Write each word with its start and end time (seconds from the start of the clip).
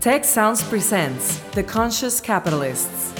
Tec 0.00 0.24
Sounds 0.24 0.62
presents 0.62 1.40
The 1.52 1.62
Conscious 1.62 2.22
Capitalists. 2.22 3.19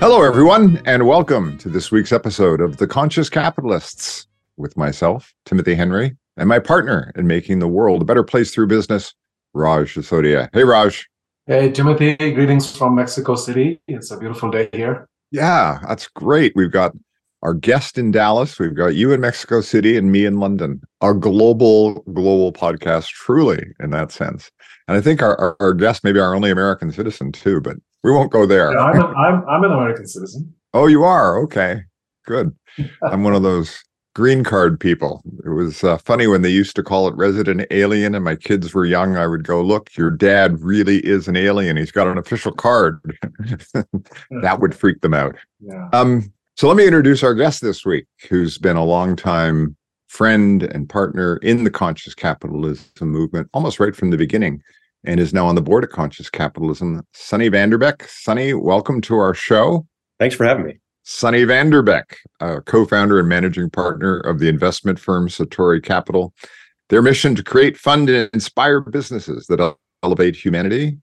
Hello, 0.00 0.22
everyone, 0.22 0.80
and 0.86 1.06
welcome 1.06 1.58
to 1.58 1.68
this 1.68 1.92
week's 1.92 2.10
episode 2.10 2.60
of 2.60 2.78
The 2.78 2.86
Conscious 2.86 3.28
Capitalists 3.28 4.26
with 4.56 4.76
myself, 4.76 5.34
Timothy 5.44 5.74
Henry, 5.74 6.16
and 6.36 6.48
my 6.48 6.58
partner 6.58 7.12
in 7.16 7.26
making 7.26 7.58
the 7.58 7.68
world 7.68 8.02
a 8.02 8.04
better 8.04 8.22
place 8.22 8.54
through 8.54 8.68
business, 8.68 9.14
Raj 9.52 9.94
Sisodia. 9.94 10.48
Hey, 10.52 10.64
Raj. 10.64 11.06
Hey, 11.46 11.70
Timothy. 11.70 12.14
Greetings 12.16 12.74
from 12.74 12.94
Mexico 12.94 13.34
City. 13.34 13.80
It's 13.88 14.10
a 14.10 14.16
beautiful 14.16 14.50
day 14.50 14.68
here. 14.72 15.06
Yeah, 15.32 15.80
that's 15.86 16.08
great. 16.08 16.52
We've 16.56 16.72
got 16.72 16.92
our 17.42 17.54
guest 17.54 17.98
in 17.98 18.10
Dallas. 18.10 18.58
We've 18.58 18.74
got 18.74 18.94
you 18.94 19.12
in 19.12 19.20
Mexico 19.20 19.60
City 19.60 19.96
and 19.96 20.10
me 20.10 20.24
in 20.24 20.38
London. 20.38 20.80
Our 21.00 21.14
global, 21.14 22.02
global 22.12 22.52
podcast, 22.52 23.08
truly, 23.08 23.74
in 23.80 23.90
that 23.90 24.12
sense. 24.12 24.50
And 24.88 24.96
I 24.96 25.00
think 25.00 25.22
our, 25.22 25.38
our, 25.38 25.56
our 25.60 25.74
guest 25.74 26.04
may 26.04 26.12
be 26.12 26.20
our 26.20 26.34
only 26.34 26.50
American 26.50 26.90
citizen, 26.90 27.32
too, 27.32 27.60
but 27.60 27.76
we 28.02 28.10
won't 28.10 28.32
go 28.32 28.46
there. 28.46 28.72
Yeah, 28.72 28.78
I'm, 28.78 29.00
a, 29.00 29.06
I'm, 29.06 29.48
I'm 29.48 29.64
an 29.64 29.72
American 29.72 30.06
citizen. 30.06 30.54
Oh, 30.72 30.86
you 30.86 31.04
are? 31.04 31.38
Okay, 31.42 31.82
good. 32.26 32.54
I'm 33.02 33.24
one 33.24 33.34
of 33.34 33.42
those 33.42 33.82
green 34.14 34.44
card 34.44 34.80
people. 34.80 35.22
It 35.44 35.50
was 35.50 35.84
uh, 35.84 35.98
funny 35.98 36.26
when 36.26 36.42
they 36.42 36.50
used 36.50 36.76
to 36.76 36.82
call 36.82 37.08
it 37.08 37.14
resident 37.16 37.66
alien, 37.70 38.14
and 38.14 38.24
my 38.24 38.36
kids 38.36 38.72
were 38.72 38.84
young. 38.84 39.16
I 39.16 39.26
would 39.26 39.44
go, 39.44 39.62
Look, 39.62 39.96
your 39.96 40.10
dad 40.10 40.60
really 40.60 40.98
is 40.98 41.28
an 41.28 41.36
alien. 41.36 41.76
He's 41.76 41.92
got 41.92 42.06
an 42.06 42.18
official 42.18 42.52
card. 42.52 43.00
that 44.42 44.58
would 44.60 44.74
freak 44.74 45.00
them 45.00 45.14
out. 45.14 45.36
Yeah. 45.60 45.88
Um, 45.92 46.32
so 46.56 46.68
let 46.68 46.76
me 46.76 46.86
introduce 46.86 47.22
our 47.22 47.34
guest 47.34 47.62
this 47.62 47.84
week, 47.84 48.06
who's 48.28 48.58
been 48.58 48.76
a 48.76 48.84
long 48.84 49.16
time 49.16 49.76
friend 50.08 50.64
and 50.64 50.88
partner 50.88 51.36
in 51.36 51.62
the 51.62 51.70
conscious 51.70 52.14
capitalism 52.14 53.08
movement, 53.08 53.48
almost 53.54 53.78
right 53.78 53.94
from 53.94 54.10
the 54.10 54.16
beginning 54.16 54.60
and 55.04 55.20
is 55.20 55.32
now 55.32 55.46
on 55.46 55.54
the 55.54 55.62
board 55.62 55.84
of 55.84 55.90
Conscious 55.90 56.28
Capitalism. 56.30 57.06
Sunny 57.14 57.50
Vanderbeck. 57.50 58.08
Sunny, 58.08 58.54
welcome 58.54 59.00
to 59.02 59.16
our 59.16 59.34
show. 59.34 59.86
Thanks 60.18 60.34
for 60.34 60.44
having 60.44 60.64
me. 60.64 60.78
Sunny 61.02 61.44
Vanderbeck, 61.44 62.16
co 62.66 62.84
founder 62.84 63.18
and 63.18 63.28
managing 63.28 63.70
partner 63.70 64.18
of 64.20 64.38
the 64.38 64.48
investment 64.48 64.98
firm 64.98 65.28
Satori 65.28 65.82
Capital. 65.82 66.34
Their 66.88 67.02
mission 67.02 67.34
to 67.36 67.42
create, 67.42 67.76
fund, 67.76 68.10
and 68.10 68.28
inspire 68.32 68.80
businesses 68.80 69.46
that 69.46 69.76
elevate 70.02 70.36
humanity. 70.36 70.98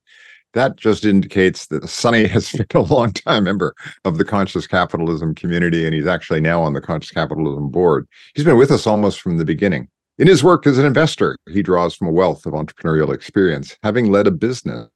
That 0.53 0.75
just 0.75 1.05
indicates 1.05 1.67
that 1.67 1.87
Sunny 1.87 2.25
has 2.27 2.51
been 2.53 2.67
a 2.75 2.81
long 2.81 3.11
time 3.13 3.43
member 3.43 3.75
of 4.05 4.17
the 4.17 4.25
conscious 4.25 4.67
capitalism 4.67 5.35
community, 5.35 5.85
and 5.85 5.93
he's 5.93 6.07
actually 6.07 6.41
now 6.41 6.61
on 6.61 6.73
the 6.73 6.81
conscious 6.81 7.11
capitalism 7.11 7.69
board. 7.69 8.07
He's 8.35 8.45
been 8.45 8.57
with 8.57 8.71
us 8.71 8.87
almost 8.87 9.21
from 9.21 9.37
the 9.37 9.45
beginning. 9.45 9.89
In 10.19 10.27
his 10.27 10.43
work 10.43 10.65
as 10.65 10.79
an 10.79 10.85
investor, 10.85 11.37
he 11.47 11.61
draws 11.61 11.93
from 11.93 12.07
a 12.07 12.11
wealth 12.11 12.47
of 12.47 12.53
entrepreneurial 12.53 13.13
experience, 13.13 13.77
having 13.83 14.11
led 14.11 14.25
a 14.25 14.31
business 14.31 14.89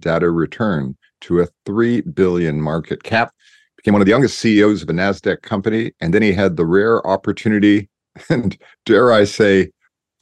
data 0.00 0.30
return 0.30 0.96
to 1.22 1.40
a 1.40 1.48
3 1.66 2.00
billion 2.00 2.58
market 2.58 3.02
cap, 3.02 3.34
became 3.76 3.92
one 3.92 4.00
of 4.00 4.06
the 4.06 4.12
youngest 4.12 4.38
CEOs 4.38 4.82
of 4.82 4.88
a 4.88 4.94
Nasdaq 4.94 5.42
company, 5.42 5.92
and 6.00 6.14
then 6.14 6.22
he 6.22 6.32
had 6.32 6.56
the 6.56 6.64
rare 6.64 7.06
opportunity 7.06 7.90
and 8.30 8.56
dare 8.86 9.12
I 9.12 9.24
say 9.24 9.70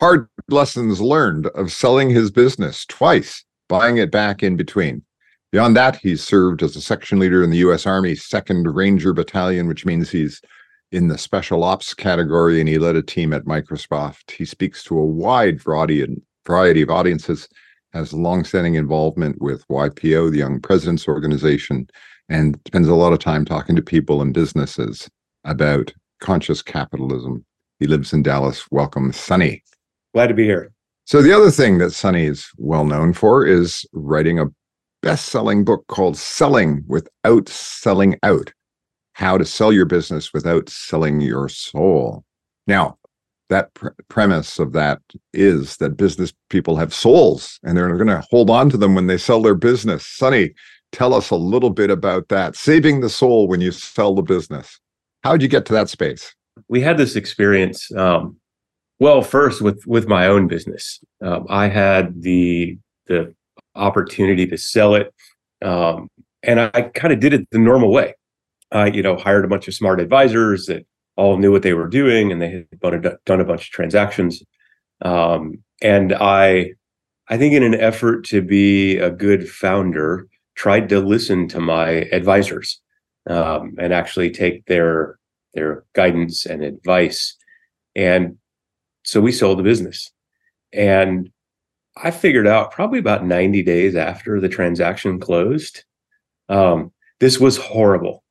hard 0.01 0.27
lessons 0.49 1.01
learned 1.01 1.47
of 1.49 1.71
selling 1.71 2.11
his 2.11 2.33
business 2.33 2.85
twice, 2.87 3.45
buying 3.69 3.99
it 3.99 4.11
back 4.11 4.43
in 4.43 4.57
between. 4.57 5.05
Beyond 5.53 5.77
that, 5.77 5.97
he's 5.97 6.25
served 6.25 6.65
as 6.65 6.75
a 6.75 6.81
section 6.81 7.21
leader 7.21 7.45
in 7.45 7.51
the 7.51 7.59
US 7.59 7.87
Army 7.87 8.15
2nd 8.15 8.75
Ranger 8.75 9.13
Battalion, 9.13 9.69
which 9.69 9.87
means 9.87 10.11
he's 10.11 10.41
in 10.93 11.09
the 11.09 11.19
special 11.19 11.63
ops 11.63 11.95
category, 11.95 12.61
and 12.61 12.69
he 12.69 12.79
led 12.79 12.97
a 12.97 13.03
team 13.03 13.33
at 13.33 13.45
Microsoft. 13.45 14.31
He 14.31 14.45
speaks 14.45 14.83
to 14.85 14.99
a 14.99 15.05
wide 15.05 15.63
variety 15.63 16.03
of 16.83 16.91
audiences, 16.91 17.49
has 17.93 18.13
longstanding 18.13 18.75
involvement 18.75 19.41
with 19.41 19.67
YPO, 19.69 20.31
the 20.31 20.39
Young 20.39 20.61
Presidents 20.61 21.07
Organization, 21.07 21.89
and 22.29 22.59
spends 22.67 22.89
a 22.89 22.95
lot 22.95 23.13
of 23.13 23.19
time 23.19 23.45
talking 23.45 23.77
to 23.77 23.83
people 23.83 24.23
and 24.23 24.35
businesses 24.35 25.09
about 25.45 25.93
conscious 26.21 26.63
capitalism. 26.63 27.45
He 27.79 27.87
lives 27.87 28.13
in 28.13 28.23
Dallas. 28.23 28.67
Welcome, 28.71 29.13
Sunny. 29.13 29.63
Glad 30.13 30.27
to 30.27 30.35
be 30.35 30.45
here. 30.45 30.73
So 31.05 31.23
the 31.23 31.33
other 31.33 31.51
thing 31.51 31.79
that 31.79 31.93
Sunny 31.93 32.27
is 32.27 32.49
well 32.57 32.85
known 32.85 33.13
for 33.13 33.47
is 33.47 33.85
writing 33.93 34.39
a 34.39 34.47
best-selling 35.03 35.65
book 35.65 35.87
called 35.89 36.17
Selling 36.17 36.85
Without 36.87 37.49
Selling 37.49 38.17
Out 38.23 38.53
how 39.15 39.37
to 39.37 39.45
sell 39.45 39.73
your 39.73 39.87
business 39.87 40.33
without 40.33 40.69
selling 40.69 41.21
your 41.21 41.49
soul. 41.49 42.25
Now, 42.67 42.99
that 43.49 43.75
pr- 43.75 43.89
premise 44.09 44.59
of 44.59 44.73
that 44.73 45.01
is 45.35 45.77
that 45.79 45.97
business 45.97 46.33
people 46.49 46.77
have 46.77 46.95
souls 46.95 47.59
and 47.63 47.77
they're 47.77 47.95
going 47.97 48.07
to 48.07 48.25
hold 48.31 48.49
on 48.49 48.71
to 48.71 48.77
them 48.77 48.95
when 48.95 49.09
they 49.09 49.19
sell 49.19 49.43
their 49.43 49.55
business. 49.55 50.07
Sunny, 50.07 50.55
tell 50.93 51.13
us 51.13 51.31
a 51.31 51.37
little 51.37 51.71
bit 51.71 51.91
about 51.91 52.29
that. 52.29 52.57
Saving 52.57 53.01
the 53.01 53.11
soul 53.11 53.49
when 53.49 53.61
you 53.61 53.73
sell 53.73 54.15
the 54.15 54.23
business. 54.23 54.79
How 55.23 55.33
did 55.33 55.43
you 55.43 55.49
get 55.49 55.67
to 55.67 55.73
that 55.75 55.91
space? 55.91 56.35
We 56.69 56.81
had 56.81 56.97
this 56.97 57.17
experience. 57.17 57.93
Um, 57.95 58.37
well, 59.01 59.23
first 59.23 59.63
with 59.63 59.83
with 59.87 60.09
my 60.09 60.27
own 60.27 60.47
business, 60.47 61.01
um, 61.23 61.47
I 61.49 61.69
had 61.69 62.23
the 62.23 62.79
the 63.07 63.35
opportunity 63.75 64.47
to 64.47 64.59
sell 64.59 64.95
it, 64.95 65.13
um, 65.63 66.09
and 66.43 66.61
I 66.61 66.91
kind 66.95 67.13
of 67.13 67.21
did 67.21 67.33
it 67.33 67.49
the 67.51 67.59
normal 67.59 67.93
way. 67.93 68.15
I, 68.73 68.87
you 68.87 69.03
know, 69.03 69.17
hired 69.17 69.45
a 69.45 69.49
bunch 69.49 69.69
of 69.69 69.75
smart 69.75 70.01
advisors 70.01 70.67
that 70.67 70.87
all 71.17 71.37
knew 71.39 71.53
what 71.53 71.63
they 71.63 71.75
were 71.75 71.89
doing, 71.89 72.31
and 72.31 72.41
they 72.41 72.51
had 72.51 73.19
done 73.25 73.41
a 73.41 73.45
bunch 73.45 73.67
of 73.67 73.71
transactions. 73.71 74.43
Um, 75.03 75.63
and 75.83 76.13
I, 76.13 76.73
I 77.29 77.37
think, 77.37 77.55
in 77.55 77.63
an 77.63 77.75
effort 77.75 78.25
to 78.27 78.43
be 78.43 78.99
a 78.99 79.11
good 79.11 79.49
founder, 79.49 80.29
tried 80.55 80.89
to 80.91 81.01
listen 81.01 81.49
to 81.49 81.61
my 81.61 81.89
advisors 82.13 82.81
um, 83.29 83.75
and 83.79 83.93
actually 83.93 84.31
take 84.31 84.67
their 84.67 85.19
their 85.55 85.85
guidance 85.95 86.47
and 86.47 86.63
advice. 86.63 87.37
And 87.97 88.37
so 89.03 89.21
we 89.21 89.33
sold 89.33 89.59
the 89.59 89.65
business, 89.65 90.11
and 90.73 91.31
I 91.97 92.13
figured 92.13 92.47
out 92.47 92.71
probably 92.71 93.01
about 93.01 93.27
90 93.27 93.63
days 93.63 93.97
after 93.97 94.41
the 94.41 94.49
transaction 94.49 95.19
closed, 95.19 95.85
um, 96.49 96.93
this 97.19 97.41
was 97.41 97.57
horrible 97.57 98.23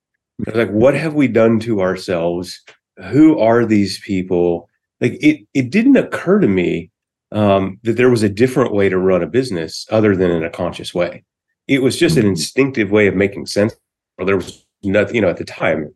like, 0.54 0.70
what 0.70 0.94
have 0.94 1.14
we 1.14 1.28
done 1.28 1.60
to 1.62 1.82
ourselves? 1.82 2.62
Who 3.10 3.40
are 3.40 3.66
these 3.66 4.00
people? 4.00 4.70
Like, 5.02 5.14
it 5.22 5.46
it 5.54 5.70
didn't 5.70 5.98
occur 5.98 6.40
to 6.40 6.48
me 6.48 6.92
um, 7.32 7.80
that 7.84 7.98
there 7.98 8.10
was 8.10 8.24
a 8.24 8.30
different 8.30 8.74
way 8.74 8.90
to 8.90 8.98
run 8.98 9.24
a 9.24 9.28
business 9.28 9.86
other 9.90 10.16
than 10.16 10.32
in 10.32 10.44
a 10.44 10.50
conscious 10.50 10.94
way. 10.94 11.24
It 11.68 11.82
was 11.82 11.98
just 11.98 12.18
an 12.18 12.24
mm-hmm. 12.24 12.32
instinctive 12.32 12.92
way 12.92 13.08
of 13.08 13.16
making 13.16 13.46
sense. 13.46 13.76
Or 14.18 14.26
there 14.26 14.36
was 14.36 14.66
nothing, 14.84 15.16
you 15.16 15.22
know, 15.22 15.30
at 15.30 15.38
the 15.38 15.46
time. 15.46 15.94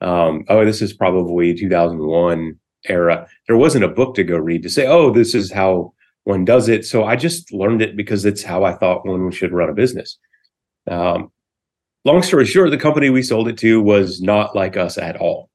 Um, 0.00 0.44
oh, 0.48 0.64
this 0.64 0.80
is 0.80 0.92
probably 0.92 1.54
2001 1.54 2.58
era. 2.88 3.26
There 3.46 3.56
wasn't 3.56 3.84
a 3.84 3.88
book 3.88 4.14
to 4.14 4.24
go 4.24 4.36
read 4.36 4.62
to 4.62 4.70
say, 4.70 4.86
oh, 4.86 5.12
this 5.12 5.34
is 5.34 5.52
how 5.52 5.92
one 6.24 6.44
does 6.44 6.68
it. 6.68 6.84
So 6.84 7.04
I 7.04 7.16
just 7.16 7.52
learned 7.52 7.82
it 7.82 7.96
because 7.96 8.24
it's 8.24 8.42
how 8.42 8.64
I 8.64 8.74
thought 8.74 9.06
one 9.06 9.30
should 9.32 9.52
run 9.52 9.70
a 9.70 9.74
business. 9.74 10.18
Um, 10.88 11.32
long 12.12 12.22
story 12.22 12.46
short, 12.46 12.70
the 12.70 12.78
company 12.78 13.10
we 13.10 13.22
sold 13.22 13.48
it 13.48 13.58
to 13.58 13.80
was 13.80 14.20
not 14.20 14.54
like 14.54 14.76
us 14.76 14.98
at 14.98 15.16
all. 15.16 15.50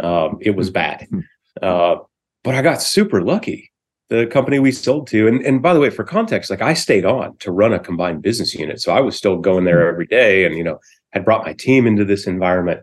Um, 0.00 0.38
it 0.40 0.56
was 0.56 0.70
bad. 0.70 1.06
Hmm. 1.10 1.20
Uh, 1.60 1.96
but 2.44 2.54
I 2.54 2.62
got 2.62 2.82
super 2.82 3.22
lucky. 3.22 3.72
The 4.08 4.26
company 4.26 4.60
we 4.60 4.70
sold 4.70 5.08
to, 5.08 5.26
and, 5.26 5.44
and 5.44 5.60
by 5.60 5.74
the 5.74 5.80
way, 5.80 5.90
for 5.90 6.04
context, 6.04 6.48
like 6.48 6.62
I 6.62 6.74
stayed 6.74 7.04
on 7.04 7.36
to 7.38 7.50
run 7.50 7.72
a 7.72 7.78
combined 7.80 8.22
business 8.22 8.54
unit. 8.54 8.80
So 8.80 8.92
I 8.92 9.00
was 9.00 9.16
still 9.16 9.38
going 9.38 9.64
there 9.64 9.82
hmm. 9.82 9.92
every 9.92 10.06
day 10.06 10.44
and, 10.44 10.56
you 10.56 10.64
know, 10.64 10.78
had 11.10 11.24
brought 11.24 11.44
my 11.44 11.54
team 11.54 11.86
into 11.86 12.04
this 12.04 12.26
environment. 12.26 12.82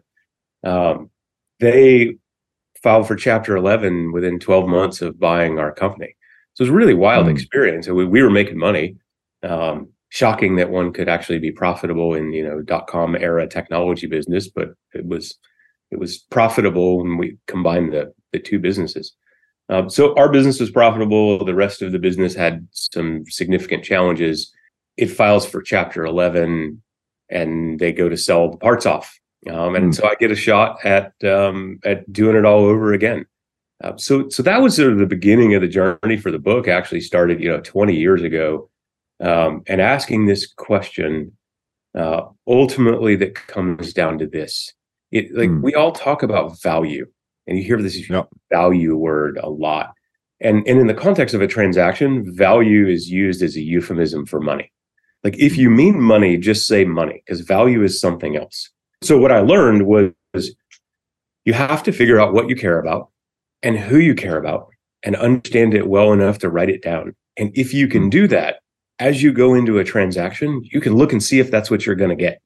Um, 0.63 1.09
they 1.59 2.17
filed 2.81 3.07
for 3.07 3.15
chapter 3.15 3.55
11 3.55 4.11
within 4.11 4.39
12 4.39 4.67
months 4.67 5.01
of 5.01 5.19
buying 5.19 5.59
our 5.59 5.71
company. 5.71 6.15
So 6.55 6.63
it 6.63 6.65
was 6.65 6.69
a 6.71 6.77
really 6.77 6.93
wild 6.93 7.27
mm. 7.27 7.31
experience. 7.31 7.87
And 7.87 7.95
we, 7.95 8.05
we 8.05 8.21
were 8.21 8.29
making 8.29 8.57
money. 8.57 8.97
Um, 9.43 9.92
shocking 10.13 10.57
that 10.57 10.69
one 10.69 10.93
could 10.93 11.09
actually 11.09 11.39
be 11.39 11.51
profitable 11.51 12.13
in 12.13 12.31
you 12.33 12.47
know 12.47 12.61
dot 12.61 12.85
com 12.85 13.15
era 13.15 13.47
technology 13.47 14.05
business, 14.05 14.47
but 14.47 14.69
it 14.93 15.05
was 15.05 15.35
It 15.89 15.99
was 15.99 16.19
profitable 16.19 16.99
when 16.99 17.17
we 17.17 17.37
combined 17.47 17.93
the 17.93 18.13
the 18.31 18.39
two 18.39 18.59
businesses. 18.59 19.13
Um, 19.69 19.89
so 19.89 20.15
our 20.15 20.29
business 20.29 20.59
was 20.59 20.69
profitable. 20.69 21.43
The 21.43 21.55
rest 21.55 21.81
of 21.81 21.91
the 21.91 21.99
business 21.99 22.35
had 22.35 22.67
some 22.71 23.23
significant 23.27 23.83
challenges. 23.83 24.51
It 24.97 25.07
files 25.07 25.45
for 25.45 25.61
Chapter 25.61 26.05
11, 26.05 26.81
and 27.29 27.79
they 27.79 27.91
go 27.91 28.07
to 28.09 28.17
sell 28.17 28.51
the 28.51 28.57
parts 28.57 28.85
off. 28.85 29.19
Um, 29.49 29.75
and 29.75 29.91
mm. 29.91 29.95
so 29.95 30.07
I 30.07 30.15
get 30.19 30.31
a 30.31 30.35
shot 30.35 30.85
at 30.85 31.13
um, 31.23 31.79
at 31.83 32.11
doing 32.11 32.35
it 32.35 32.45
all 32.45 32.65
over 32.65 32.93
again. 32.93 33.25
Uh, 33.83 33.97
so 33.97 34.29
so 34.29 34.43
that 34.43 34.61
was 34.61 34.75
sort 34.75 34.93
of 34.93 34.99
the 34.99 35.15
beginning 35.17 35.55
of 35.55 35.61
the 35.61 35.67
journey 35.67 36.17
for 36.17 36.31
the 36.31 36.45
book. 36.49 36.67
Actually 36.67 37.01
started 37.01 37.41
you 37.41 37.49
know 37.49 37.61
20 37.61 37.95
years 37.95 38.21
ago, 38.21 38.69
um, 39.23 39.63
and 39.67 39.81
asking 39.81 40.25
this 40.25 40.51
question. 40.53 41.31
Uh, 41.95 42.23
ultimately, 42.47 43.15
that 43.15 43.35
comes 43.35 43.93
down 43.93 44.17
to 44.17 44.27
this: 44.27 44.73
it 45.11 45.33
like 45.33 45.49
mm. 45.49 45.61
we 45.61 45.75
all 45.75 45.91
talk 45.91 46.23
about 46.23 46.59
value, 46.61 47.05
and 47.47 47.57
you 47.57 47.63
hear 47.63 47.81
this 47.81 48.09
yep. 48.09 48.27
value 48.51 48.95
word 48.95 49.39
a 49.41 49.49
lot. 49.49 49.93
And, 50.41 50.67
and 50.67 50.79
in 50.79 50.87
the 50.87 50.93
context 50.93 51.33
of 51.33 51.41
a 51.41 51.47
transaction, 51.47 52.35
value 52.35 52.87
is 52.87 53.09
used 53.09 53.41
as 53.41 53.55
a 53.55 53.61
euphemism 53.61 54.25
for 54.25 54.41
money. 54.41 54.71
Like 55.23 55.37
if 55.39 55.57
you 55.57 55.69
mean 55.69 56.01
money, 56.01 56.35
just 56.35 56.67
say 56.67 56.83
money 56.83 57.23
because 57.25 57.41
value 57.41 57.81
is 57.81 57.99
something 57.99 58.35
else. 58.35 58.69
So 59.01 59.17
what 59.17 59.31
I 59.31 59.39
learned 59.39 59.85
was 59.87 60.11
you 61.45 61.53
have 61.53 61.83
to 61.83 61.93
figure 61.93 62.19
out 62.19 62.33
what 62.33 62.49
you 62.49 62.55
care 62.55 62.79
about 62.79 63.09
and 63.61 63.79
who 63.79 63.97
you 63.97 64.15
care 64.15 64.37
about 64.37 64.67
and 65.03 65.15
understand 65.15 65.73
it 65.73 65.87
well 65.87 66.11
enough 66.11 66.39
to 66.39 66.49
write 66.49 66.69
it 66.69 66.83
down. 66.83 67.15
And 67.37 67.51
if 67.57 67.73
you 67.73 67.87
can 67.87 68.09
do 68.09 68.27
that, 68.27 68.57
as 68.99 69.23
you 69.23 69.33
go 69.33 69.53
into 69.53 69.79
a 69.79 69.83
transaction, 69.83 70.61
you 70.63 70.81
can 70.81 70.95
look 70.95 71.11
and 71.11 71.23
see 71.23 71.39
if 71.39 71.51
that's 71.51 71.71
what 71.71 71.85
you're 71.85 71.95
going 71.95 72.09
to 72.09 72.15
get. 72.15 72.41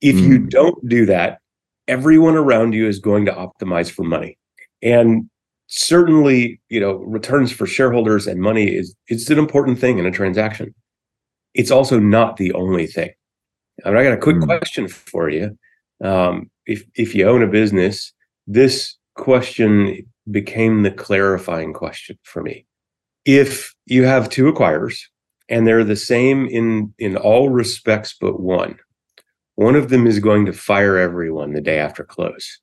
If 0.00 0.16
mm. 0.16 0.26
you 0.26 0.38
don't 0.38 0.88
do 0.88 1.06
that, 1.06 1.40
everyone 1.88 2.36
around 2.36 2.72
you 2.72 2.86
is 2.86 2.98
going 2.98 3.26
to 3.26 3.32
optimize 3.32 3.90
for 3.90 4.02
money. 4.02 4.38
And 4.82 5.28
certainly, 5.66 6.60
you 6.68 6.80
know, 6.80 6.94
returns 6.94 7.52
for 7.52 7.66
shareholders 7.66 8.26
and 8.26 8.40
money 8.40 8.68
is 8.68 8.94
it's 9.08 9.30
an 9.30 9.38
important 9.38 9.78
thing 9.78 9.98
in 9.98 10.06
a 10.06 10.10
transaction. 10.10 10.74
It's 11.54 11.70
also 11.70 11.98
not 11.98 12.36
the 12.36 12.52
only 12.52 12.86
thing. 12.86 13.10
I, 13.84 13.90
mean, 13.90 13.98
I 13.98 14.04
got 14.04 14.12
a 14.12 14.18
quick 14.18 14.36
mm. 14.36 14.46
question 14.46 14.88
for 14.88 15.28
you. 15.28 15.56
Um, 16.02 16.50
if 16.66 16.84
if 16.94 17.14
you 17.14 17.26
own 17.26 17.42
a 17.42 17.46
business, 17.46 18.12
this 18.46 18.96
question 19.14 20.06
became 20.30 20.82
the 20.82 20.90
clarifying 20.90 21.72
question 21.72 22.18
for 22.22 22.42
me. 22.42 22.66
If 23.24 23.74
you 23.86 24.04
have 24.04 24.28
two 24.28 24.52
acquirers 24.52 24.98
and 25.48 25.66
they're 25.66 25.84
the 25.84 25.96
same 25.96 26.46
in 26.46 26.92
in 26.98 27.16
all 27.16 27.48
respects 27.50 28.14
but 28.20 28.40
one, 28.40 28.78
one 29.54 29.74
of 29.74 29.88
them 29.88 30.06
is 30.06 30.18
going 30.18 30.46
to 30.46 30.52
fire 30.52 30.96
everyone 30.96 31.52
the 31.52 31.60
day 31.60 31.78
after 31.78 32.04
close. 32.04 32.60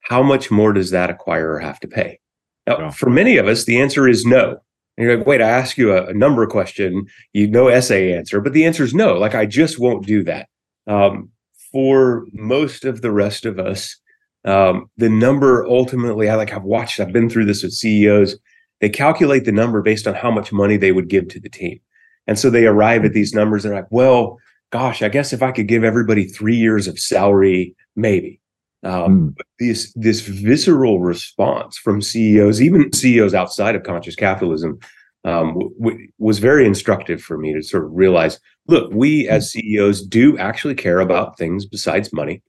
How 0.00 0.22
much 0.22 0.50
more 0.50 0.72
does 0.72 0.90
that 0.90 1.10
acquirer 1.10 1.60
have 1.60 1.80
to 1.80 1.88
pay? 1.88 2.20
Now, 2.66 2.90
for 2.90 3.10
many 3.10 3.36
of 3.36 3.46
us, 3.46 3.64
the 3.64 3.80
answer 3.80 4.08
is 4.08 4.24
no. 4.24 4.58
And 4.96 5.06
you're 5.06 5.18
like, 5.18 5.26
wait, 5.26 5.40
I 5.40 5.48
ask 5.48 5.76
you 5.76 5.92
a, 5.92 6.06
a 6.06 6.14
number 6.14 6.46
question, 6.46 7.06
you 7.32 7.46
know 7.46 7.68
essay 7.68 8.12
answer, 8.12 8.40
but 8.40 8.52
the 8.52 8.64
answer 8.64 8.82
is 8.82 8.94
no. 8.94 9.14
Like, 9.14 9.34
I 9.34 9.46
just 9.46 9.78
won't 9.78 10.06
do 10.06 10.24
that. 10.24 10.48
Um, 10.86 11.30
for 11.72 12.26
most 12.32 12.84
of 12.84 13.02
the 13.02 13.10
rest 13.10 13.44
of 13.44 13.58
us, 13.58 13.96
um, 14.44 14.90
the 14.96 15.08
number 15.08 15.66
ultimately, 15.66 16.28
I 16.28 16.36
like 16.36 16.52
I've 16.52 16.62
watched, 16.62 17.00
I've 17.00 17.12
been 17.12 17.28
through 17.28 17.46
this 17.46 17.62
with 17.62 17.72
CEOs. 17.72 18.36
They 18.80 18.88
calculate 18.88 19.44
the 19.44 19.52
number 19.52 19.82
based 19.82 20.06
on 20.06 20.14
how 20.14 20.30
much 20.30 20.52
money 20.52 20.76
they 20.76 20.92
would 20.92 21.08
give 21.08 21.28
to 21.28 21.40
the 21.40 21.48
team. 21.48 21.80
And 22.26 22.38
so 22.38 22.50
they 22.50 22.66
arrive 22.66 23.04
at 23.04 23.12
these 23.12 23.34
numbers. 23.34 23.62
They're 23.62 23.74
like, 23.74 23.90
well, 23.90 24.38
gosh, 24.70 25.02
I 25.02 25.08
guess 25.08 25.32
if 25.32 25.42
I 25.42 25.52
could 25.52 25.68
give 25.68 25.84
everybody 25.84 26.24
three 26.24 26.56
years 26.56 26.88
of 26.88 26.98
salary, 26.98 27.74
maybe. 27.94 28.40
Um, 28.82 29.32
mm. 29.32 29.42
This 29.58 29.92
this 29.94 30.20
visceral 30.20 31.00
response 31.00 31.78
from 31.78 32.02
CEOs, 32.02 32.60
even 32.60 32.92
CEOs 32.92 33.34
outside 33.34 33.74
of 33.74 33.82
conscious 33.82 34.14
capitalism, 34.14 34.78
um, 35.24 35.54
w- 35.54 35.74
w- 35.80 36.08
was 36.18 36.38
very 36.38 36.66
instructive 36.66 37.20
for 37.20 37.38
me 37.38 37.52
to 37.52 37.62
sort 37.62 37.84
of 37.84 37.90
realize. 37.92 38.38
Look, 38.68 38.92
we 38.92 39.28
as 39.28 39.52
hmm. 39.52 39.60
CEOs 39.60 40.02
do 40.06 40.36
actually 40.38 40.74
care 40.74 41.00
about 41.00 41.38
things 41.38 41.66
besides 41.66 42.12
money, 42.12 42.42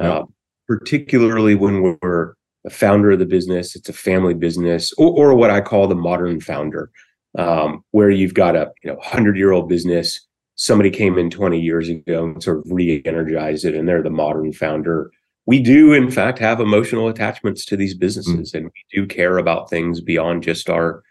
uh, 0.00 0.24
particularly 0.68 1.54
when 1.54 1.96
we're 2.02 2.34
a 2.66 2.70
founder 2.70 3.12
of 3.12 3.18
the 3.18 3.26
business. 3.26 3.74
It's 3.74 3.88
a 3.88 3.94
family 3.94 4.34
business, 4.34 4.92
or, 4.98 5.10
or 5.10 5.34
what 5.34 5.50
I 5.50 5.60
call 5.60 5.86
the 5.86 5.94
modern 5.94 6.40
founder, 6.40 6.90
um, 7.38 7.84
where 7.90 8.10
you've 8.10 8.34
got 8.34 8.56
a 8.56 8.72
you 8.82 8.90
know 8.90 8.98
hundred 9.00 9.36
year 9.36 9.52
old 9.52 9.68
business 9.68 10.26
somebody 10.56 10.90
came 10.90 11.16
in 11.16 11.30
20 11.30 11.58
years 11.58 11.88
ago 11.88 12.24
and 12.24 12.42
sort 12.42 12.58
of 12.58 12.64
re-energized 12.66 13.64
it 13.64 13.74
and 13.74 13.88
they're 13.88 14.02
the 14.02 14.10
modern 14.10 14.52
founder. 14.52 15.10
We 15.46 15.58
do 15.58 15.94
in 15.94 16.10
fact 16.10 16.38
have 16.38 16.60
emotional 16.60 17.08
attachments 17.08 17.64
to 17.66 17.76
these 17.76 17.94
businesses 17.94 18.52
mm. 18.52 18.58
and 18.58 18.66
we 18.66 18.84
do 18.92 19.06
care 19.06 19.38
about 19.38 19.70
things 19.70 20.00
beyond 20.00 20.42
just 20.42 20.68
our 20.68 21.02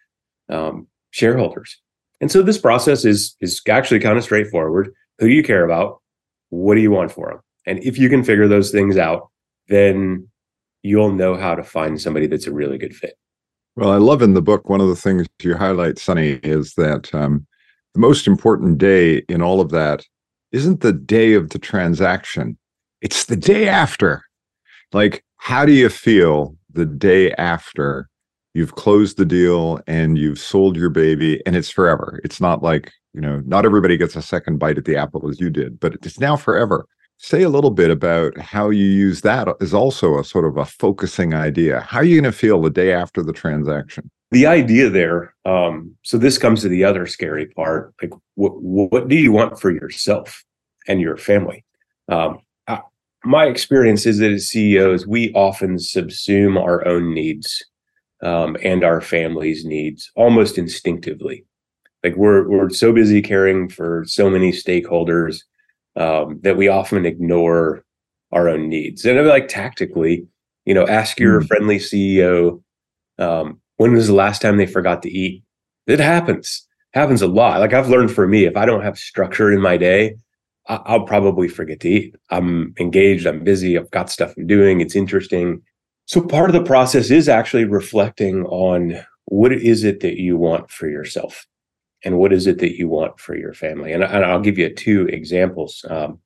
um, 0.49 0.87
shareholders. 1.11 1.81
And 2.21 2.31
so 2.31 2.41
this 2.41 2.57
process 2.57 3.05
is 3.05 3.35
is 3.41 3.61
actually 3.67 3.99
kind 3.99 4.17
of 4.17 4.23
straightforward. 4.23 4.91
Who 5.17 5.27
do 5.27 5.33
you 5.33 5.43
care 5.43 5.65
about? 5.65 6.01
What 6.49 6.75
do 6.75 6.81
you 6.81 6.91
want 6.91 7.11
for 7.11 7.29
them 7.29 7.39
and 7.65 7.83
if 7.83 7.97
you 7.97 8.09
can 8.09 8.23
figure 8.23 8.47
those 8.47 8.71
things 8.71 8.97
out 8.97 9.29
then 9.67 10.27
you'll 10.81 11.11
know 11.11 11.35
how 11.35 11.55
to 11.55 11.63
find 11.63 12.01
somebody 12.01 12.25
that's 12.27 12.47
a 12.47 12.53
really 12.53 12.77
good 12.77 12.95
fit 12.95 13.15
well 13.75 13.91
i 13.91 13.97
love 13.97 14.21
in 14.21 14.33
the 14.33 14.41
book 14.41 14.69
one 14.69 14.81
of 14.81 14.87
the 14.87 14.95
things 14.95 15.27
you 15.41 15.55
highlight 15.55 15.97
sunny 15.97 16.39
is 16.43 16.73
that 16.75 17.13
um, 17.13 17.45
the 17.93 17.99
most 17.99 18.27
important 18.27 18.77
day 18.77 19.17
in 19.29 19.41
all 19.41 19.59
of 19.59 19.71
that 19.71 20.05
isn't 20.51 20.81
the 20.81 20.93
day 20.93 21.33
of 21.33 21.49
the 21.49 21.59
transaction, 21.59 22.57
it's 23.01 23.25
the 23.25 23.35
day 23.35 23.67
after. 23.67 24.23
Like, 24.93 25.23
how 25.37 25.65
do 25.65 25.71
you 25.71 25.89
feel 25.89 26.55
the 26.71 26.85
day 26.85 27.31
after 27.33 28.07
you've 28.53 28.75
closed 28.75 29.17
the 29.17 29.25
deal 29.25 29.79
and 29.87 30.17
you've 30.17 30.39
sold 30.39 30.75
your 30.75 30.89
baby 30.89 31.41
and 31.45 31.55
it's 31.55 31.69
forever? 31.69 32.19
It's 32.23 32.41
not 32.41 32.63
like, 32.63 32.91
you 33.13 33.21
know, 33.21 33.41
not 33.45 33.65
everybody 33.65 33.97
gets 33.97 34.15
a 34.15 34.21
second 34.21 34.59
bite 34.59 34.77
at 34.77 34.85
the 34.85 34.97
apple 34.97 35.29
as 35.29 35.39
you 35.39 35.49
did, 35.49 35.79
but 35.79 35.95
it's 35.95 36.19
now 36.19 36.35
forever. 36.35 36.85
Say 37.21 37.43
a 37.43 37.49
little 37.49 37.71
bit 37.71 37.89
about 37.89 38.37
how 38.37 38.69
you 38.69 38.85
use 38.85 39.21
that 39.21 39.47
as 39.61 39.73
also 39.73 40.17
a 40.17 40.23
sort 40.23 40.45
of 40.45 40.57
a 40.57 40.65
focusing 40.65 41.33
idea. 41.33 41.81
How 41.81 41.99
are 41.99 42.03
you 42.03 42.19
going 42.19 42.31
to 42.31 42.37
feel 42.37 42.61
the 42.61 42.69
day 42.69 42.93
after 42.93 43.21
the 43.21 43.33
transaction? 43.33 44.09
the 44.31 44.45
idea 44.45 44.89
there 44.89 45.33
um, 45.45 45.95
so 46.03 46.17
this 46.17 46.37
comes 46.37 46.61
to 46.61 46.69
the 46.69 46.83
other 46.83 47.05
scary 47.05 47.47
part 47.47 47.93
like 48.01 48.11
what, 48.35 48.61
what 48.61 49.07
do 49.07 49.15
you 49.15 49.31
want 49.31 49.59
for 49.59 49.71
yourself 49.71 50.43
and 50.87 51.01
your 51.01 51.17
family 51.17 51.65
um, 52.09 52.39
I, 52.67 52.81
my 53.23 53.45
experience 53.45 54.05
is 54.05 54.19
that 54.19 54.31
as 54.31 54.49
ceos 54.49 55.07
we 55.07 55.33
often 55.33 55.75
subsume 55.77 56.61
our 56.61 56.87
own 56.87 57.13
needs 57.13 57.63
um, 58.21 58.57
and 58.63 58.83
our 58.83 59.01
family's 59.01 59.65
needs 59.65 60.11
almost 60.15 60.57
instinctively 60.57 61.45
like 62.03 62.15
we're 62.15 62.47
we're 62.47 62.69
so 62.69 62.93
busy 62.93 63.21
caring 63.21 63.69
for 63.69 64.03
so 64.07 64.29
many 64.29 64.51
stakeholders 64.51 65.41
um, 65.95 66.39
that 66.43 66.57
we 66.57 66.67
often 66.67 67.05
ignore 67.05 67.83
our 68.31 68.47
own 68.47 68.69
needs 68.69 69.05
and 69.05 69.17
I 69.17 69.21
mean, 69.21 69.29
like 69.29 69.47
tactically 69.47 70.27
you 70.65 70.73
know 70.73 70.87
ask 70.87 71.19
your 71.19 71.41
mm. 71.41 71.47
friendly 71.47 71.77
ceo 71.77 72.61
um, 73.19 73.59
when 73.79 73.93
was 73.93 74.07
the 74.07 74.13
last 74.13 74.41
time 74.41 74.57
they 74.57 74.65
forgot 74.65 75.01
to 75.03 75.09
eat? 75.09 75.43
It 75.87 75.99
happens. 75.99 76.67
Happens 76.93 77.21
a 77.21 77.27
lot. 77.27 77.59
Like 77.59 77.73
I've 77.73 77.89
learned 77.89 78.11
for 78.11 78.27
me, 78.27 78.45
if 78.45 78.57
I 78.57 78.65
don't 78.65 78.83
have 78.83 78.97
structure 78.97 79.51
in 79.51 79.61
my 79.61 79.77
day, 79.77 80.15
I'll 80.67 81.05
probably 81.05 81.47
forget 81.47 81.79
to 81.81 81.89
eat. 81.89 82.15
I'm 82.29 82.73
engaged, 82.79 83.25
I'm 83.25 83.43
busy, 83.43 83.77
I've 83.77 83.89
got 83.89 84.11
stuff 84.11 84.33
I'm 84.37 84.45
doing, 84.45 84.81
it's 84.81 84.95
interesting. 84.95 85.61
So 86.05 86.21
part 86.21 86.49
of 86.49 86.53
the 86.53 86.63
process 86.63 87.09
is 87.09 87.29
actually 87.29 87.65
reflecting 87.65 88.45
on 88.45 88.99
what 89.25 89.51
is 89.51 89.83
it 89.83 90.01
that 90.01 90.19
you 90.19 90.37
want 90.37 90.69
for 90.69 90.87
yourself 90.89 91.47
and 92.03 92.17
what 92.17 92.33
is 92.33 92.47
it 92.47 92.59
that 92.59 92.77
you 92.77 92.87
want 92.87 93.19
for 93.19 93.35
your 93.35 93.53
family. 93.53 93.91
And, 93.91 94.03
I'll 94.03 94.39
give 94.39 94.57
you 94.57 94.73
two 94.73 95.07
examples. 95.07 95.83
Um, 95.89 96.19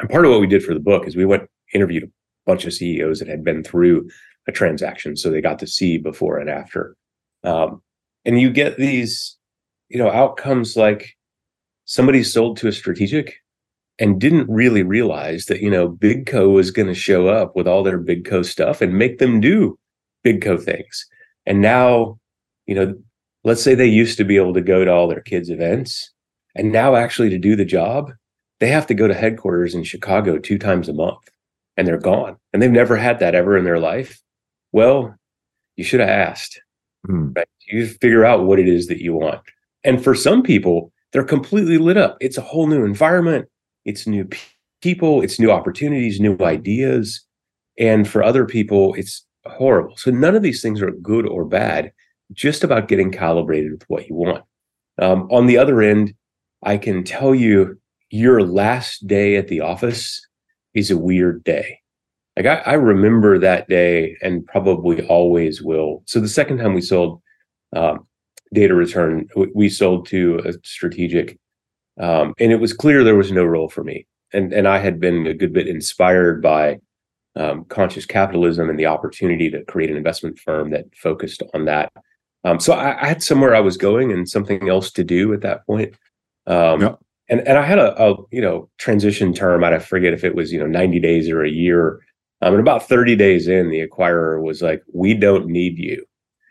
and 0.00 0.08
part 0.08 0.24
of 0.24 0.30
what 0.30 0.40
we 0.40 0.46
did 0.46 0.62
for 0.62 0.74
the 0.74 0.80
book 0.80 1.06
is 1.06 1.16
we 1.16 1.24
went 1.24 1.48
interviewed 1.72 2.04
a 2.04 2.10
bunch 2.46 2.64
of 2.64 2.72
CEOs 2.72 3.18
that 3.18 3.28
had 3.28 3.44
been 3.44 3.62
through 3.62 4.08
a 4.46 4.52
transaction 4.52 5.16
so 5.16 5.30
they 5.30 5.40
got 5.40 5.58
to 5.58 5.66
see 5.66 5.98
before 5.98 6.38
and 6.38 6.48
after 6.48 6.96
um, 7.44 7.82
and 8.24 8.40
you 8.40 8.50
get 8.50 8.76
these 8.76 9.36
you 9.88 9.98
know 9.98 10.10
outcomes 10.10 10.76
like 10.76 11.16
somebody 11.84 12.22
sold 12.22 12.56
to 12.56 12.68
a 12.68 12.72
strategic 12.72 13.36
and 13.98 14.20
didn't 14.20 14.48
really 14.48 14.82
realize 14.82 15.46
that 15.46 15.60
you 15.60 15.70
know 15.70 15.88
big 15.88 16.26
co 16.26 16.48
was 16.48 16.70
going 16.70 16.88
to 16.88 16.94
show 16.94 17.28
up 17.28 17.56
with 17.56 17.66
all 17.66 17.82
their 17.82 17.98
big 17.98 18.24
co 18.24 18.42
stuff 18.42 18.80
and 18.80 18.98
make 18.98 19.18
them 19.18 19.40
do 19.40 19.78
big 20.22 20.42
co 20.42 20.56
things 20.56 21.06
and 21.46 21.60
now 21.60 22.18
you 22.66 22.74
know 22.74 22.94
let's 23.46 23.62
say 23.62 23.74
they 23.74 23.86
used 23.86 24.18
to 24.18 24.24
be 24.24 24.36
able 24.36 24.52
to 24.52 24.60
go 24.60 24.84
to 24.84 24.92
all 24.92 25.08
their 25.08 25.22
kids 25.22 25.48
events 25.48 26.12
and 26.54 26.72
now 26.72 26.94
actually 26.94 27.30
to 27.30 27.38
do 27.38 27.56
the 27.56 27.64
job 27.64 28.12
they 28.60 28.68
have 28.68 28.86
to 28.86 28.94
go 28.94 29.08
to 29.08 29.14
headquarters 29.14 29.74
in 29.74 29.84
chicago 29.84 30.38
two 30.38 30.58
times 30.58 30.88
a 30.88 30.92
month 30.92 31.30
and 31.76 31.86
they're 31.86 31.98
gone 31.98 32.36
and 32.52 32.60
they've 32.60 32.70
never 32.70 32.96
had 32.96 33.18
that 33.20 33.34
ever 33.34 33.56
in 33.56 33.64
their 33.64 33.78
life 33.78 34.20
well, 34.76 35.16
you 35.76 35.84
should 35.84 36.00
have 36.00 36.08
asked. 36.10 36.60
Mm. 37.08 37.34
Right? 37.34 37.48
You 37.68 37.86
figure 37.86 38.26
out 38.26 38.44
what 38.44 38.58
it 38.58 38.68
is 38.68 38.88
that 38.88 39.00
you 39.00 39.14
want. 39.14 39.40
And 39.84 40.04
for 40.04 40.14
some 40.14 40.42
people, 40.42 40.92
they're 41.12 41.24
completely 41.24 41.78
lit 41.78 41.96
up. 41.96 42.18
It's 42.20 42.36
a 42.36 42.42
whole 42.42 42.66
new 42.66 42.84
environment. 42.84 43.48
It's 43.86 44.06
new 44.06 44.28
people. 44.82 45.22
It's 45.22 45.40
new 45.40 45.50
opportunities, 45.50 46.20
new 46.20 46.36
ideas. 46.40 47.22
and 47.78 48.06
for 48.06 48.22
other 48.22 48.44
people, 48.44 48.94
it's 48.94 49.24
horrible. 49.46 49.96
So 49.96 50.10
none 50.10 50.34
of 50.36 50.42
these 50.42 50.60
things 50.60 50.82
are 50.82 50.90
good 50.90 51.26
or 51.26 51.46
bad. 51.46 51.92
Just 52.32 52.64
about 52.64 52.88
getting 52.88 53.12
calibrated 53.12 53.72
with 53.72 53.84
what 53.88 54.08
you 54.08 54.14
want. 54.14 54.44
Um, 55.00 55.28
on 55.30 55.46
the 55.46 55.58
other 55.58 55.82
end, 55.82 56.14
I 56.62 56.78
can 56.78 57.04
tell 57.04 57.34
you 57.34 57.78
your 58.10 58.42
last 58.42 59.06
day 59.06 59.36
at 59.36 59.48
the 59.48 59.60
office 59.60 60.26
is 60.74 60.90
a 60.90 60.98
weird 60.98 61.44
day. 61.44 61.80
Like 62.36 62.46
I, 62.46 62.56
I 62.70 62.72
remember 62.74 63.38
that 63.38 63.68
day 63.68 64.16
and 64.22 64.44
probably 64.46 65.06
always 65.06 65.62
will. 65.62 66.02
So 66.06 66.20
the 66.20 66.28
second 66.28 66.58
time 66.58 66.74
we 66.74 66.82
sold 66.82 67.22
um, 67.74 68.06
data 68.52 68.74
return, 68.74 69.28
we 69.54 69.68
sold 69.68 70.06
to 70.08 70.40
a 70.44 70.52
strategic, 70.62 71.38
um, 71.98 72.34
and 72.38 72.52
it 72.52 72.60
was 72.60 72.72
clear 72.72 73.02
there 73.02 73.16
was 73.16 73.32
no 73.32 73.44
role 73.44 73.68
for 73.68 73.82
me. 73.82 74.06
And 74.32 74.52
and 74.52 74.68
I 74.68 74.78
had 74.78 75.00
been 75.00 75.26
a 75.26 75.34
good 75.34 75.52
bit 75.52 75.66
inspired 75.66 76.42
by 76.42 76.78
um, 77.36 77.64
conscious 77.64 78.06
capitalism 78.06 78.68
and 78.68 78.78
the 78.78 78.86
opportunity 78.86 79.50
to 79.50 79.64
create 79.64 79.90
an 79.90 79.96
investment 79.96 80.38
firm 80.38 80.70
that 80.70 80.84
focused 80.94 81.42
on 81.54 81.64
that. 81.66 81.92
Um, 82.46 82.60
so 82.60 82.74
I, 82.74 83.02
I, 83.02 83.08
had 83.08 83.24
somewhere 83.24 83.56
I 83.56 83.60
was 83.60 83.76
going 83.76 84.12
and 84.12 84.28
something 84.28 84.68
else 84.68 84.92
to 84.92 85.02
do 85.02 85.34
at 85.34 85.40
that 85.40 85.66
point. 85.66 85.94
Um, 86.46 86.80
yep. 86.80 86.98
And 87.28 87.40
and 87.40 87.58
I 87.58 87.62
had 87.62 87.80
a, 87.80 88.00
a, 88.00 88.14
you 88.30 88.40
know 88.40 88.70
transition 88.78 89.34
term. 89.34 89.64
I 89.64 89.80
forget 89.80 90.12
if 90.12 90.22
it 90.22 90.36
was 90.36 90.52
you 90.52 90.60
know 90.60 90.66
ninety 90.66 91.00
days 91.00 91.28
or 91.28 91.42
a 91.42 91.50
year. 91.50 92.00
Um, 92.40 92.52
and 92.52 92.60
about 92.60 92.88
thirty 92.88 93.16
days 93.16 93.48
in, 93.48 93.68
the 93.68 93.84
acquirer 93.84 94.40
was 94.40 94.62
like, 94.62 94.84
"We 94.94 95.12
don't 95.12 95.48
need 95.48 95.76
you." 95.76 96.06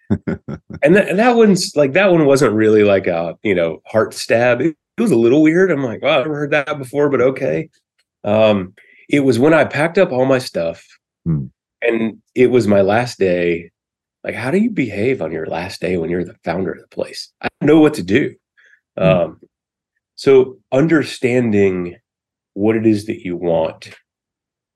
and, 0.28 0.96
that, 0.98 1.08
and 1.08 1.18
that 1.18 1.38
one's 1.38 1.78
like 1.78 1.94
that 1.94 2.12
one 2.12 2.26
wasn't 2.26 2.54
really 2.54 2.84
like 2.84 3.08
a 3.08 3.38
you 3.42 3.56
know 3.56 3.82
heart 3.86 4.14
stab. 4.14 4.60
It, 4.60 4.76
it 4.98 5.02
was 5.02 5.12
a 5.12 5.18
little 5.18 5.42
weird. 5.42 5.72
I'm 5.72 5.82
like, 5.82 6.02
"Wow, 6.02 6.20
I've 6.20 6.26
never 6.26 6.36
heard 6.36 6.52
that 6.52 6.78
before," 6.78 7.10
but 7.10 7.22
okay. 7.22 7.70
Um, 8.26 8.74
it 9.08 9.22
was 9.22 9.40
when 9.40 9.54
I 9.54 9.64
packed 9.64 9.98
up 9.98 10.12
all 10.12 10.26
my 10.26 10.40
stuff 10.40 10.86
hmm. 11.24 11.46
and 11.82 12.22
it 12.34 12.48
was 12.48 12.68
my 12.68 12.82
last 12.82 13.18
day. 13.18 13.72
Like, 14.26 14.36
how 14.36 14.52
do 14.52 14.58
you 14.58 14.72
behave 14.72 15.22
on 15.22 15.32
your 15.32 15.46
last 15.46 15.80
day 15.80 15.98
when 15.98 16.10
you're 16.10 16.26
the 16.26 16.36
founder 16.44 16.72
of 16.72 16.82
the 16.82 16.88
place? 16.88 17.32
I 17.42 17.48
don't 17.62 17.68
know 17.68 17.80
what 17.80 17.94
to 17.94 18.04
do. 18.04 18.36
Hmm. 18.98 19.04
Um, 19.04 19.40
so 20.16 20.58
understanding 20.72 21.96
what 22.54 22.76
it 22.76 22.86
is 22.86 23.06
that 23.06 23.24
you 23.24 23.38
want 23.38 23.94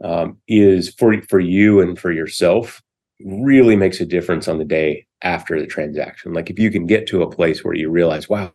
um, 0.03 0.37
is 0.47 0.93
for 0.93 1.21
for 1.23 1.39
you 1.39 1.81
and 1.81 1.97
for 1.99 2.11
yourself 2.11 2.81
really 3.25 3.75
makes 3.75 3.99
a 3.99 4.05
difference 4.05 4.47
on 4.47 4.59
the 4.59 4.65
day 4.65 5.05
after 5.23 5.59
the 5.59 5.67
transaction. 5.67 6.31
Like 6.31 6.49
if 6.49 6.59
you 6.59 6.71
can 6.71 6.85
get 6.85 7.07
to 7.07 7.23
a 7.23 7.29
place 7.29 7.63
where 7.63 7.73
you 7.73 7.89
realize, 7.89 8.29
wow, 8.29 8.51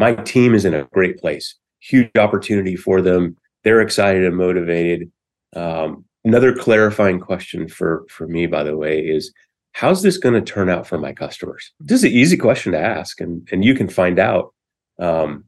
my 0.00 0.14
team 0.14 0.54
is 0.54 0.64
in 0.64 0.74
a 0.74 0.88
great 0.92 1.18
place, 1.18 1.54
huge 1.80 2.10
opportunity 2.16 2.74
for 2.74 3.00
them 3.00 3.36
they're 3.64 3.80
excited 3.80 4.24
and 4.24 4.36
motivated. 4.36 5.10
Um, 5.56 6.04
another 6.24 6.54
clarifying 6.54 7.18
question 7.18 7.66
for 7.68 8.04
for 8.08 8.28
me, 8.28 8.46
by 8.46 8.62
the 8.62 8.76
way, 8.76 9.00
is 9.00 9.32
how's 9.74 10.02
this 10.02 10.16
going 10.16 10.34
to 10.34 10.52
turn 10.52 10.70
out 10.70 10.86
for 10.86 10.98
my 10.98 11.12
customers? 11.12 11.72
This 11.78 11.98
is 11.98 12.04
an 12.04 12.12
easy 12.12 12.36
question 12.36 12.72
to 12.72 12.78
ask, 12.78 13.20
and 13.20 13.46
and 13.52 13.64
you 13.64 13.74
can 13.74 13.88
find 13.88 14.18
out. 14.18 14.54
Um, 14.98 15.44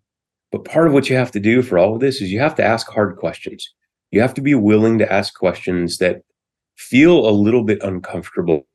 but 0.53 0.65
part 0.65 0.87
of 0.87 0.93
what 0.93 1.09
you 1.09 1.17
have 1.17 1.33
to 1.33 1.41
do 1.41 1.63
for 1.63 1.79
all 1.79 1.95
of 1.95 2.01
this 2.01 2.21
is 2.21 2.31
you 2.31 2.41
have 2.41 2.55
to 2.57 2.65
ask 2.65 2.89
hard 2.89 3.17
questions. 3.17 3.73
You 4.11 4.21
have 4.21 4.35
to 4.35 4.41
be 4.41 4.55
willing 4.55 4.99
to 4.99 5.13
ask 5.13 5.35
questions 5.35 5.99
that 5.99 6.23
feel 6.77 7.29
a 7.29 7.31
little 7.31 7.65
bit 7.65 7.83
uncomfortable. 7.83 8.67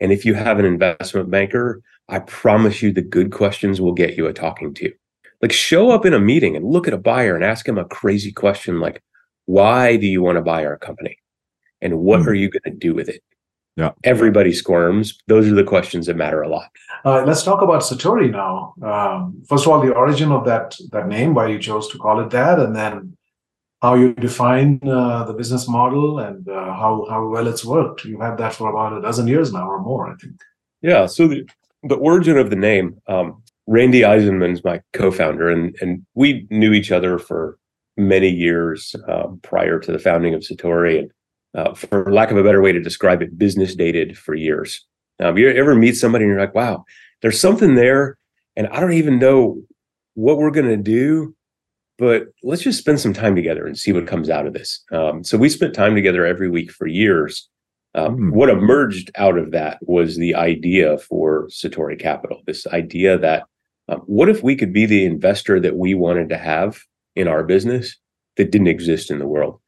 And 0.00 0.12
if 0.12 0.24
you 0.24 0.34
have 0.34 0.58
an 0.58 0.64
investment 0.64 1.30
banker, 1.30 1.82
I 2.08 2.20
promise 2.20 2.82
you 2.82 2.92
the 2.92 3.02
good 3.02 3.30
questions 3.30 3.80
will 3.80 3.92
get 3.92 4.16
you 4.16 4.26
a 4.26 4.32
talking 4.32 4.74
to. 4.74 4.92
Like 5.40 5.52
show 5.52 5.90
up 5.90 6.06
in 6.06 6.14
a 6.14 6.20
meeting 6.20 6.56
and 6.56 6.64
look 6.64 6.88
at 6.88 6.94
a 6.94 6.98
buyer 6.98 7.34
and 7.34 7.44
ask 7.44 7.68
him 7.68 7.78
a 7.78 7.84
crazy 7.84 8.32
question 8.32 8.80
like, 8.80 9.02
why 9.46 9.96
do 9.96 10.06
you 10.06 10.22
want 10.22 10.36
to 10.36 10.42
buy 10.42 10.64
our 10.64 10.78
company? 10.78 11.18
And 11.80 11.98
what 11.98 12.20
mm. 12.20 12.26
are 12.28 12.34
you 12.34 12.48
going 12.48 12.62
to 12.64 12.70
do 12.70 12.94
with 12.94 13.08
it? 13.08 13.22
Yeah. 13.76 13.92
Everybody 14.04 14.52
squirms. 14.52 15.18
Those 15.28 15.48
are 15.48 15.54
the 15.54 15.64
questions 15.64 16.06
that 16.06 16.16
matter 16.16 16.42
a 16.42 16.48
lot. 16.48 16.70
Uh, 17.04 17.24
let's 17.24 17.42
talk 17.42 17.62
about 17.62 17.82
Satori 17.82 18.30
now. 18.30 18.74
Um, 18.82 19.42
first 19.48 19.64
of 19.64 19.72
all, 19.72 19.80
the 19.80 19.94
origin 19.94 20.30
of 20.30 20.44
that 20.44 20.76
that 20.90 21.08
name, 21.08 21.34
why 21.34 21.48
you 21.48 21.58
chose 21.58 21.88
to 21.88 21.98
call 21.98 22.20
it 22.20 22.30
that, 22.30 22.58
and 22.58 22.76
then 22.76 23.16
how 23.80 23.94
you 23.94 24.14
define 24.14 24.78
uh, 24.86 25.24
the 25.24 25.32
business 25.32 25.68
model 25.68 26.18
and 26.18 26.48
uh, 26.48 26.72
how 26.74 27.06
how 27.08 27.26
well 27.26 27.48
it's 27.48 27.64
worked. 27.64 28.04
You've 28.04 28.20
had 28.20 28.36
that 28.38 28.54
for 28.54 28.70
about 28.70 28.96
a 28.96 29.02
dozen 29.02 29.26
years 29.26 29.52
now 29.52 29.68
or 29.68 29.80
more, 29.80 30.12
I 30.12 30.16
think. 30.16 30.40
Yeah. 30.82 31.06
So 31.06 31.26
the 31.26 31.48
the 31.82 31.96
origin 31.96 32.36
of 32.36 32.50
the 32.50 32.56
name. 32.56 33.00
Um, 33.08 33.42
Randy 33.66 34.00
Eisenman's 34.00 34.64
my 34.64 34.82
co-founder, 34.92 35.48
and 35.48 35.76
and 35.80 36.04
we 36.14 36.46
knew 36.50 36.72
each 36.72 36.92
other 36.92 37.18
for 37.18 37.58
many 37.96 38.28
years 38.28 38.94
um, 39.08 39.40
prior 39.42 39.78
to 39.78 39.92
the 39.92 39.98
founding 39.98 40.34
of 40.34 40.42
Satori, 40.42 40.98
and 40.98 41.10
uh, 41.54 41.74
for 41.74 42.12
lack 42.12 42.30
of 42.30 42.36
a 42.36 42.42
better 42.42 42.62
way 42.62 42.72
to 42.72 42.80
describe 42.80 43.22
it, 43.22 43.38
business 43.38 43.74
dated 43.74 44.16
for 44.16 44.34
years. 44.34 44.86
Um, 45.20 45.38
you 45.38 45.48
ever 45.48 45.74
meet 45.74 45.96
somebody 45.96 46.24
and 46.24 46.32
you're 46.32 46.40
like, 46.40 46.54
wow, 46.54 46.84
there's 47.20 47.40
something 47.40 47.74
there, 47.74 48.18
and 48.56 48.66
I 48.68 48.80
don't 48.80 48.94
even 48.94 49.18
know 49.18 49.62
what 50.14 50.38
we're 50.38 50.50
going 50.50 50.66
to 50.66 50.76
do, 50.76 51.34
but 51.98 52.24
let's 52.42 52.62
just 52.62 52.78
spend 52.78 53.00
some 53.00 53.12
time 53.12 53.36
together 53.36 53.66
and 53.66 53.78
see 53.78 53.92
what 53.92 54.06
comes 54.06 54.28
out 54.28 54.46
of 54.46 54.52
this. 54.52 54.82
Um, 54.90 55.22
so 55.22 55.38
we 55.38 55.48
spent 55.48 55.74
time 55.74 55.94
together 55.94 56.26
every 56.26 56.50
week 56.50 56.70
for 56.70 56.86
years, 56.86 57.48
um, 57.94 58.16
mm. 58.16 58.32
What 58.32 58.48
emerged 58.48 59.10
out 59.16 59.36
of 59.36 59.50
that 59.52 59.78
was 59.82 60.16
the 60.16 60.34
idea 60.34 60.98
for 60.98 61.48
Satori 61.48 61.98
Capital. 61.98 62.42
This 62.46 62.66
idea 62.68 63.18
that 63.18 63.44
uh, 63.88 63.96
what 64.06 64.28
if 64.28 64.42
we 64.42 64.56
could 64.56 64.72
be 64.72 64.86
the 64.86 65.04
investor 65.04 65.60
that 65.60 65.76
we 65.76 65.94
wanted 65.94 66.28
to 66.30 66.38
have 66.38 66.80
in 67.16 67.28
our 67.28 67.42
business 67.42 67.96
that 68.36 68.50
didn't 68.50 68.68
exist 68.68 69.10
in 69.10 69.18
the 69.18 69.26
world? 69.26 69.60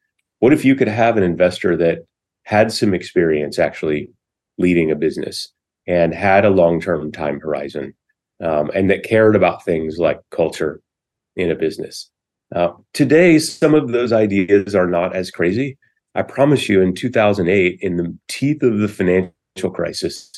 What 0.45 0.53
if 0.53 0.63
you 0.63 0.75
could 0.75 0.87
have 0.87 1.17
an 1.17 1.23
investor 1.23 1.75
that 1.77 2.05
had 2.43 2.71
some 2.71 2.93
experience 2.93 3.57
actually 3.57 4.11
leading 4.59 4.91
a 4.91 4.95
business 4.95 5.51
and 5.87 6.13
had 6.13 6.45
a 6.45 6.51
long 6.51 6.79
term 6.79 7.11
time 7.11 7.39
horizon 7.39 7.95
um, 8.43 8.69
and 8.75 8.87
that 8.91 9.01
cared 9.01 9.35
about 9.35 9.65
things 9.65 9.97
like 9.97 10.19
culture 10.29 10.81
in 11.35 11.49
a 11.49 11.55
business? 11.55 12.11
Uh, 12.55 12.73
today, 12.93 13.39
some 13.39 13.73
of 13.73 13.87
those 13.87 14.13
ideas 14.13 14.75
are 14.75 14.85
not 14.85 15.15
as 15.15 15.31
crazy. 15.31 15.79
I 16.13 16.21
promise 16.21 16.69
you, 16.69 16.79
in 16.79 16.93
2008, 16.93 17.79
in 17.81 17.97
the 17.97 18.15
teeth 18.27 18.61
of 18.61 18.77
the 18.77 18.87
financial 18.87 19.71
crisis, 19.73 20.31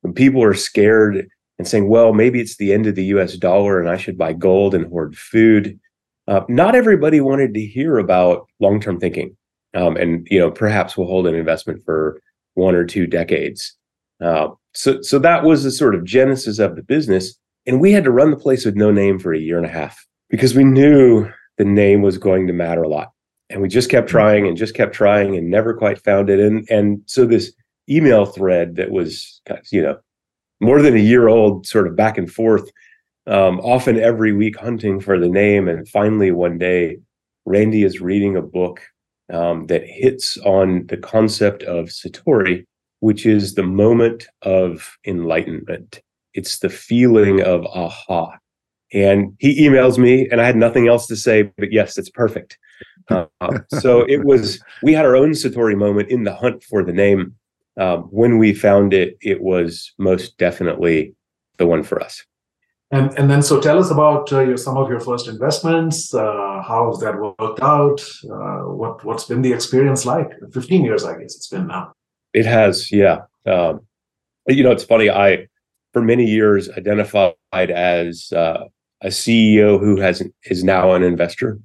when 0.00 0.12
people 0.12 0.42
are 0.42 0.54
scared 0.54 1.28
and 1.60 1.68
saying, 1.68 1.88
well, 1.88 2.12
maybe 2.12 2.40
it's 2.40 2.56
the 2.56 2.72
end 2.72 2.88
of 2.88 2.96
the 2.96 3.04
US 3.14 3.36
dollar 3.36 3.78
and 3.78 3.88
I 3.88 3.96
should 3.96 4.18
buy 4.18 4.32
gold 4.32 4.74
and 4.74 4.86
hoard 4.86 5.16
food. 5.16 5.78
Uh, 6.26 6.40
not 6.48 6.74
everybody 6.74 7.20
wanted 7.20 7.54
to 7.54 7.60
hear 7.64 7.98
about 7.98 8.48
long 8.58 8.80
term 8.80 8.98
thinking. 8.98 9.36
Um, 9.74 9.96
and 9.96 10.26
you 10.30 10.38
know 10.38 10.50
perhaps 10.50 10.96
we'll 10.96 11.06
hold 11.06 11.26
an 11.26 11.34
investment 11.34 11.82
for 11.84 12.20
one 12.54 12.74
or 12.74 12.84
two 12.84 13.06
decades. 13.06 13.74
Uh, 14.22 14.48
so 14.74 15.00
so 15.02 15.18
that 15.18 15.44
was 15.44 15.64
the 15.64 15.70
sort 15.70 15.94
of 15.94 16.04
genesis 16.04 16.58
of 16.58 16.76
the 16.76 16.82
business, 16.82 17.36
and 17.66 17.80
we 17.80 17.92
had 17.92 18.04
to 18.04 18.10
run 18.10 18.30
the 18.30 18.36
place 18.36 18.64
with 18.64 18.76
no 18.76 18.90
name 18.90 19.18
for 19.18 19.32
a 19.32 19.38
year 19.38 19.56
and 19.56 19.66
a 19.66 19.70
half 19.70 20.06
because 20.28 20.54
we 20.54 20.64
knew 20.64 21.28
the 21.58 21.64
name 21.64 22.02
was 22.02 22.18
going 22.18 22.46
to 22.46 22.52
matter 22.52 22.82
a 22.82 22.88
lot, 22.88 23.12
and 23.50 23.62
we 23.62 23.68
just 23.68 23.90
kept 23.90 24.08
trying 24.08 24.46
and 24.46 24.56
just 24.56 24.74
kept 24.74 24.94
trying 24.94 25.36
and 25.36 25.50
never 25.50 25.74
quite 25.74 26.02
found 26.02 26.30
it. 26.30 26.40
And 26.40 26.68
and 26.70 27.02
so 27.06 27.24
this 27.24 27.52
email 27.88 28.26
thread 28.26 28.76
that 28.76 28.90
was 28.90 29.40
you 29.70 29.82
know 29.82 29.98
more 30.62 30.80
than 30.80 30.96
a 30.96 31.00
year 31.00 31.28
old, 31.28 31.66
sort 31.66 31.88
of 31.88 31.96
back 31.96 32.16
and 32.16 32.32
forth, 32.32 32.70
um, 33.26 33.58
often 33.60 33.98
every 33.98 34.32
week 34.32 34.56
hunting 34.56 35.00
for 35.00 35.18
the 35.18 35.28
name. 35.28 35.68
And 35.68 35.88
finally, 35.88 36.30
one 36.30 36.56
day, 36.56 36.98
Randy 37.44 37.82
is 37.82 38.00
reading 38.00 38.36
a 38.36 38.42
book 38.42 38.80
um, 39.30 39.66
that 39.66 39.84
hits 39.84 40.36
on 40.38 40.86
the 40.86 40.96
concept 40.96 41.62
of 41.64 41.86
Satori, 41.86 42.64
which 43.00 43.26
is 43.26 43.54
the 43.54 43.62
moment 43.62 44.26
of 44.42 44.96
enlightenment. 45.06 46.00
It's 46.34 46.58
the 46.58 46.70
feeling 46.70 47.42
of 47.42 47.66
aha. 47.66 48.38
And 48.92 49.34
he 49.38 49.66
emails 49.66 49.98
me, 49.98 50.28
and 50.30 50.40
I 50.40 50.44
had 50.44 50.56
nothing 50.56 50.88
else 50.88 51.06
to 51.06 51.16
say, 51.16 51.50
but 51.56 51.72
yes, 51.72 51.96
it's 51.96 52.10
perfect. 52.10 52.58
Uh, 53.08 53.26
so 53.80 54.02
it 54.02 54.24
was, 54.24 54.62
we 54.82 54.92
had 54.92 55.04
our 55.04 55.16
own 55.16 55.30
Satori 55.30 55.76
moment 55.76 56.10
in 56.10 56.24
the 56.24 56.34
hunt 56.34 56.62
for 56.62 56.84
the 56.84 56.92
name 56.92 57.34
um, 57.78 58.02
when 58.04 58.38
we 58.38 58.52
found 58.52 58.92
it, 58.92 59.16
it 59.20 59.40
was 59.40 59.92
most 59.98 60.36
definitely 60.38 61.14
the 61.56 61.66
one 61.66 61.82
for 61.82 62.02
us. 62.02 62.24
And 62.92 63.18
and 63.18 63.30
then 63.30 63.40
so 63.40 63.58
tell 63.58 63.78
us 63.78 63.90
about 63.90 64.30
uh, 64.32 64.40
your 64.40 64.58
some 64.58 64.76
of 64.76 64.90
your 64.90 65.00
first 65.00 65.26
investments. 65.26 66.12
Uh, 66.12 66.62
how 66.62 66.90
has 66.90 67.00
that 67.00 67.18
worked 67.18 67.62
out? 67.62 68.00
Uh, 68.30 68.70
what 68.70 69.02
what's 69.02 69.24
been 69.24 69.40
the 69.40 69.52
experience 69.52 70.04
like? 70.04 70.28
Fifteen 70.52 70.84
years, 70.84 71.02
I 71.02 71.18
guess 71.18 71.34
it's 71.34 71.48
been 71.48 71.68
now. 71.68 71.94
It 72.34 72.44
has, 72.44 72.92
yeah. 72.92 73.22
Um, 73.46 73.80
you 74.46 74.62
know, 74.62 74.72
it's 74.72 74.84
funny. 74.84 75.08
I 75.08 75.48
for 75.94 76.02
many 76.02 76.26
years 76.26 76.68
identified 76.68 77.34
as 77.52 78.30
uh, 78.32 78.64
a 79.00 79.08
CEO 79.08 79.80
who 79.80 79.98
has 79.98 80.22
is 80.44 80.62
now 80.62 80.92
an 80.92 81.02
investor, 81.02 81.60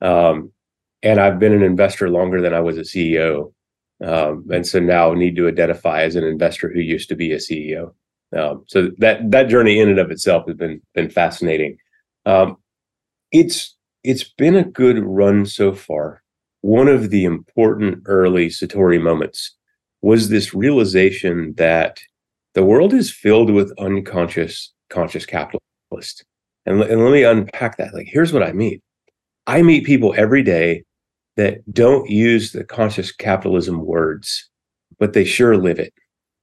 um, 0.00 0.52
and 1.02 1.18
I've 1.18 1.40
been 1.40 1.52
an 1.52 1.64
investor 1.64 2.08
longer 2.10 2.40
than 2.40 2.54
I 2.54 2.60
was 2.60 2.78
a 2.78 2.82
CEO. 2.82 3.52
Um, 4.02 4.46
and 4.50 4.66
so 4.66 4.78
now 4.78 5.12
need 5.12 5.36
to 5.36 5.48
identify 5.48 6.02
as 6.02 6.16
an 6.16 6.24
investor 6.24 6.72
who 6.72 6.80
used 6.80 7.10
to 7.10 7.16
be 7.16 7.32
a 7.32 7.36
CEO. 7.36 7.92
Um, 8.36 8.64
so 8.68 8.90
that 8.98 9.30
that 9.30 9.48
journey 9.48 9.80
in 9.80 9.88
and 9.88 9.98
of 9.98 10.10
itself 10.10 10.46
has 10.46 10.56
been 10.56 10.80
been 10.94 11.10
fascinating. 11.10 11.76
Um, 12.26 12.56
it's 13.32 13.76
it's 14.04 14.24
been 14.24 14.56
a 14.56 14.64
good 14.64 14.98
run 14.98 15.46
so 15.46 15.72
far. 15.72 16.22
One 16.62 16.88
of 16.88 17.10
the 17.10 17.24
important 17.24 18.02
early 18.06 18.48
Satori 18.48 19.00
moments 19.00 19.56
was 20.02 20.28
this 20.28 20.54
realization 20.54 21.54
that 21.56 22.00
the 22.54 22.64
world 22.64 22.92
is 22.92 23.10
filled 23.10 23.50
with 23.50 23.72
unconscious 23.78 24.72
conscious 24.90 25.24
capitalists. 25.24 26.24
And, 26.66 26.82
and 26.82 27.02
let 27.02 27.12
me 27.12 27.24
unpack 27.24 27.78
that. 27.78 27.94
Like, 27.94 28.08
here's 28.08 28.32
what 28.32 28.42
I 28.42 28.52
mean. 28.52 28.80
I 29.46 29.62
meet 29.62 29.86
people 29.86 30.14
every 30.16 30.42
day 30.42 30.84
that 31.36 31.58
don't 31.72 32.08
use 32.10 32.52
the 32.52 32.64
conscious 32.64 33.12
capitalism 33.12 33.84
words, 33.84 34.48
but 34.98 35.12
they 35.12 35.24
sure 35.24 35.56
live 35.56 35.78
it. 35.78 35.94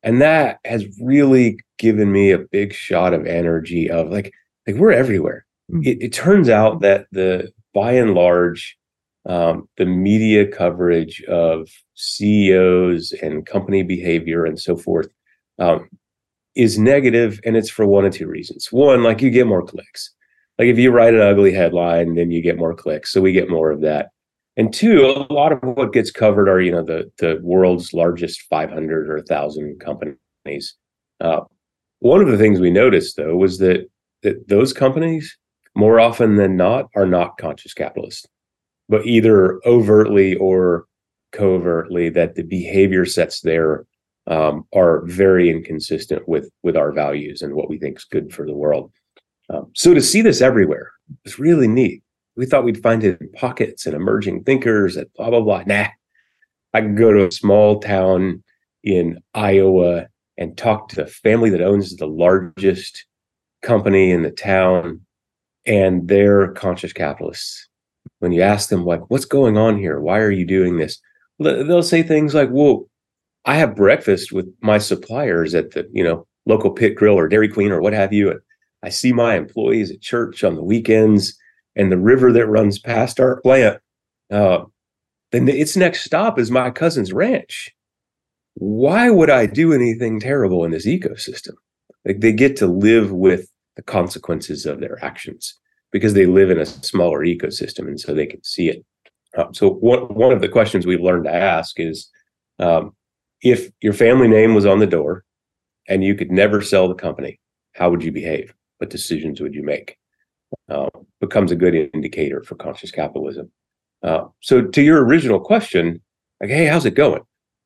And 0.04 0.22
that 0.22 0.60
has 0.66 0.86
really 1.01 1.58
given 1.77 2.12
me 2.12 2.32
a 2.32 2.39
big 2.39 2.74
shot 2.74 3.13
of 3.13 3.25
energy 3.25 3.89
of 3.89 4.10
like, 4.10 4.34
like 4.66 4.75
we're 4.77 4.92
everywhere. 4.92 5.46
Mm-hmm. 5.72 5.84
It, 5.84 6.01
it, 6.01 6.13
turns 6.13 6.50
out 6.50 6.82
that 6.82 7.08
the 7.12 7.51
by 7.74 7.94
and 7.94 8.13
large, 8.13 8.77
um, 9.25 9.68
the 9.77 9.86
media 9.86 10.48
coverage 10.48 11.22
of 11.24 11.70
CEOs 11.96 13.12
and 13.22 13.46
company 13.46 13.84
behavior 13.84 14.46
and 14.46 14.60
so 14.60 14.77
forth 14.77 15.10
um, 15.60 15.89
is 16.56 16.80
negative, 16.80 17.39
and 17.46 17.58
it's 17.58 17.70
for 17.70 17.86
one 17.86 18.06
of 18.06 18.13
two 18.13 18.27
reasons. 18.27 18.72
One, 18.72 19.04
like 19.04 19.22
you 19.22 19.30
get 19.30 19.48
more 19.48 19.63
clicks. 19.63 20.12
Like 20.58 20.68
if 20.68 20.80
you 20.80 20.92
write 20.92 21.13
an 21.13 21.22
ugly 21.22 21.54
headline, 21.54 22.16
then 22.16 22.32
you 22.32 22.42
get 22.42 22.58
more 22.58 22.74
clicks, 22.74 23.12
so 23.12 23.22
we 23.22 23.32
get 23.32 23.50
more 23.50 23.72
of 23.72 23.82
that. 23.82 24.10
And 24.57 24.73
two, 24.73 25.05
a 25.05 25.31
lot 25.31 25.51
of 25.51 25.59
what 25.61 25.93
gets 25.93 26.11
covered 26.11 26.49
are 26.49 26.59
you 26.59 26.71
know 26.71 26.83
the 26.83 27.11
the 27.19 27.39
world's 27.41 27.93
largest 27.93 28.41
500 28.49 29.09
or 29.09 29.17
1,000 29.17 29.79
companies. 29.79 30.75
Uh, 31.21 31.41
one 31.99 32.21
of 32.21 32.27
the 32.27 32.37
things 32.37 32.59
we 32.59 32.71
noticed 32.71 33.15
though 33.17 33.35
was 33.35 33.59
that 33.59 33.89
that 34.23 34.47
those 34.47 34.73
companies 34.73 35.37
more 35.75 35.99
often 35.99 36.35
than 36.35 36.57
not 36.57 36.87
are 36.95 37.05
not 37.05 37.37
conscious 37.37 37.73
capitalists 37.73 38.27
but 38.89 39.05
either 39.05 39.59
overtly 39.65 40.35
or 40.35 40.85
covertly 41.31 42.09
that 42.09 42.35
the 42.35 42.43
behavior 42.43 43.05
sets 43.05 43.41
there 43.41 43.85
um, 44.27 44.65
are 44.73 45.05
very 45.05 45.49
inconsistent 45.49 46.27
with 46.27 46.49
with 46.63 46.75
our 46.75 46.91
values 46.91 47.41
and 47.41 47.53
what 47.53 47.69
we 47.69 47.77
think 47.77 47.97
is 47.97 48.05
good 48.05 48.33
for 48.33 48.45
the 48.45 48.55
world. 48.55 48.91
Um, 49.49 49.71
so 49.75 49.93
to 49.93 50.01
see 50.01 50.21
this 50.21 50.41
everywhere 50.41 50.91
is 51.25 51.39
really 51.39 51.67
neat. 51.67 52.03
We 52.38 52.46
thought 52.46 52.63
we'd 52.63 52.84
find 52.84 53.03
it 53.03 53.20
in 53.20 53.32
pockets 53.32 53.86
and 53.86 53.96
emerging 53.96 54.44
thinkers 54.44 54.96
at 54.96 55.13
blah 55.13 55.29
blah 55.29 55.41
blah. 55.41 55.63
Nah, 55.65 55.88
I 56.74 56.82
can 56.82 56.96
go 56.96 57.12
to 57.12 57.27
a 57.27 57.32
small 57.32 57.79
town 57.79 58.44
in 58.84 59.20
Iowa 59.34 60.08
and 60.38 60.58
talk 60.58 60.89
to 60.89 60.96
the 60.96 61.08
family 61.08 61.50
that 61.50 61.62
owns 61.62 61.96
the 61.96 62.08
largest 62.08 63.06
company 63.63 64.12
in 64.12 64.22
the 64.22 64.32
town, 64.32 65.01
and 65.65 66.08
they're 66.08 66.53
conscious 66.53 66.94
capitalists. 66.94 67.67
When 68.20 68.32
you 68.32 68.41
ask 68.41 68.70
them 68.70 68.86
like 68.86 69.10
what's 69.10 69.25
going 69.25 69.58
on 69.58 69.77
here? 69.77 70.00
Why 70.00 70.20
are 70.20 70.32
you 70.32 70.46
doing 70.46 70.77
this? 70.77 71.00
They'll 71.39 71.84
say 71.84 72.01
things 72.01 72.34
like 72.34 72.50
well 72.51 72.88
i 73.46 73.56
have 73.56 73.75
breakfast 73.75 74.32
with 74.32 74.48
my 74.62 74.77
suppliers 74.77 75.56
at 75.56 75.72
the 75.72 75.88
you 75.91 76.03
know 76.03 76.27
local 76.46 76.72
pit 76.72 76.96
grill 76.96 77.15
or 77.15 77.27
dairy 77.27 77.48
queen 77.48 77.72
or 77.72 77.82
what 77.82 77.94
have 77.94 78.13
you 78.13 78.39
i 78.84 78.89
see 78.89 79.12
my 79.12 79.36
employees 79.36 79.91
at 79.91 80.01
church 80.01 80.44
on 80.44 80.56
the 80.56 80.63
weekends 80.63 81.38
and 81.77 81.91
the 81.91 81.98
river 81.98 82.34
that 82.34 82.48
runs 82.48 82.79
past 82.79 83.19
our 83.19 83.39
plant 83.41 83.79
uh, 84.31 84.63
then 85.31 85.48
its 85.48 85.77
next 85.77 86.03
stop 86.03 86.38
is 86.38 86.51
my 86.51 86.69
cousin's 86.69 87.13
ranch 87.13 87.74
why 88.55 89.10
would 89.10 89.29
i 89.29 89.46
do 89.46 89.72
anything 89.72 90.19
terrible 90.19 90.65
in 90.65 90.72
this 90.72 90.86
ecosystem 90.86 91.53
like 92.05 92.19
they 92.19 92.34
get 92.34 92.55
to 92.57 92.67
live 92.67 93.12
with 93.12 93.50
the 93.75 93.84
consequences 93.84 94.65
of 94.65 94.79
their 94.79 95.03
actions 95.03 95.57
because 95.91 96.13
they 96.13 96.25
live 96.25 96.50
in 96.50 96.60
a 96.60 96.65
smaller 96.65 97.19
ecosystem 97.19 97.88
and 97.88 98.00
so 98.00 98.13
they 98.13 98.25
can 98.25 98.43
see 98.43 98.69
it. 98.69 98.86
Um, 99.38 99.53
so 99.53 99.69
one 99.69 100.13
one 100.13 100.34
of 100.34 100.41
the 100.41 100.50
questions 100.50 100.86
we've 100.86 101.01
learned 101.01 101.25
to 101.25 101.34
ask 101.34 101.79
is 101.79 102.10
um, 102.60 102.96
if 103.41 103.69
your 103.81 103.93
family 103.93 104.27
name 104.27 104.55
was 104.55 104.65
on 104.65 104.79
the 104.79 104.88
door 104.88 105.24
and 105.88 106.03
you 106.03 106.15
could 106.15 106.31
never 106.31 106.62
sell 106.62 106.88
the 106.88 106.96
company, 106.96 107.39
how 107.74 107.89
would 107.89 108.03
you 108.03 108.12
behave? 108.12 108.53
What 108.79 108.90
decisions 108.90 109.40
would 109.40 109.53
you 109.53 109.63
make? 109.63 109.98
Uh, 110.70 110.90
becomes 111.20 111.51
a 111.51 111.55
good 111.55 111.75
indicator 111.94 112.44
for 112.44 112.55
conscious 112.55 112.92
capitalism. 112.92 113.51
Uh, 114.03 114.25
so 114.42 114.62
to 114.62 114.81
your 114.81 115.03
original 115.03 115.40
question, 115.40 116.01
like, 116.40 116.50
hey, 116.50 116.66
how's 116.66 116.86
it 116.86 116.94
going? 116.96 117.22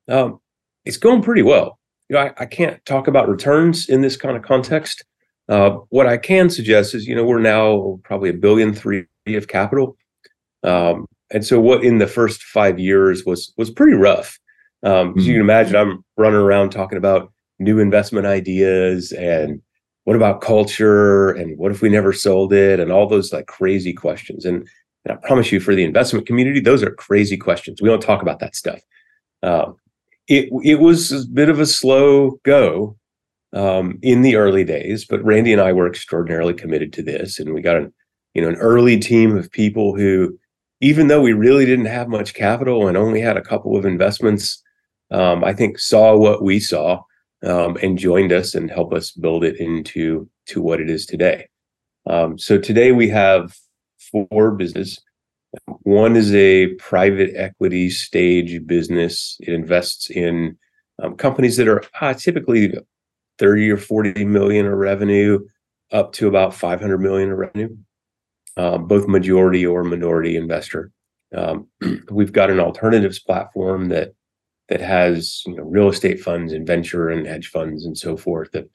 Um, 0.08 0.40
it's 0.86 0.98
going 0.98 1.22
pretty 1.22 1.42
well. 1.42 1.78
You 2.10 2.16
know, 2.16 2.22
I, 2.22 2.34
I 2.38 2.46
can't 2.46 2.84
talk 2.86 3.08
about 3.08 3.30
returns 3.30 3.88
in 3.88 4.02
this 4.02 4.18
kind 4.18 4.36
of 4.36 4.44
context, 4.44 5.04
uh, 5.52 5.72
what 5.90 6.08
I 6.08 6.18
can 6.18 6.50
suggest 6.50 6.96
is, 6.96 7.06
you 7.06 7.14
know, 7.14 7.26
we're 7.26 7.40
now 7.40 8.00
probably 8.04 8.30
a 8.30 8.34
billion 8.34 8.74
three 8.74 9.06
of 9.28 9.50
capital, 9.50 9.98
um, 10.64 11.06
and 11.30 11.46
so 11.46 11.60
what 11.60 11.84
in 11.84 11.98
the 11.98 12.08
first 12.08 12.44
five 12.44 12.80
years 12.80 13.26
was 13.26 13.54
was 13.58 13.70
pretty 13.70 13.98
rough. 13.98 14.40
Um, 14.84 15.10
mm-hmm. 15.10 15.20
As 15.20 15.28
you 15.28 15.34
can 15.34 15.42
imagine, 15.42 15.76
I'm 15.76 16.06
running 16.16 16.40
around 16.40 16.70
talking 16.70 16.98
about 16.98 17.34
new 17.60 17.80
investment 17.80 18.28
ideas 18.28 19.12
and 19.12 19.62
what 20.04 20.16
about 20.16 20.42
culture 20.42 21.32
and 21.32 21.58
what 21.58 21.72
if 21.72 21.82
we 21.82 21.90
never 21.90 22.14
sold 22.14 22.54
it 22.54 22.80
and 22.80 22.92
all 22.92 23.08
those 23.08 23.32
like 23.32 23.48
crazy 23.48 23.94
questions. 23.94 24.46
And, 24.46 24.68
and 25.06 25.18
I 25.18 25.28
promise 25.28 25.52
you, 25.52 25.60
for 25.60 25.76
the 25.76 25.84
investment 25.84 26.26
community, 26.26 26.60
those 26.60 26.84
are 26.84 26.92
crazy 26.92 27.38
questions. 27.38 27.82
We 27.82 27.90
don't 27.90 28.02
talk 28.02 28.22
about 28.22 28.40
that 28.40 28.56
stuff. 28.56 28.80
Um, 29.44 29.76
it 30.28 30.50
it 30.64 30.80
was 30.80 31.12
a 31.12 31.28
bit 31.28 31.50
of 31.50 31.60
a 31.60 31.66
slow 31.66 32.40
go 32.44 32.98
um, 33.54 34.00
in 34.02 34.22
the 34.22 34.36
early 34.36 34.64
days, 34.64 35.06
but 35.06 35.24
Randy 35.24 35.52
and 35.52 35.62
I 35.62 35.74
were 35.74 35.88
extraordinarily 35.88 36.54
committed 36.54 36.94
to 36.94 37.04
this, 37.04 37.40
and 37.40 37.54
we 37.54 37.62
got 37.62 37.78
an 37.78 37.94
you 38.34 38.42
know 38.42 38.50
an 38.50 38.56
early 38.56 39.00
team 39.00 39.36
of 39.36 39.52
people 39.52 39.96
who, 39.96 40.38
even 40.80 41.08
though 41.08 41.22
we 41.22 41.34
really 41.34 41.66
didn't 41.66 41.86
have 41.86 42.08
much 42.08 42.34
capital 42.34 42.88
and 42.88 42.96
only 42.96 43.22
had 43.22 43.38
a 43.38 43.42
couple 43.42 43.76
of 43.76 43.86
investments, 43.86 44.62
um, 45.10 45.44
I 45.44 45.54
think 45.54 45.80
saw 45.80 46.16
what 46.16 46.44
we 46.44 46.60
saw 46.60 47.02
um, 47.44 47.78
and 47.82 47.98
joined 47.98 48.32
us 48.32 48.56
and 48.56 48.70
helped 48.70 48.94
us 48.94 49.12
build 49.12 49.44
it 49.44 49.60
into 49.60 50.30
to 50.48 50.62
what 50.62 50.80
it 50.80 50.90
is 50.90 51.06
today. 51.06 51.48
Um, 52.06 52.38
so 52.38 52.58
today 52.58 52.92
we 52.92 53.10
have 53.10 53.56
four 54.00 54.52
businesses. 54.52 55.02
One 55.84 56.16
is 56.16 56.34
a 56.34 56.68
private 56.76 57.32
equity 57.36 57.90
stage 57.90 58.66
business. 58.66 59.38
It 59.42 59.54
invests 59.54 60.10
in 60.10 60.58
um, 61.02 61.16
companies 61.16 61.58
that 61.58 61.68
are 61.68 61.84
uh, 62.00 62.14
typically 62.14 62.74
30 63.38 63.72
or 63.72 63.78
40 63.78 64.26
million 64.26 64.66
of 64.66 64.74
revenue 64.74 65.40
up 65.92 66.14
to 66.14 66.28
about 66.28 66.54
500 66.54 66.98
million 67.00 67.32
of 67.32 67.38
revenue, 67.38 67.76
um, 68.56 68.88
both 68.88 69.08
majority 69.08 69.66
or 69.66 69.84
minority 69.84 70.38
investor. 70.38 70.92
Um, 71.36 71.68
we've 72.12 72.32
got 72.32 72.50
an 72.50 72.60
alternatives 72.60 73.20
platform 73.20 73.90
that 73.90 74.14
that 74.72 74.80
has 74.80 75.44
you 75.46 75.54
know, 75.54 75.64
real 75.64 75.90
estate 75.90 76.22
funds 76.22 76.54
and 76.54 76.66
venture 76.66 77.10
and 77.10 77.28
hedge 77.28 77.50
funds 77.50 77.86
and 77.86 77.98
so 77.98 78.16
forth 78.16 78.50
that 78.54 78.70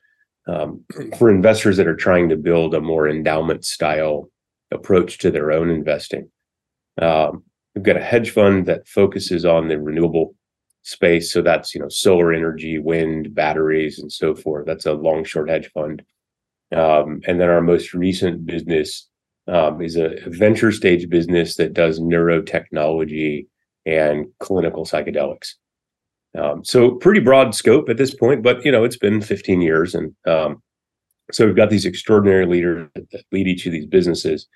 um, 0.46 0.84
for 1.18 1.30
investors 1.30 1.78
that 1.78 1.88
are 1.88 1.96
trying 1.96 2.28
to 2.28 2.36
build 2.36 2.74
a 2.74 2.82
more 2.82 3.08
endowment 3.08 3.64
style 3.64 4.28
approach 4.70 5.16
to 5.18 5.30
their 5.30 5.50
own 5.50 5.70
investing. 5.70 6.30
Um, 7.00 7.44
we've 7.74 7.82
got 7.82 7.96
a 7.96 8.04
hedge 8.04 8.30
fund 8.30 8.66
that 8.66 8.86
focuses 8.86 9.46
on 9.46 9.68
the 9.68 9.80
renewable 9.80 10.34
space. 10.82 11.32
So 11.32 11.40
that's 11.40 11.74
you 11.74 11.80
know 11.80 11.88
solar 11.88 12.30
energy, 12.30 12.78
wind, 12.78 13.34
batteries, 13.34 13.98
and 13.98 14.12
so 14.12 14.34
forth. 14.34 14.66
That's 14.66 14.86
a 14.86 14.92
long 14.92 15.24
short 15.24 15.48
hedge 15.48 15.70
fund. 15.72 16.02
Um, 16.72 17.22
and 17.26 17.40
then 17.40 17.48
our 17.48 17.62
most 17.62 17.94
recent 17.94 18.44
business 18.44 19.08
um, 19.48 19.80
is 19.80 19.96
a 19.96 20.16
venture 20.26 20.72
stage 20.72 21.08
business 21.08 21.56
that 21.56 21.72
does 21.72 22.00
neurotechnology 22.00 23.46
and 23.86 24.26
clinical 24.40 24.84
psychedelics. 24.84 25.54
Um, 26.36 26.64
so 26.64 26.92
pretty 26.92 27.20
broad 27.20 27.54
scope 27.54 27.88
at 27.88 27.96
this 27.96 28.14
point, 28.14 28.42
but 28.42 28.64
you 28.64 28.72
know 28.72 28.84
it's 28.84 28.98
been 28.98 29.20
15 29.20 29.60
years, 29.60 29.94
and 29.94 30.14
um, 30.26 30.62
so 31.32 31.46
we've 31.46 31.56
got 31.56 31.70
these 31.70 31.86
extraordinary 31.86 32.46
leaders 32.46 32.88
that 32.94 33.24
lead 33.32 33.48
each 33.48 33.66
of 33.66 33.72
these 33.72 33.86
businesses, 33.86 34.46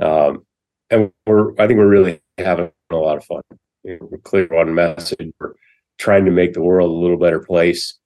um, 0.00 0.44
and 0.90 1.10
we're 1.26 1.52
I 1.60 1.66
think 1.66 1.78
we're 1.78 1.86
really 1.88 2.20
having 2.38 2.70
a 2.90 2.96
lot 2.96 3.18
of 3.18 3.24
fun 3.24 3.42
you 3.84 3.98
know, 3.98 4.08
we're 4.10 4.18
clear 4.18 4.52
on 4.54 4.74
message. 4.74 5.32
We're 5.38 5.54
trying 5.98 6.24
to 6.24 6.30
make 6.30 6.52
the 6.54 6.62
world 6.62 6.90
a 6.90 6.94
little 6.94 7.16
better 7.16 7.40
place. 7.40 7.98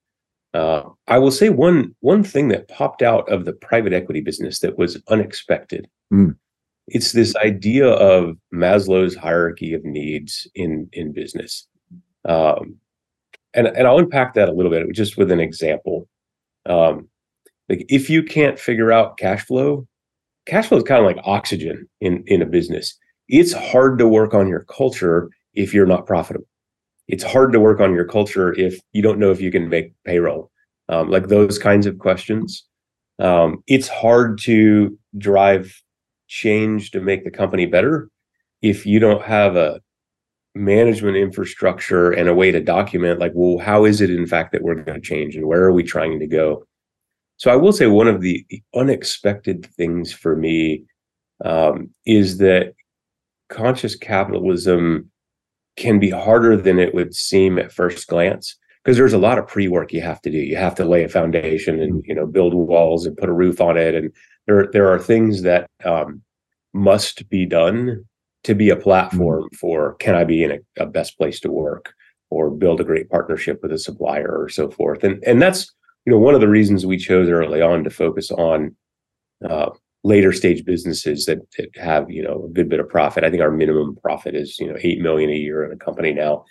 Uh, 0.54 0.84
I 1.06 1.18
will 1.18 1.30
say 1.30 1.50
one 1.50 1.94
one 2.00 2.22
thing 2.22 2.48
that 2.48 2.68
popped 2.68 3.02
out 3.02 3.30
of 3.30 3.44
the 3.44 3.52
private 3.52 3.92
equity 3.92 4.20
business 4.20 4.60
that 4.60 4.78
was 4.78 5.00
unexpected. 5.08 5.88
Mm. 6.12 6.36
It's 6.88 7.12
this 7.12 7.34
idea 7.36 7.88
of 7.88 8.36
Maslow's 8.54 9.16
hierarchy 9.16 9.74
of 9.74 9.84
needs 9.84 10.46
in 10.54 10.88
in 10.92 11.12
business, 11.12 11.66
um, 12.24 12.76
and 13.56 13.66
and 13.68 13.86
I'll 13.86 13.98
unpack 13.98 14.34
that 14.34 14.48
a 14.48 14.52
little 14.52 14.70
bit 14.70 14.86
just 14.92 15.16
with 15.16 15.30
an 15.30 15.40
example. 15.40 16.08
Um, 16.66 17.08
like 17.68 17.84
if 17.88 18.08
you 18.08 18.22
can't 18.22 18.58
figure 18.58 18.92
out 18.92 19.18
cash 19.18 19.44
flow, 19.44 19.86
cash 20.46 20.68
flow 20.68 20.78
is 20.78 20.84
kind 20.84 21.00
of 21.00 21.06
like 21.06 21.24
oxygen 21.24 21.88
in 22.00 22.22
in 22.26 22.42
a 22.42 22.46
business. 22.46 22.96
It's 23.28 23.52
hard 23.52 23.98
to 23.98 24.06
work 24.06 24.34
on 24.34 24.46
your 24.46 24.64
culture 24.64 25.28
if 25.54 25.74
you're 25.74 25.86
not 25.86 26.06
profitable. 26.06 26.46
It's 27.08 27.24
hard 27.24 27.52
to 27.52 27.60
work 27.60 27.80
on 27.80 27.94
your 27.94 28.04
culture 28.04 28.52
if 28.58 28.80
you 28.92 29.02
don't 29.02 29.18
know 29.18 29.30
if 29.30 29.40
you 29.40 29.50
can 29.50 29.68
make 29.68 29.94
payroll, 30.04 30.50
um, 30.88 31.10
like 31.10 31.28
those 31.28 31.58
kinds 31.58 31.86
of 31.86 31.98
questions. 31.98 32.64
Um, 33.18 33.62
it's 33.66 33.88
hard 33.88 34.38
to 34.40 34.96
drive 35.16 35.82
change 36.28 36.90
to 36.90 37.00
make 37.00 37.24
the 37.24 37.30
company 37.30 37.66
better 37.66 38.10
if 38.62 38.84
you 38.84 38.98
don't 38.98 39.22
have 39.22 39.56
a 39.56 39.80
management 40.56 41.16
infrastructure 41.16 42.10
and 42.10 42.28
a 42.28 42.34
way 42.34 42.50
to 42.50 42.60
document 42.60 43.20
like 43.20 43.32
well 43.34 43.58
how 43.58 43.84
is 43.84 44.00
it 44.00 44.10
in 44.10 44.26
fact 44.26 44.52
that 44.52 44.62
we're 44.62 44.74
going 44.74 45.00
to 45.00 45.06
change 45.06 45.36
and 45.36 45.46
where 45.46 45.62
are 45.62 45.72
we 45.72 45.82
trying 45.82 46.18
to 46.18 46.26
go? 46.26 46.64
So 47.36 47.50
i 47.50 47.56
will 47.56 47.72
say 47.72 47.86
one 47.86 48.08
of 48.08 48.20
the, 48.20 48.44
the 48.48 48.62
unexpected 48.74 49.66
things 49.76 50.12
for 50.12 50.36
me 50.36 50.84
um, 51.44 51.90
is 52.06 52.38
that 52.38 52.74
conscious 53.48 53.94
capitalism 53.94 55.10
can 55.76 55.98
be 55.98 56.10
harder 56.10 56.56
than 56.56 56.78
it 56.78 56.94
would 56.94 57.14
seem 57.14 57.58
at 57.58 57.70
first 57.70 58.08
glance 58.08 58.56
because 58.82 58.96
there's 58.96 59.12
a 59.12 59.18
lot 59.18 59.38
of 59.38 59.46
pre-work 59.46 59.92
you 59.92 60.00
have 60.00 60.22
to 60.22 60.30
do. 60.30 60.38
You 60.38 60.56
have 60.56 60.74
to 60.76 60.84
lay 60.84 61.04
a 61.04 61.08
foundation 61.08 61.80
and 61.80 62.02
you 62.06 62.14
know 62.14 62.26
build 62.26 62.54
walls 62.54 63.04
and 63.04 63.16
put 63.16 63.28
a 63.28 63.32
roof 63.32 63.60
on 63.60 63.76
it 63.76 63.94
and 63.94 64.12
there 64.46 64.68
there 64.72 64.88
are 64.88 64.98
things 64.98 65.42
that 65.42 65.68
um, 65.84 66.22
must 66.72 67.28
be 67.28 67.44
done 67.44 68.04
to 68.46 68.54
be 68.54 68.70
a 68.70 68.76
platform 68.76 69.42
mm-hmm. 69.42 69.56
for 69.56 69.94
can 69.94 70.14
I 70.14 70.24
be 70.24 70.44
in 70.44 70.52
a, 70.52 70.84
a, 70.84 70.86
best 70.86 71.18
place 71.18 71.40
to 71.40 71.50
work 71.50 71.92
or 72.30 72.48
build 72.48 72.80
a 72.80 72.84
great 72.84 73.10
partnership 73.10 73.58
with 73.60 73.72
a 73.72 73.78
supplier 73.78 74.40
or 74.40 74.48
so 74.48 74.70
forth. 74.70 75.02
And 75.02 75.22
and 75.24 75.42
that's 75.42 75.74
you 76.04 76.12
know 76.12 76.18
one 76.18 76.34
of 76.34 76.40
the 76.40 76.48
reasons 76.48 76.86
we 76.86 76.96
chose 76.96 77.28
early 77.28 77.60
on 77.60 77.82
to 77.84 77.90
focus 77.90 78.30
on 78.30 78.74
uh, 79.48 79.70
later 80.04 80.32
stage 80.32 80.64
businesses 80.64 81.26
that, 81.26 81.38
that 81.58 81.76
have 81.76 82.08
you 82.08 82.22
know 82.22 82.44
a 82.44 82.52
good 82.52 82.68
bit 82.68 82.78
of 82.78 82.88
profit. 82.88 83.24
I 83.24 83.30
think 83.30 83.42
our 83.42 83.50
minimum 83.50 83.96
profit 83.96 84.36
is 84.36 84.58
you 84.60 84.68
know 84.68 84.76
eight 84.80 85.00
million 85.00 85.30
a 85.30 85.34
year 85.34 85.64
in 85.64 85.72
a 85.72 85.84
company 85.84 86.12
now, 86.12 86.44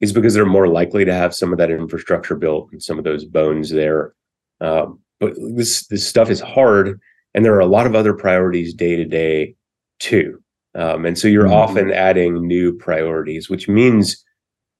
is 0.00 0.12
because 0.12 0.34
they're 0.34 0.46
more 0.46 0.68
likely 0.68 1.04
to 1.04 1.12
have 1.12 1.34
some 1.34 1.50
of 1.52 1.58
that 1.58 1.70
infrastructure 1.72 2.36
built 2.36 2.68
and 2.70 2.80
some 2.80 2.96
of 2.96 3.04
those 3.04 3.24
bones 3.24 3.70
there. 3.70 4.14
Um, 4.60 5.00
but 5.18 5.34
this 5.56 5.86
this 5.88 6.06
stuff 6.06 6.30
is 6.30 6.40
hard, 6.40 7.00
and 7.34 7.44
there 7.44 7.54
are 7.54 7.60
a 7.60 7.66
lot 7.66 7.86
of 7.86 7.96
other 7.96 8.14
priorities 8.14 8.72
day 8.72 8.94
to 8.94 9.04
day 9.04 9.56
too. 9.98 10.40
Um, 10.74 11.04
and 11.04 11.18
so 11.18 11.28
you're 11.28 11.44
mm-hmm. 11.44 11.54
often 11.54 11.92
adding 11.92 12.46
new 12.46 12.72
priorities, 12.72 13.50
which 13.50 13.68
means 13.68 14.24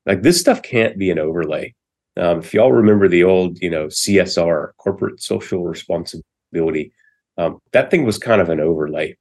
like 0.06 0.22
this 0.22 0.40
stuff 0.40 0.62
can't 0.62 0.98
be 0.98 1.10
an 1.10 1.18
overlay. 1.18 1.74
Um, 2.16 2.40
if 2.40 2.52
y'all 2.54 2.72
remember 2.72 3.08
the 3.08 3.24
old, 3.24 3.60
you 3.60 3.70
know, 3.70 3.86
CSR, 3.86 4.70
corporate 4.78 5.22
social 5.22 5.64
responsibility, 5.64 6.92
um, 7.38 7.60
that 7.72 7.90
thing 7.90 8.04
was 8.04 8.18
kind 8.18 8.40
of 8.40 8.48
an 8.48 8.60
overlay, 8.60 9.16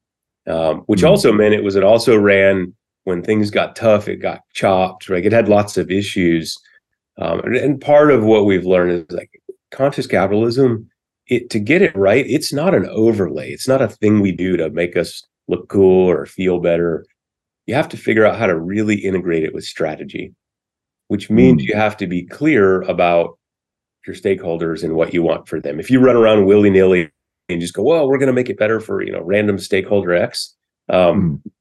um, 0.48 0.80
which 0.88 1.00
mm-hmm. 1.00 1.10
also 1.10 1.32
meant 1.32 1.54
it 1.54 1.64
was 1.64 1.76
it 1.76 1.84
also 1.84 2.18
ran 2.18 2.74
when 3.04 3.24
things 3.24 3.50
got 3.50 3.76
tough, 3.76 4.08
it 4.08 4.18
got 4.18 4.42
chopped, 4.54 5.10
right? 5.10 5.26
It 5.26 5.32
had 5.32 5.50
lots 5.50 5.78
of 5.78 5.90
issues. 5.90 6.58
Um, 7.18 7.40
and, 7.40 7.56
and 7.56 7.82
part 7.82 8.12
of 8.12 8.24
what 8.24 8.46
we've 8.46 8.66
learned 8.66 8.92
is 8.92 9.16
like 9.16 9.32
conscious 9.72 10.08
capitalism, 10.08 10.90
it 11.28 11.50
to 11.52 11.60
get 11.60 11.82
it 11.82 11.96
right, 11.96 12.26
it's 12.28 12.52
not 12.52 12.74
an 12.74 12.88
overlay. 12.88 13.52
It's 13.52 13.68
not 13.68 13.82
a 13.82 13.88
thing 13.88 14.20
we 14.20 14.32
do 14.32 14.58
to 14.58 14.70
make 14.70 14.98
us 14.98 15.24
look 15.50 15.68
cool 15.68 16.10
or 16.10 16.26
feel 16.26 16.60
better. 16.60 17.06
You 17.66 17.76
have 17.76 17.90
to 17.90 17.98
figure 17.98 18.26
out 18.26 18.38
how 18.38 18.48
to 18.48 18.58
really 18.58 18.96
integrate 18.96 19.44
it 19.44 19.54
with 19.54 19.66
strategy, 19.66 20.34
which 21.08 21.30
means 21.30 21.62
mm. 21.62 21.68
you 21.68 21.76
have 21.76 21.98
to 21.98 22.08
be 22.08 22.24
clear 22.24 22.82
about 22.84 23.38
your 24.08 24.16
stakeholders 24.16 24.84
and 24.84 24.96
what 24.96 25.14
you 25.14 25.22
want 25.22 25.48
for 25.48 25.60
them. 25.60 25.80
If 25.80 25.92
you 25.92 26.00
run 26.00 26.16
around 26.16 26.46
willy 26.46 26.70
nilly 26.70 27.12
and 27.50 27.60
just 27.60 27.74
go, 27.74 27.84
well, 27.84 28.08
we're 28.08 28.18
going 28.18 28.28
to 28.28 28.34
make 28.34 28.50
it 28.50 28.58
better 28.58 28.80
for 28.80 29.04
you 29.04 29.12
know 29.12 29.22
random 29.22 29.60
stakeholder 29.60 30.14
X, 30.14 30.56
um, 30.88 31.42
mm. 31.46 31.52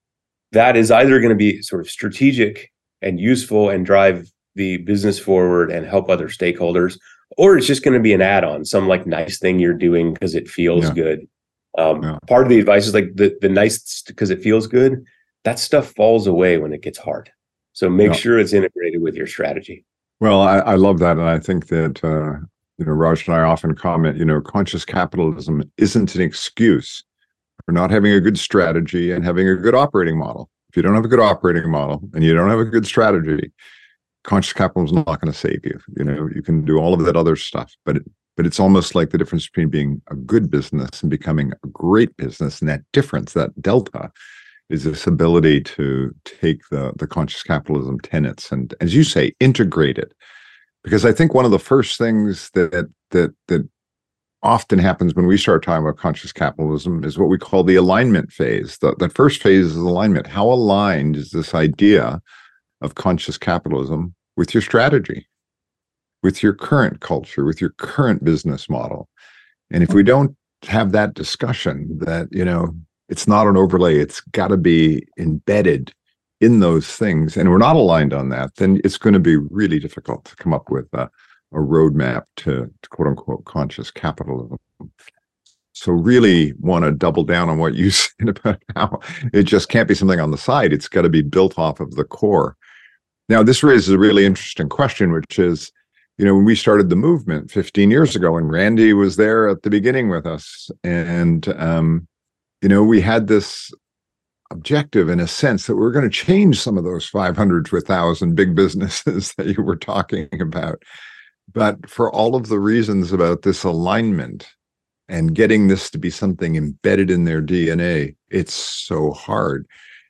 that 0.52 0.76
is 0.76 0.90
either 0.90 1.18
going 1.18 1.30
to 1.30 1.34
be 1.36 1.62
sort 1.62 1.80
of 1.80 1.90
strategic 1.90 2.70
and 3.02 3.18
useful 3.18 3.70
and 3.70 3.86
drive 3.86 4.30
the 4.54 4.78
business 4.78 5.18
forward 5.18 5.70
and 5.70 5.86
help 5.86 6.10
other 6.10 6.28
stakeholders, 6.28 6.98
or 7.36 7.56
it's 7.56 7.66
just 7.66 7.84
going 7.84 7.94
to 7.94 8.00
be 8.02 8.12
an 8.12 8.20
add-on, 8.20 8.64
some 8.64 8.88
like 8.88 9.06
nice 9.06 9.38
thing 9.38 9.58
you're 9.58 9.72
doing 9.72 10.12
because 10.12 10.34
it 10.34 10.48
feels 10.48 10.84
yeah. 10.84 10.94
good. 10.94 11.28
Um, 11.78 12.02
yeah. 12.02 12.18
Part 12.26 12.42
of 12.42 12.48
the 12.48 12.58
advice 12.58 12.86
is 12.86 12.94
like 12.94 13.14
the 13.14 13.36
the 13.40 13.48
nice 13.48 14.02
because 14.02 14.30
it 14.30 14.42
feels 14.42 14.66
good. 14.66 15.04
That 15.44 15.58
stuff 15.58 15.92
falls 15.92 16.26
away 16.26 16.58
when 16.58 16.72
it 16.72 16.82
gets 16.82 16.98
hard. 16.98 17.30
So 17.72 17.88
make 17.88 18.08
yeah. 18.08 18.14
sure 18.14 18.38
it's 18.38 18.52
integrated 18.52 19.00
with 19.00 19.14
your 19.14 19.28
strategy. 19.28 19.84
Well, 20.20 20.42
I, 20.42 20.58
I 20.58 20.74
love 20.74 20.98
that, 20.98 21.16
and 21.16 21.28
I 21.28 21.38
think 21.38 21.68
that 21.68 22.02
uh, 22.02 22.44
you 22.78 22.84
know 22.84 22.92
Raj 22.92 23.26
and 23.28 23.36
I 23.36 23.42
often 23.42 23.74
comment. 23.74 24.18
You 24.18 24.24
know, 24.24 24.40
conscious 24.40 24.84
capitalism 24.84 25.70
isn't 25.78 26.16
an 26.16 26.20
excuse 26.20 27.04
for 27.64 27.72
not 27.72 27.90
having 27.90 28.12
a 28.12 28.20
good 28.20 28.38
strategy 28.38 29.12
and 29.12 29.24
having 29.24 29.48
a 29.48 29.54
good 29.54 29.76
operating 29.76 30.18
model. 30.18 30.50
If 30.70 30.76
you 30.76 30.82
don't 30.82 30.96
have 30.96 31.04
a 31.04 31.08
good 31.08 31.20
operating 31.20 31.70
model 31.70 32.02
and 32.12 32.24
you 32.24 32.34
don't 32.34 32.50
have 32.50 32.58
a 32.58 32.64
good 32.64 32.86
strategy, 32.86 33.52
conscious 34.24 34.52
capitalism 34.52 34.98
is 34.98 35.06
not 35.06 35.20
going 35.20 35.32
to 35.32 35.38
save 35.38 35.64
you. 35.64 35.78
You 35.96 36.04
know, 36.04 36.28
you 36.34 36.42
can 36.42 36.64
do 36.64 36.78
all 36.78 36.94
of 36.94 37.04
that 37.04 37.16
other 37.16 37.36
stuff, 37.36 37.74
but 37.84 37.98
it, 37.98 38.04
but 38.38 38.46
it's 38.46 38.60
almost 38.60 38.94
like 38.94 39.10
the 39.10 39.18
difference 39.18 39.48
between 39.48 39.68
being 39.68 40.00
a 40.12 40.14
good 40.14 40.48
business 40.48 41.02
and 41.02 41.10
becoming 41.10 41.52
a 41.64 41.66
great 41.66 42.16
business 42.16 42.60
and 42.60 42.68
that 42.68 42.82
difference 42.92 43.32
that 43.32 43.50
delta 43.60 44.12
is 44.70 44.84
this 44.84 45.08
ability 45.08 45.60
to 45.60 46.14
take 46.24 46.60
the 46.70 46.92
the 46.96 47.06
conscious 47.06 47.42
capitalism 47.42 47.98
tenets 47.98 48.52
and 48.52 48.74
as 48.80 48.94
you 48.94 49.02
say 49.02 49.32
integrate 49.40 49.98
it. 49.98 50.12
Because 50.84 51.04
i 51.04 51.12
think 51.12 51.34
one 51.34 51.44
of 51.44 51.50
the 51.50 51.58
first 51.58 51.98
things 51.98 52.50
that 52.54 52.88
that 53.10 53.34
that 53.48 53.68
often 54.44 54.78
happens 54.78 55.14
when 55.14 55.26
we 55.26 55.36
start 55.36 55.64
talking 55.64 55.84
about 55.84 55.98
conscious 55.98 56.32
capitalism 56.32 57.02
is 57.02 57.18
what 57.18 57.28
we 57.28 57.38
call 57.38 57.64
the 57.64 57.74
alignment 57.74 58.30
phase. 58.30 58.78
The, 58.78 58.94
the 58.94 59.08
first 59.08 59.42
phase 59.42 59.66
is 59.66 59.74
alignment. 59.74 60.28
How 60.28 60.46
aligned 60.46 61.16
is 61.16 61.32
this 61.32 61.54
idea 61.56 62.22
of 62.82 62.94
conscious 62.94 63.36
capitalism 63.36 64.14
with 64.36 64.54
your 64.54 64.62
strategy 64.62 65.26
with 66.28 66.42
your 66.42 66.52
current 66.52 67.00
culture, 67.00 67.46
with 67.46 67.58
your 67.58 67.70
current 67.78 68.22
business 68.22 68.68
model. 68.68 69.08
And 69.70 69.82
if 69.82 69.94
we 69.94 70.02
mm-hmm. 70.02 70.08
don't 70.08 70.36
have 70.64 70.92
that 70.92 71.14
discussion, 71.14 71.98
that, 72.00 72.28
you 72.30 72.44
know, 72.44 72.76
it's 73.08 73.26
not 73.26 73.46
an 73.46 73.56
overlay, 73.56 73.98
it's 73.98 74.20
got 74.20 74.48
to 74.48 74.58
be 74.58 75.06
embedded 75.18 75.90
in 76.42 76.60
those 76.60 76.86
things, 76.86 77.38
and 77.38 77.48
we're 77.48 77.56
not 77.56 77.76
aligned 77.76 78.12
on 78.12 78.28
that, 78.28 78.54
then 78.56 78.78
it's 78.84 78.98
going 78.98 79.14
to 79.14 79.20
be 79.20 79.36
really 79.36 79.78
difficult 79.78 80.26
to 80.26 80.36
come 80.36 80.52
up 80.52 80.70
with 80.70 80.86
a, 80.92 81.08
a 81.54 81.56
roadmap 81.56 82.24
to, 82.36 82.70
to 82.82 82.88
quote 82.90 83.08
unquote 83.08 83.46
conscious 83.46 83.90
capitalism. 83.90 84.58
So 85.72 85.92
really 85.92 86.52
want 86.60 86.84
to 86.84 86.92
double 86.92 87.24
down 87.24 87.48
on 87.48 87.56
what 87.56 87.72
you 87.72 87.88
said 88.02 88.28
about 88.28 88.62
how 88.76 89.00
it 89.32 89.44
just 89.44 89.70
can't 89.70 89.88
be 89.88 89.94
something 89.94 90.20
on 90.20 90.30
the 90.30 90.36
side. 90.36 90.74
It's 90.74 90.88
got 90.88 91.02
to 91.02 91.08
be 91.08 91.22
built 91.22 91.58
off 91.58 91.80
of 91.80 91.94
the 91.94 92.04
core. 92.04 92.54
Now, 93.30 93.42
this 93.42 93.62
raises 93.62 93.88
a 93.88 93.98
really 93.98 94.26
interesting 94.26 94.68
question, 94.68 95.10
which 95.10 95.38
is 95.38 95.72
you 96.18 96.24
know, 96.24 96.34
when 96.34 96.44
we 96.44 96.56
started 96.56 96.90
the 96.90 96.96
movement 96.96 97.50
15 97.50 97.90
years 97.90 98.16
ago, 98.16 98.36
and 98.36 98.50
Randy 98.50 98.92
was 98.92 99.16
there 99.16 99.48
at 99.48 99.62
the 99.62 99.70
beginning 99.70 100.08
with 100.08 100.26
us, 100.26 100.70
and 100.82 101.48
um, 101.56 102.08
you 102.60 102.68
know, 102.68 102.82
we 102.82 103.00
had 103.00 103.28
this 103.28 103.72
objective 104.50 105.08
in 105.08 105.20
a 105.20 105.28
sense 105.28 105.66
that 105.66 105.76
we 105.76 105.86
are 105.86 105.92
going 105.92 106.04
to 106.04 106.10
change 106.10 106.60
some 106.60 106.76
of 106.76 106.84
those 106.84 107.06
500 107.06 107.66
to 107.66 107.76
1,000 107.76 108.34
big 108.34 108.54
businesses 108.54 109.32
that 109.38 109.46
you 109.46 109.62
were 109.62 109.76
talking 109.76 110.28
about. 110.40 110.82
But 111.52 111.88
for 111.88 112.12
all 112.12 112.34
of 112.34 112.48
the 112.48 112.58
reasons 112.58 113.12
about 113.12 113.42
this 113.42 113.64
alignment 113.64 114.48
and 115.08 115.34
getting 115.34 115.68
this 115.68 115.90
to 115.90 115.98
be 115.98 116.10
something 116.10 116.56
embedded 116.56 117.10
in 117.10 117.24
their 117.24 117.40
DNA, 117.40 118.16
it's 118.28 118.52
so 118.52 119.12
hard. 119.12 119.66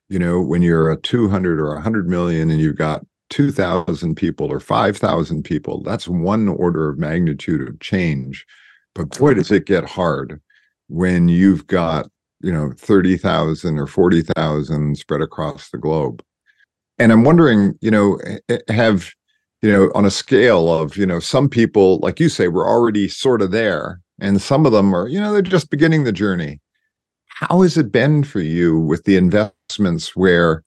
You 0.08 0.18
know, 0.18 0.40
when 0.40 0.62
you're 0.62 0.90
a 0.90 1.00
200 1.00 1.60
or 1.60 1.74
100 1.74 2.08
million 2.08 2.50
and 2.50 2.60
you've 2.60 2.76
got 2.76 3.04
2,000 3.30 4.14
people 4.14 4.52
or 4.52 4.60
5,000 4.60 5.42
people, 5.42 5.82
that's 5.82 6.08
one 6.08 6.48
order 6.48 6.88
of 6.88 6.98
magnitude 6.98 7.66
of 7.66 7.78
change. 7.80 8.46
But 8.94 9.16
boy, 9.18 9.34
does 9.34 9.50
it 9.50 9.66
get 9.66 9.84
hard 9.84 10.40
when 10.88 11.28
you've 11.28 11.66
got, 11.66 12.10
you 12.40 12.52
know, 12.52 12.72
30,000 12.76 13.78
or 13.78 13.86
40,000 13.86 14.98
spread 14.98 15.20
across 15.20 15.70
the 15.70 15.78
globe. 15.78 16.22
And 16.98 17.12
I'm 17.12 17.24
wondering, 17.24 17.78
you 17.80 17.90
know, 17.90 18.18
have, 18.68 19.10
you 19.62 19.72
know, 19.72 19.90
on 19.94 20.04
a 20.04 20.10
scale 20.10 20.72
of, 20.72 20.96
you 20.96 21.06
know, 21.06 21.20
some 21.20 21.48
people, 21.48 21.98
like 21.98 22.18
you 22.18 22.28
say, 22.28 22.48
we're 22.48 22.68
already 22.68 23.08
sort 23.08 23.42
of 23.42 23.50
there, 23.50 24.00
and 24.20 24.42
some 24.42 24.66
of 24.66 24.72
them 24.72 24.94
are, 24.94 25.06
you 25.08 25.20
know, 25.20 25.32
they're 25.32 25.42
just 25.42 25.70
beginning 25.70 26.04
the 26.04 26.12
journey. 26.12 26.60
How 27.26 27.62
has 27.62 27.76
it 27.76 27.92
been 27.92 28.24
for 28.24 28.40
you 28.40 28.80
with 28.80 29.04
the 29.04 29.16
investments 29.16 30.16
where 30.16 30.64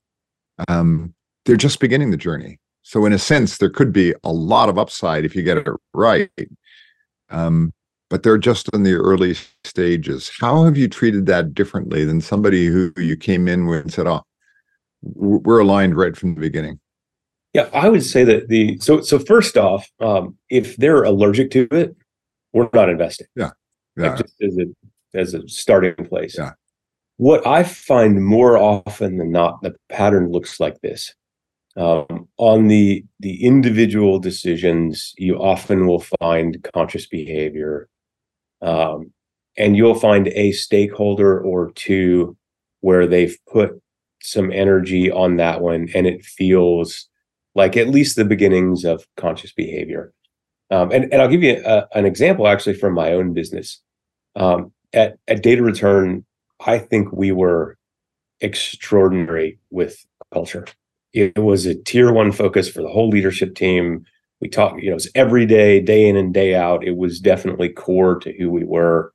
um, 0.68 1.12
they're 1.44 1.56
just 1.56 1.80
beginning 1.80 2.10
the 2.10 2.16
journey. 2.16 2.58
So 2.82 3.04
in 3.06 3.12
a 3.12 3.18
sense, 3.18 3.58
there 3.58 3.70
could 3.70 3.92
be 3.92 4.14
a 4.24 4.32
lot 4.32 4.68
of 4.68 4.78
upside 4.78 5.24
if 5.24 5.36
you 5.36 5.42
get 5.42 5.58
it 5.58 5.66
right. 5.94 6.30
Um, 7.30 7.72
but 8.10 8.22
they're 8.22 8.38
just 8.38 8.68
in 8.74 8.82
the 8.82 8.94
early 8.94 9.34
stages. 9.64 10.30
How 10.38 10.64
have 10.64 10.76
you 10.76 10.88
treated 10.88 11.26
that 11.26 11.54
differently 11.54 12.04
than 12.04 12.20
somebody 12.20 12.66
who 12.66 12.92
you 12.98 13.16
came 13.16 13.48
in 13.48 13.66
with 13.66 13.80
and 13.80 13.92
said, 13.92 14.06
"Oh, 14.06 14.22
we're 15.00 15.60
aligned 15.60 15.96
right 15.96 16.14
from 16.14 16.34
the 16.34 16.40
beginning"? 16.40 16.78
Yeah, 17.54 17.70
I 17.72 17.88
would 17.88 18.04
say 18.04 18.24
that 18.24 18.48
the 18.48 18.78
so 18.80 19.00
so 19.00 19.18
first 19.18 19.56
off, 19.56 19.90
um, 20.00 20.36
if 20.50 20.76
they're 20.76 21.04
allergic 21.04 21.50
to 21.52 21.68
it, 21.70 21.96
we're 22.52 22.68
not 22.74 22.90
investing. 22.90 23.28
Yeah, 23.34 23.50
yeah. 23.96 24.16
Just 24.16 24.34
as 24.42 24.58
a 24.58 25.18
as 25.18 25.34
a 25.34 25.48
starting 25.48 25.94
place. 26.06 26.36
Yeah. 26.36 26.52
What 27.16 27.46
I 27.46 27.62
find 27.62 28.24
more 28.24 28.58
often 28.58 29.16
than 29.16 29.30
not, 29.30 29.62
the 29.62 29.74
pattern 29.88 30.30
looks 30.30 30.60
like 30.60 30.80
this. 30.82 31.14
Um, 31.76 32.28
on 32.36 32.68
the 32.68 33.04
the 33.20 33.44
individual 33.44 34.18
decisions, 34.18 35.14
you 35.16 35.36
often 35.36 35.86
will 35.86 36.04
find 36.20 36.66
conscious 36.74 37.06
behavior, 37.06 37.88
um, 38.60 39.12
and 39.56 39.76
you'll 39.76 39.94
find 39.94 40.28
a 40.28 40.52
stakeholder 40.52 41.40
or 41.40 41.72
two 41.72 42.36
where 42.80 43.06
they've 43.06 43.38
put 43.50 43.80
some 44.22 44.52
energy 44.52 45.10
on 45.10 45.36
that 45.36 45.60
one, 45.60 45.88
and 45.94 46.06
it 46.06 46.24
feels 46.24 47.08
like 47.54 47.76
at 47.76 47.88
least 47.88 48.16
the 48.16 48.24
beginnings 48.24 48.84
of 48.84 49.06
conscious 49.16 49.52
behavior. 49.52 50.12
Um, 50.70 50.90
and, 50.90 51.12
and 51.12 51.20
I'll 51.20 51.28
give 51.28 51.42
you 51.42 51.62
a, 51.64 51.86
an 51.94 52.06
example 52.06 52.48
actually 52.48 52.74
from 52.74 52.94
my 52.94 53.12
own 53.12 53.34
business. 53.34 53.80
Um, 54.36 54.72
at, 54.92 55.18
at 55.28 55.42
Data 55.42 55.62
Return, 55.62 56.24
I 56.64 56.78
think 56.78 57.12
we 57.12 57.30
were 57.32 57.76
extraordinary 58.40 59.58
with 59.70 60.04
culture. 60.32 60.66
It 61.12 61.38
was 61.38 61.66
a 61.66 61.74
tier 61.74 62.12
one 62.12 62.32
focus 62.32 62.68
for 62.68 62.82
the 62.82 62.88
whole 62.88 63.08
leadership 63.08 63.54
team. 63.54 64.04
We 64.40 64.48
talked, 64.48 64.80
you 64.80 64.86
know, 64.86 64.92
it 64.92 64.94
was 64.94 65.10
every 65.14 65.46
day, 65.46 65.80
day 65.80 66.08
in 66.08 66.16
and 66.16 66.32
day 66.34 66.54
out. 66.54 66.84
It 66.84 66.96
was 66.96 67.20
definitely 67.20 67.68
core 67.68 68.18
to 68.20 68.32
who 68.32 68.50
we 68.50 68.64
were. 68.64 69.12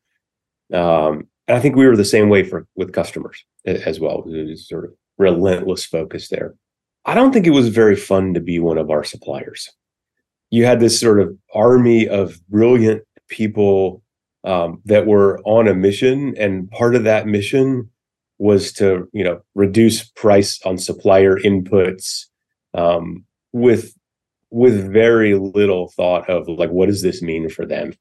Um, 0.74 1.28
and 1.48 1.58
I 1.58 1.60
think 1.60 1.76
we 1.76 1.88
were 1.88 1.98
the 1.98 2.06
same 2.06 2.30
way 2.30 2.44
for 2.44 2.68
with 2.76 2.94
customers 2.94 3.44
as 3.66 4.00
well. 4.00 4.24
It 4.28 4.48
was 4.48 4.68
sort 4.68 4.86
of 4.86 4.92
relentless 5.18 5.86
focus 5.86 6.30
there. 6.30 6.56
I 7.06 7.14
don't 7.14 7.32
think 7.32 7.48
it 7.48 7.52
was 7.52 7.70
very 7.70 7.96
fun 7.96 8.34
to 8.34 8.40
be 8.40 8.60
one 8.60 8.78
of 8.78 8.90
our 8.90 9.04
suppliers. 9.04 9.70
You 10.50 10.66
had 10.66 10.80
this 10.80 11.00
sort 11.00 11.20
of 11.22 11.36
army 11.54 12.08
of 12.08 12.40
brilliant 12.50 13.04
people 13.30 14.04
um, 14.44 14.82
that 14.86 15.08
were 15.08 15.42
on 15.44 15.68
a 15.68 15.74
mission, 15.74 16.36
and 16.38 16.70
part 16.72 16.96
of 16.96 17.04
that 17.06 17.28
mission 17.28 17.90
was 18.40 18.72
to, 18.74 19.08
you 19.14 19.24
know, 19.24 19.42
reduce 19.56 20.04
price 20.10 20.62
on 20.64 20.78
supplier 20.78 21.38
inputs 21.38 22.26
um, 22.74 23.26
with 23.54 23.94
with 24.50 24.92
very 24.92 25.36
little 25.36 25.90
thought 25.90 26.30
of 26.30 26.48
like, 26.48 26.70
what 26.70 26.88
does 26.88 27.02
this 27.02 27.22
mean 27.22 27.50
for 27.50 27.66
them? 27.66 27.94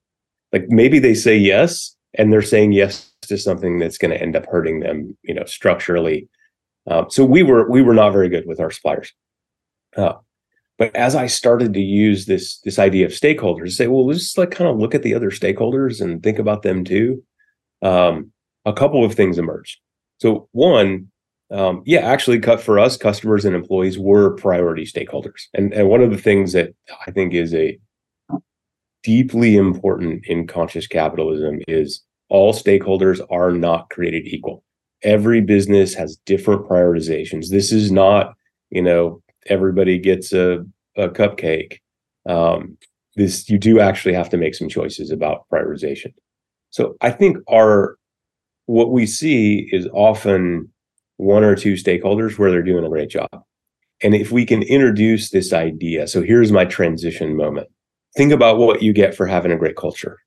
Like 0.52 0.66
maybe 0.68 0.98
they 0.98 1.14
say 1.14 1.36
yes, 1.36 1.96
and 2.14 2.32
they're 2.32 2.42
saying 2.42 2.72
yes 2.72 3.10
to 3.22 3.36
something 3.36 3.78
that's 3.78 3.98
going 3.98 4.12
to 4.12 4.22
end 4.22 4.36
up 4.36 4.46
hurting 4.46 4.80
them, 4.80 5.16
you 5.22 5.34
know, 5.34 5.44
structurally 5.44 6.28
um, 6.86 7.06
so 7.10 7.24
we 7.24 7.42
were 7.42 7.68
we 7.68 7.82
were 7.82 7.94
not 7.94 8.10
very 8.10 8.28
good 8.28 8.46
with 8.46 8.60
our 8.60 8.70
suppliers. 8.70 9.12
Uh, 9.96 10.14
but 10.78 10.94
as 10.94 11.14
I 11.14 11.26
started 11.26 11.74
to 11.74 11.80
use 11.80 12.26
this 12.26 12.58
this 12.60 12.78
idea 12.78 13.06
of 13.06 13.12
stakeholders, 13.12 13.72
say, 13.72 13.86
well, 13.86 14.06
let's 14.06 14.20
just 14.20 14.38
like 14.38 14.50
kind 14.50 14.70
of 14.70 14.78
look 14.78 14.94
at 14.94 15.02
the 15.02 15.14
other 15.14 15.30
stakeholders 15.30 16.00
and 16.00 16.22
think 16.22 16.38
about 16.38 16.62
them 16.62 16.84
too. 16.84 17.22
Um, 17.82 18.32
a 18.64 18.72
couple 18.72 19.04
of 19.04 19.14
things 19.14 19.38
emerged. 19.38 19.78
So 20.18 20.48
one, 20.52 21.10
um, 21.50 21.82
yeah, 21.86 22.00
actually, 22.00 22.40
cut 22.40 22.60
for 22.60 22.78
us, 22.78 22.96
customers 22.96 23.44
and 23.44 23.54
employees 23.54 23.98
were 23.98 24.34
priority 24.36 24.84
stakeholders, 24.84 25.42
and 25.54 25.72
and 25.72 25.88
one 25.88 26.02
of 26.02 26.10
the 26.10 26.18
things 26.18 26.52
that 26.52 26.74
I 27.06 27.10
think 27.10 27.34
is 27.34 27.54
a 27.54 27.78
deeply 29.04 29.56
important 29.56 30.26
in 30.26 30.48
conscious 30.48 30.86
capitalism 30.88 31.60
is 31.68 32.02
all 32.28 32.52
stakeholders 32.52 33.24
are 33.30 33.52
not 33.52 33.88
created 33.90 34.26
equal 34.26 34.64
every 35.02 35.40
business 35.40 35.94
has 35.94 36.16
different 36.26 36.66
prioritizations. 36.66 37.48
This 37.48 37.72
is 37.72 37.90
not, 37.90 38.34
you 38.70 38.82
know, 38.82 39.22
everybody 39.46 39.98
gets 39.98 40.32
a, 40.32 40.64
a 40.96 41.08
cupcake. 41.08 41.78
Um, 42.28 42.76
this 43.14 43.48
you 43.48 43.58
do 43.58 43.80
actually 43.80 44.14
have 44.14 44.28
to 44.30 44.36
make 44.36 44.54
some 44.54 44.68
choices 44.68 45.10
about 45.10 45.46
prioritization. 45.50 46.12
So 46.70 46.96
I 47.00 47.10
think 47.10 47.38
our 47.48 47.96
what 48.66 48.90
we 48.90 49.06
see 49.06 49.68
is 49.72 49.88
often 49.92 50.70
one 51.16 51.44
or 51.44 51.56
two 51.56 51.74
stakeholders 51.74 52.38
where 52.38 52.50
they're 52.50 52.62
doing 52.62 52.84
a 52.84 52.88
great 52.88 53.10
job. 53.10 53.30
And 54.02 54.14
if 54.14 54.30
we 54.30 54.44
can 54.44 54.62
introduce 54.62 55.30
this 55.30 55.52
idea, 55.52 56.06
so 56.06 56.22
here's 56.22 56.52
my 56.52 56.66
transition 56.66 57.36
moment. 57.36 57.68
Think 58.16 58.32
about 58.32 58.58
what 58.58 58.82
you 58.82 58.92
get 58.92 59.14
for 59.14 59.26
having 59.26 59.52
a 59.52 59.56
great 59.56 59.76
culture 59.76 60.18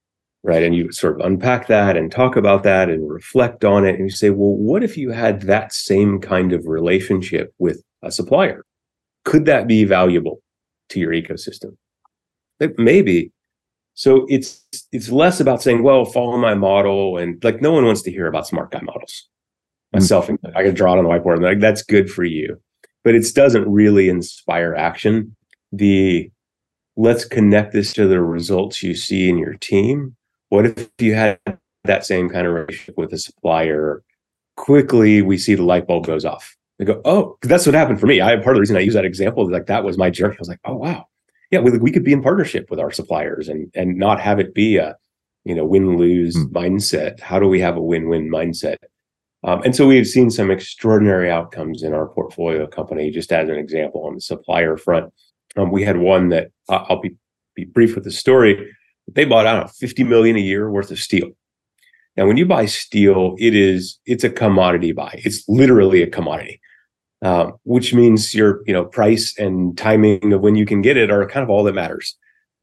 right? 0.43 0.63
And 0.63 0.75
you 0.75 0.91
sort 0.91 1.19
of 1.19 1.25
unpack 1.25 1.67
that 1.67 1.97
and 1.97 2.12
talk 2.12 2.36
about 2.36 2.63
that 2.63 2.89
and 2.89 3.10
reflect 3.10 3.65
on 3.65 3.86
it. 3.86 3.95
And 3.95 4.06
you 4.06 4.10
say, 4.10 4.30
well, 4.30 4.56
what 4.56 4.84
if 4.84 4.97
you 4.97 5.12
had 5.12 5.41
that 5.41 5.73
same 5.73 6.19
kind 6.19 6.54
of 6.54 6.65
relationship 6.65 7.54
with 7.60 7.84
a 8.04 8.12
supplier? 8.12 8.65
Could 9.25 9.45
that 9.45 9.67
be 9.67 9.84
valuable 9.84 10.41
to 10.89 10.99
your 10.99 11.12
ecosystem? 11.12 11.75
Maybe. 12.78 13.32
So 13.99 14.25
it's 14.29 14.65
it's 14.93 15.09
less 15.09 15.41
about 15.41 15.62
saying, 15.62 15.83
well, 15.83 16.05
follow 16.05 16.38
my 16.38 16.53
model, 16.53 17.17
and 17.17 17.43
like 17.43 17.62
no 17.62 17.73
one 17.73 17.83
wants 17.83 18.01
to 18.03 18.12
hear 18.12 18.27
about 18.27 18.47
smart 18.47 18.71
guy 18.71 18.79
models. 18.81 19.27
Myself, 19.91 20.27
mm-hmm. 20.27 20.55
I 20.55 20.63
can 20.63 20.73
draw 20.73 20.93
it 20.93 20.99
on 20.99 21.03
the 21.03 21.09
whiteboard, 21.09 21.35
and 21.35 21.43
like 21.43 21.59
that's 21.59 21.83
good 21.83 22.09
for 22.09 22.23
you, 22.23 22.62
but 23.03 23.13
it 23.13 23.25
doesn't 23.35 23.67
really 23.67 24.07
inspire 24.07 24.73
action. 24.73 25.35
The 25.73 26.31
let's 26.95 27.25
connect 27.25 27.73
this 27.73 27.91
to 27.93 28.07
the 28.07 28.21
results 28.21 28.81
you 28.81 28.95
see 28.95 29.27
in 29.27 29.38
your 29.38 29.55
team 29.55 30.15
what 30.47 30.65
if 30.65 30.89
you 30.99 31.13
had 31.15 31.39
that 31.83 32.05
same 32.05 32.29
kind 32.29 32.47
of 32.47 32.53
relationship 32.53 32.97
with 32.97 33.13
a 33.13 33.17
supplier? 33.17 34.01
Quickly, 34.55 35.21
we 35.21 35.38
see 35.38 35.55
the 35.55 35.63
light 35.63 35.88
bulb 35.88 36.05
goes 36.05 36.23
off. 36.25 36.55
They 36.77 36.85
go, 36.85 37.01
oh, 37.05 37.38
that's 37.41 37.65
what 37.65 37.75
happened 37.75 37.99
for 37.99 38.07
me. 38.07 38.21
I 38.21 38.31
have 38.31 38.43
part 38.43 38.55
of 38.55 38.57
the 38.57 38.62
reason 38.62 38.77
I 38.77 38.79
use 38.79 38.93
that 38.93 39.05
example, 39.05 39.43
is 39.43 39.51
like 39.51 39.65
that 39.67 39.83
was 39.83 39.97
my 39.97 40.09
journey. 40.09 40.35
I 40.35 40.39
was 40.39 40.47
like, 40.47 40.62
oh 40.63 40.75
wow, 40.75 41.05
yeah, 41.51 41.59
we, 41.59 41.77
we 41.77 41.91
could 41.91 42.03
be 42.03 42.13
in 42.13 42.21
partnership 42.21 42.69
with 42.69 42.79
our 42.79 42.91
suppliers 42.91 43.49
and 43.49 43.71
and 43.75 43.97
not 43.97 44.19
have 44.19 44.39
it 44.39 44.53
be 44.53 44.77
a 44.77 44.95
you 45.45 45.55
know 45.55 45.65
win 45.65 45.97
lose 45.97 46.35
mm. 46.35 46.51
mindset. 46.51 47.19
How 47.19 47.39
do 47.39 47.47
we 47.47 47.59
have 47.59 47.77
a 47.77 47.81
win 47.81 48.09
win 48.09 48.29
mindset? 48.29 48.77
Um, 49.43 49.62
and 49.63 49.75
so 49.75 49.88
we've 49.88 50.07
seen 50.07 50.29
some 50.29 50.51
extraordinary 50.51 51.31
outcomes 51.31 51.83
in 51.83 51.93
our 51.93 52.07
portfolio 52.07 52.67
company. 52.67 53.09
Just 53.09 53.31
as 53.31 53.47
an 53.49 53.55
example, 53.55 54.05
on 54.05 54.15
the 54.15 54.21
supplier 54.21 54.75
front, 54.75 55.13
um, 55.55 55.71
we 55.71 55.83
had 55.83 55.97
one 55.97 56.29
that 56.29 56.51
uh, 56.67 56.85
I'll 56.89 57.01
be 57.01 57.15
be 57.55 57.65
brief 57.65 57.95
with 57.95 58.03
the 58.03 58.12
story 58.12 58.75
they 59.15 59.25
bought 59.25 59.45
out 59.45 59.71
50 59.75 60.03
million 60.03 60.35
a 60.35 60.39
year 60.39 60.69
worth 60.69 60.91
of 60.91 60.99
steel. 60.99 61.29
Now, 62.17 62.27
when 62.27 62.38
you 62.38 62.45
buy 62.45 62.65
steel, 62.65 63.35
it 63.39 63.55
is 63.55 63.99
it's 64.05 64.23
a 64.23 64.29
commodity 64.29 64.91
buy. 64.91 65.19
It's 65.23 65.47
literally 65.47 66.01
a 66.01 66.07
commodity, 66.07 66.59
uh, 67.21 67.51
which 67.63 67.93
means 67.93 68.34
your 68.34 68.62
you 68.65 68.73
know 68.73 68.86
price 68.86 69.38
and 69.38 69.77
timing 69.77 70.34
of 70.34 70.41
when 70.41 70.55
you 70.55 70.65
can 70.65 70.82
get 70.82 70.97
it 70.97 71.12
are 71.12 71.27
kind 71.27 71.43
of 71.43 71.49
all 71.49 71.63
that 71.63 71.75
matters. 71.75 72.15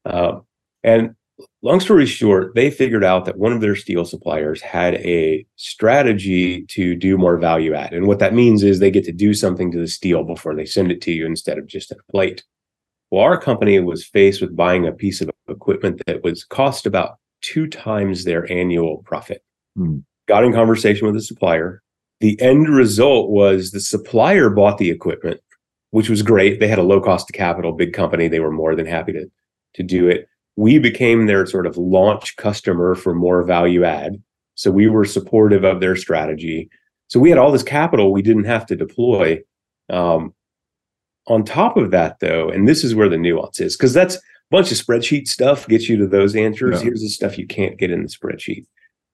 Uh, 0.05 0.40
and 0.83 1.14
long 1.62 1.81
story 1.81 2.07
short, 2.07 2.55
they 2.55 2.71
figured 2.71 3.05
out 3.05 3.25
that 3.25 3.38
one 3.38 3.53
of 3.53 3.61
their 3.61 3.77
steel 3.77 4.05
suppliers 4.05 4.62
had 4.62 4.95
a 4.95 5.45
strategy 5.57 6.62
to 6.66 6.95
do 6.95 7.19
more 7.19 7.37
value 7.37 7.75
add, 7.75 7.92
and 7.92 8.07
what 8.07 8.19
that 8.19 8.35
means 8.35 8.62
is 8.62 8.79
they 8.79 8.90
get 8.90 9.05
to 9.05 9.12
do 9.12 9.35
something 9.35 9.71
to 9.73 9.79
the 9.79 9.88
steel 9.88 10.25
before 10.25 10.55
they 10.55 10.66
send 10.66 10.90
it 10.90 11.01
to 11.03 11.12
you 11.12 11.27
instead 11.27 11.59
of 11.59 11.66
just 11.66 11.92
a 11.92 11.97
plate. 12.11 12.45
Well, 13.11 13.23
our 13.23 13.40
company 13.40 13.79
was 13.79 14.05
faced 14.05 14.40
with 14.40 14.57
buying 14.57 14.87
a 14.87 14.92
piece 14.92 15.21
of 15.21 15.31
equipment 15.49 16.03
that 16.07 16.25
was 16.25 16.45
cost 16.45 16.87
about 16.87 17.19
two 17.40 17.66
times 17.69 18.25
their 18.25 18.51
annual 18.51 19.03
profit. 19.05 19.42
Hmm. 19.77 19.99
Got 20.27 20.45
in 20.45 20.53
conversation 20.53 21.07
with 21.07 21.14
the 21.14 21.23
supplier. 21.23 21.83
The 22.21 22.41
end 22.41 22.69
result 22.69 23.31
was 23.31 23.71
the 23.71 23.81
supplier 23.81 24.49
bought 24.49 24.79
the 24.79 24.91
equipment, 24.91 25.41
which 25.91 26.09
was 26.09 26.23
great. 26.23 26.61
They 26.61 26.69
had 26.69 26.79
a 26.79 26.83
low 26.83 27.01
cost 27.01 27.31
of 27.31 27.35
capital, 27.35 27.73
big 27.73 27.93
company. 27.93 28.29
They 28.29 28.41
were 28.41 28.51
more 28.51 28.75
than 28.75 28.87
happy 28.87 29.13
to, 29.13 29.27
to 29.75 29.83
do 29.83 30.09
it. 30.09 30.29
We 30.57 30.79
became 30.79 31.27
their 31.27 31.45
sort 31.45 31.67
of 31.67 31.77
launch 31.77 32.37
customer 32.37 32.95
for 32.95 33.15
more 33.15 33.43
value 33.43 33.85
add. 33.85 34.23
So 34.55 34.71
we 34.71 34.89
were 34.89 35.05
supportive 35.05 35.65
of 35.65 35.81
their 35.81 35.97
strategy. 35.97 36.71
So 37.09 37.21
we 37.21 37.29
had 37.29 37.39
all 37.39 37.53
this 37.53 37.63
capital 37.63 38.13
we 38.13 38.23
didn't 38.23 38.45
have 38.45 38.65
to 38.67 38.77
deploy. 38.77 39.43
Um, 39.91 40.35
on 41.27 41.45
top 41.45 41.77
of 41.77 41.91
that, 41.91 42.21
though, 42.21 42.49
and 42.49 42.67
this 42.67 42.85
is 42.85 42.95
where 42.95 43.09
the 43.09 43.19
nuance 43.19 43.61
is, 43.61 43.77
because 43.77 43.93
that's 43.93 44.17
a 44.17 44.21
bunch 44.51 44.71
of 44.71 44.79
spreadsheet 44.79 45.29
stuff 45.29 45.67
gets 45.67 45.89
you 45.89 45.97
to 45.99 46.07
those 46.07 46.35
answers. 46.37 46.79
Yeah. 46.79 46.85
Here's 46.85 47.03
the 47.03 47.09
stuff 47.09 47.37
you 47.37 47.47
can't 47.47 47.79
get 47.79 47.91
in 47.91 48.03
the 48.03 48.09
spreadsheet. 48.09 48.65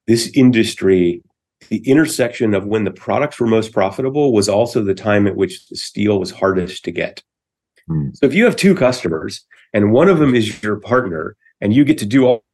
This 0.07 0.31
industry, 0.35 1.23
the 1.69 1.87
intersection 1.89 2.55
of 2.55 2.67
when 2.67 2.85
the 2.85 2.91
products 2.91 3.41
were 3.41 3.47
most 3.47 3.73
profitable 3.73 4.33
was 4.33 4.49
also 4.49 4.83
the 4.83 4.95
time 4.95 5.27
at 5.27 5.37
which 5.37 5.69
the 5.69 5.77
steel 5.77 6.19
was 6.19 6.31
hardest 6.31 6.85
to 6.85 6.91
get. 6.91 7.23
Hmm. 7.89 8.11
So 8.15 8.27
if 8.27 8.35
you 8.35 8.45
have 8.45 8.57
two 8.57 8.75
customers 8.75 9.45
and 9.73 9.93
one 9.93 10.09
of 10.09 10.19
them 10.19 10.35
is 10.35 10.63
your 10.63 10.77
partner 10.77 11.37
and 11.61 11.75
you 11.75 11.85
get 11.85 11.99
to 11.99 12.07
do 12.07 12.27
all, 12.27 12.45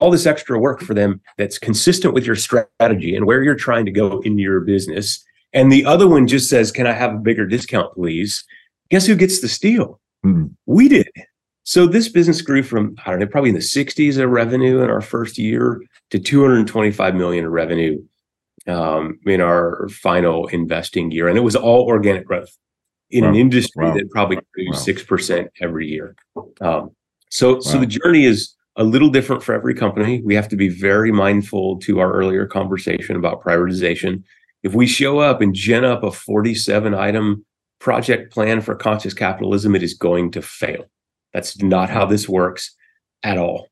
all 0.00 0.10
this 0.10 0.26
extra 0.26 0.58
work 0.58 0.80
for 0.80 0.94
them 0.94 1.20
that's 1.36 1.58
consistent 1.58 2.14
with 2.14 2.24
your 2.24 2.36
strategy 2.36 3.14
and 3.14 3.26
where 3.26 3.42
you're 3.42 3.54
trying 3.54 3.84
to 3.84 3.90
go 3.90 4.20
in 4.20 4.38
your 4.38 4.60
business, 4.60 5.24
and 5.52 5.72
the 5.72 5.84
other 5.84 6.06
one 6.06 6.26
just 6.26 6.48
says, 6.48 6.70
Can 6.70 6.86
I 6.86 6.92
have 6.92 7.14
a 7.14 7.18
bigger 7.18 7.46
discount, 7.46 7.94
please? 7.94 8.44
Guess 8.90 9.06
who 9.06 9.16
gets 9.16 9.40
the 9.40 9.48
steel? 9.48 10.00
Mm-hmm. 10.24 10.46
We 10.66 10.88
did. 10.88 11.08
So 11.64 11.86
this 11.86 12.08
business 12.08 12.40
grew 12.40 12.62
from 12.62 12.96
I 13.04 13.10
don't 13.10 13.20
know, 13.20 13.26
probably 13.26 13.50
in 13.50 13.54
the 13.54 13.60
60s 13.60 14.22
of 14.22 14.30
revenue 14.30 14.82
in 14.82 14.90
our 14.90 15.02
first 15.02 15.36
year 15.36 15.82
to 16.10 16.18
225 16.18 17.14
million 17.14 17.44
in 17.44 17.50
revenue 17.50 18.02
um, 18.68 19.18
in 19.26 19.40
our 19.40 19.88
final 19.88 20.46
investing 20.48 21.10
year, 21.10 21.28
and 21.28 21.36
it 21.36 21.42
was 21.42 21.56
all 21.56 21.86
organic 21.86 22.26
growth 22.26 22.56
in 23.10 23.24
wow. 23.24 23.30
an 23.30 23.36
industry 23.36 23.86
wow. 23.86 23.94
that 23.94 24.10
probably 24.10 24.38
grew 24.54 24.72
six 24.74 25.02
wow. 25.02 25.06
percent 25.08 25.50
every 25.60 25.88
year. 25.88 26.14
Um, 26.60 26.90
so, 27.30 27.60
so 27.60 27.78
the 27.78 27.86
journey 27.86 28.24
is 28.24 28.54
a 28.76 28.84
little 28.84 29.10
different 29.10 29.42
for 29.42 29.54
every 29.54 29.74
company. 29.74 30.22
We 30.24 30.34
have 30.34 30.48
to 30.48 30.56
be 30.56 30.68
very 30.68 31.12
mindful 31.12 31.78
to 31.80 31.98
our 32.00 32.12
earlier 32.12 32.46
conversation 32.46 33.16
about 33.16 33.42
prioritization. 33.42 34.22
If 34.62 34.74
we 34.74 34.86
show 34.86 35.18
up 35.18 35.40
and 35.40 35.54
gen 35.54 35.84
up 35.84 36.02
a 36.02 36.12
47 36.12 36.94
item 36.94 37.44
project 37.80 38.32
plan 38.32 38.60
for 38.60 38.74
conscious 38.74 39.14
capitalism, 39.14 39.74
it 39.74 39.82
is 39.82 39.94
going 39.94 40.30
to 40.32 40.42
fail. 40.42 40.84
That's 41.32 41.60
not 41.62 41.90
how 41.90 42.06
this 42.06 42.28
works 42.28 42.74
at 43.22 43.38
all. 43.38 43.68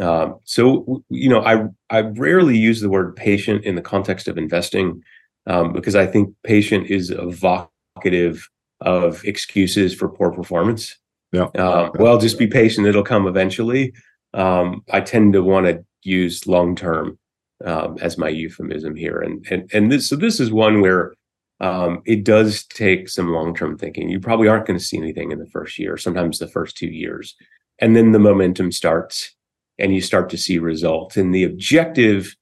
Um, 0.00 0.38
so, 0.44 1.02
you 1.08 1.28
know, 1.28 1.42
I 1.42 1.66
I 1.90 2.02
rarely 2.02 2.56
use 2.56 2.80
the 2.80 2.90
word 2.90 3.16
patient 3.16 3.64
in 3.64 3.74
the 3.74 3.82
context 3.82 4.28
of 4.28 4.36
investing 4.36 5.02
um, 5.46 5.72
because 5.72 5.94
I 5.94 6.06
think 6.06 6.34
patient 6.44 6.88
is 6.88 7.10
evocative 7.10 8.48
of 8.80 9.24
excuses 9.24 9.94
for 9.94 10.08
poor 10.08 10.30
performance. 10.30 10.96
Yeah. 11.32 11.48
Um, 11.56 11.92
well, 11.94 12.18
just 12.18 12.38
be 12.38 12.46
patient; 12.46 12.86
it'll 12.86 13.02
come 13.02 13.26
eventually. 13.26 13.92
Um, 14.34 14.82
I 14.92 15.00
tend 15.00 15.32
to 15.32 15.42
want 15.42 15.66
to 15.66 15.84
use 16.02 16.46
long 16.46 16.76
term 16.76 17.18
um, 17.64 17.96
as 18.00 18.18
my 18.18 18.28
euphemism 18.28 18.96
here, 18.96 19.20
and 19.20 19.46
and 19.50 19.70
and 19.72 19.90
this 19.90 20.08
so 20.08 20.16
this 20.16 20.40
is 20.40 20.52
one 20.52 20.80
where 20.80 21.14
um, 21.60 22.02
it 22.04 22.24
does 22.24 22.64
take 22.64 23.08
some 23.08 23.32
long 23.32 23.54
term 23.54 23.78
thinking. 23.78 24.08
You 24.08 24.20
probably 24.20 24.48
aren't 24.48 24.66
going 24.66 24.78
to 24.78 24.84
see 24.84 24.98
anything 24.98 25.32
in 25.32 25.38
the 25.38 25.50
first 25.50 25.78
year, 25.78 25.96
sometimes 25.96 26.38
the 26.38 26.48
first 26.48 26.76
two 26.76 26.88
years, 26.88 27.34
and 27.78 27.96
then 27.96 28.12
the 28.12 28.18
momentum 28.18 28.72
starts, 28.72 29.34
and 29.78 29.94
you 29.94 30.00
start 30.00 30.30
to 30.30 30.38
see 30.38 30.58
results. 30.58 31.16
And 31.16 31.34
the 31.34 31.44
objective 31.44 32.34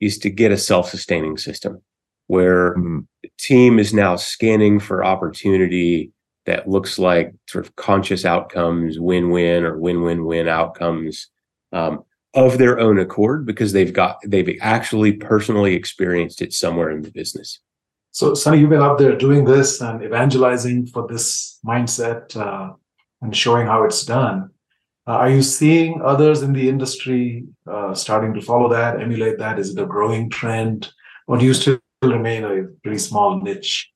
is 0.00 0.18
to 0.18 0.30
get 0.30 0.52
a 0.52 0.56
self 0.56 0.90
sustaining 0.90 1.36
system 1.36 1.82
where 2.26 2.76
Mhm. 2.76 3.06
the 3.22 3.30
team 3.38 3.78
is 3.78 3.92
now 3.92 4.16
scanning 4.16 4.78
for 4.80 5.04
opportunity 5.04 6.12
that 6.46 6.68
looks 6.68 6.98
like 6.98 7.34
sort 7.48 7.66
of 7.66 7.76
conscious 7.76 8.24
outcomes, 8.24 8.98
win-win 8.98 9.64
or 9.64 9.78
win-win-win 9.78 10.48
outcomes 10.48 11.28
um, 11.72 12.02
of 12.34 12.58
their 12.58 12.78
own 12.78 12.98
accord 12.98 13.44
because 13.44 13.72
they've 13.72 13.92
got 13.92 14.18
they've 14.26 14.56
actually 14.60 15.12
personally 15.12 15.74
experienced 15.74 16.40
it 16.40 16.52
somewhere 16.52 16.90
in 16.90 17.02
the 17.02 17.10
business. 17.10 17.60
So, 18.12 18.34
Sunny, 18.34 18.58
you've 18.58 18.70
been 18.70 18.82
out 18.82 18.98
there 18.98 19.16
doing 19.16 19.44
this 19.44 19.80
and 19.80 20.02
evangelizing 20.02 20.86
for 20.86 21.06
this 21.06 21.58
mindset 21.64 22.36
uh, 22.36 22.72
and 23.22 23.36
showing 23.36 23.66
how 23.66 23.84
it's 23.84 24.04
done. 24.04 24.50
Uh, 25.10 25.14
are 25.14 25.30
you 25.30 25.42
seeing 25.42 26.00
others 26.02 26.40
in 26.42 26.52
the 26.52 26.68
industry 26.68 27.44
uh, 27.66 27.92
starting 27.92 28.32
to 28.32 28.40
follow 28.40 28.68
that, 28.68 29.02
emulate 29.02 29.38
that? 29.38 29.58
Is 29.58 29.70
it 29.70 29.82
a 29.82 29.84
growing 29.84 30.30
trend, 30.30 30.92
or 31.26 31.36
do 31.36 31.44
you 31.44 31.52
still 31.52 31.80
remain 32.00 32.44
a 32.44 32.68
pretty 32.84 32.98
small 32.98 33.40
niche 33.40 33.90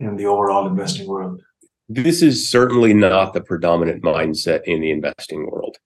in 0.00 0.16
the 0.16 0.26
overall 0.26 0.66
investing 0.66 1.06
world? 1.06 1.40
This 1.88 2.22
is 2.22 2.50
certainly 2.50 2.92
not 2.92 3.34
the 3.34 3.40
predominant 3.40 4.02
mindset 4.02 4.64
in 4.64 4.80
the 4.80 4.90
investing 4.90 5.48
world, 5.48 5.76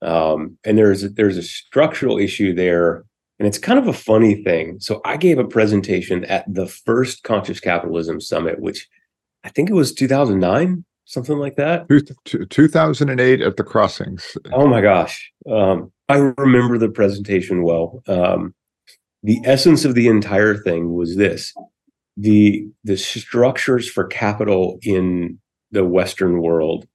um, 0.00 0.58
and 0.62 0.78
there's 0.78 1.02
there's 1.14 1.36
a 1.36 1.42
structural 1.42 2.16
issue 2.16 2.54
there, 2.54 3.04
and 3.40 3.48
it's 3.48 3.58
kind 3.58 3.80
of 3.80 3.88
a 3.88 3.92
funny 3.92 4.44
thing. 4.44 4.78
So 4.78 5.00
I 5.04 5.16
gave 5.16 5.40
a 5.40 5.44
presentation 5.44 6.24
at 6.26 6.44
the 6.46 6.68
first 6.68 7.24
Conscious 7.24 7.58
Capitalism 7.58 8.20
Summit, 8.20 8.60
which 8.60 8.86
I 9.42 9.48
think 9.48 9.70
it 9.70 9.74
was 9.74 9.92
2009, 9.92 10.84
something 11.10 11.38
like 11.38 11.56
that. 11.56 11.88
Two, 11.88 12.00
two, 12.24 12.46
2008 12.46 13.40
at 13.40 13.56
the 13.56 13.64
crossings. 13.64 14.36
Oh 14.52 14.68
my 14.68 14.80
gosh. 14.80 15.30
Um, 15.50 15.92
I 16.08 16.32
remember 16.38 16.78
the 16.78 16.88
presentation 16.88 17.62
well. 17.62 18.02
Um, 18.06 18.54
the 19.22 19.40
essence 19.44 19.84
of 19.84 19.94
the 19.94 20.06
entire 20.06 20.56
thing 20.56 20.94
was 20.94 21.16
this 21.16 21.52
the 22.16 22.66
the 22.84 22.96
structures 22.96 23.90
for 23.90 24.04
capital 24.04 24.78
in 24.82 25.38
the 25.72 25.84
Western 25.84 26.40
world 26.42 26.86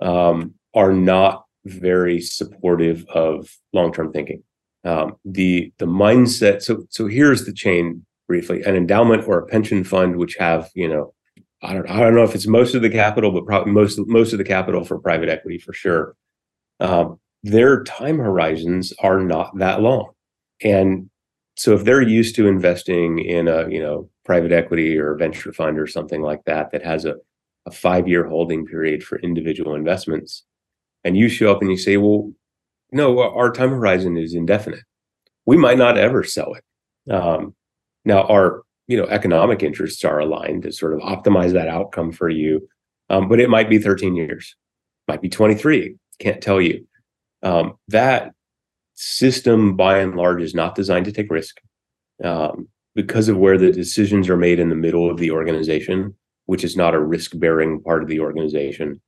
um, 0.00 0.54
are 0.74 0.92
not 0.92 1.44
very 1.64 2.20
supportive 2.20 3.04
of 3.08 3.50
long-term 3.72 4.12
thinking. 4.12 4.42
Um, 4.84 5.16
the 5.24 5.72
the 5.78 5.86
mindset. 5.86 6.62
So 6.62 6.86
so 6.90 7.06
here's 7.06 7.44
the 7.44 7.52
chain 7.52 8.06
briefly: 8.28 8.62
an 8.62 8.76
endowment 8.76 9.26
or 9.26 9.38
a 9.38 9.46
pension 9.46 9.82
fund, 9.82 10.16
which 10.16 10.36
have 10.36 10.70
you 10.74 10.88
know, 10.88 11.14
I 11.62 11.72
don't 11.72 11.88
I 11.88 12.00
don't 12.00 12.14
know 12.14 12.24
if 12.24 12.34
it's 12.34 12.46
most 12.46 12.74
of 12.74 12.82
the 12.82 12.90
capital, 12.90 13.32
but 13.32 13.46
probably 13.46 13.72
most 13.72 13.98
most 14.06 14.32
of 14.32 14.38
the 14.38 14.44
capital 14.44 14.84
for 14.84 14.98
private 14.98 15.28
equity 15.28 15.58
for 15.58 15.72
sure. 15.72 16.14
Um, 16.80 17.18
their 17.42 17.82
time 17.84 18.18
horizons 18.18 18.92
are 19.00 19.20
not 19.20 19.56
that 19.58 19.80
long, 19.80 20.10
and 20.62 21.10
so 21.56 21.74
if 21.74 21.84
they're 21.84 22.02
used 22.02 22.34
to 22.36 22.46
investing 22.48 23.18
in 23.18 23.48
a 23.48 23.68
you 23.68 23.80
know 23.80 24.10
private 24.24 24.52
equity 24.52 24.98
or 24.98 25.14
venture 25.14 25.52
fund 25.52 25.78
or 25.78 25.86
something 25.86 26.20
like 26.20 26.44
that 26.44 26.72
that 26.72 26.84
has 26.84 27.04
a, 27.04 27.14
a 27.66 27.70
five 27.70 28.06
year 28.08 28.26
holding 28.26 28.66
period 28.66 29.02
for 29.02 29.18
individual 29.20 29.74
investments, 29.74 30.44
and 31.04 31.16
you 31.16 31.28
show 31.28 31.50
up 31.50 31.62
and 31.62 31.70
you 31.70 31.78
say, 31.78 31.96
well, 31.96 32.32
no, 32.92 33.18
our 33.20 33.50
time 33.52 33.70
horizon 33.70 34.16
is 34.16 34.34
indefinite. 34.34 34.84
We 35.46 35.56
might 35.56 35.78
not 35.78 35.96
ever 35.96 36.24
sell 36.24 36.54
it. 36.54 37.12
Um, 37.12 37.54
now, 38.04 38.22
our 38.24 38.62
you 38.86 38.96
know 38.96 39.06
economic 39.06 39.62
interests 39.62 40.04
are 40.04 40.18
aligned 40.18 40.62
to 40.62 40.72
sort 40.72 40.94
of 40.94 41.00
optimize 41.00 41.52
that 41.52 41.68
outcome 41.68 42.12
for 42.12 42.28
you, 42.28 42.68
um, 43.10 43.28
but 43.28 43.40
it 43.40 43.50
might 43.50 43.68
be 43.68 43.78
13 43.78 44.14
years, 44.14 44.56
might 45.08 45.20
be 45.20 45.28
23. 45.28 45.96
Can't 46.18 46.42
tell 46.42 46.60
you. 46.60 46.86
Um, 47.42 47.74
that 47.88 48.32
system, 48.94 49.76
by 49.76 49.98
and 49.98 50.14
large, 50.14 50.42
is 50.42 50.54
not 50.54 50.74
designed 50.74 51.04
to 51.04 51.12
take 51.12 51.30
risk 51.30 51.60
um, 52.24 52.68
because 52.94 53.28
of 53.28 53.36
where 53.36 53.58
the 53.58 53.72
decisions 53.72 54.28
are 54.28 54.36
made 54.36 54.58
in 54.58 54.70
the 54.70 54.74
middle 54.74 55.10
of 55.10 55.18
the 55.18 55.30
organization, 55.30 56.14
which 56.46 56.64
is 56.64 56.76
not 56.76 56.94
a 56.94 57.00
risk-bearing 57.00 57.82
part 57.82 58.02
of 58.02 58.08
the 58.08 58.20
organization. 58.20 59.00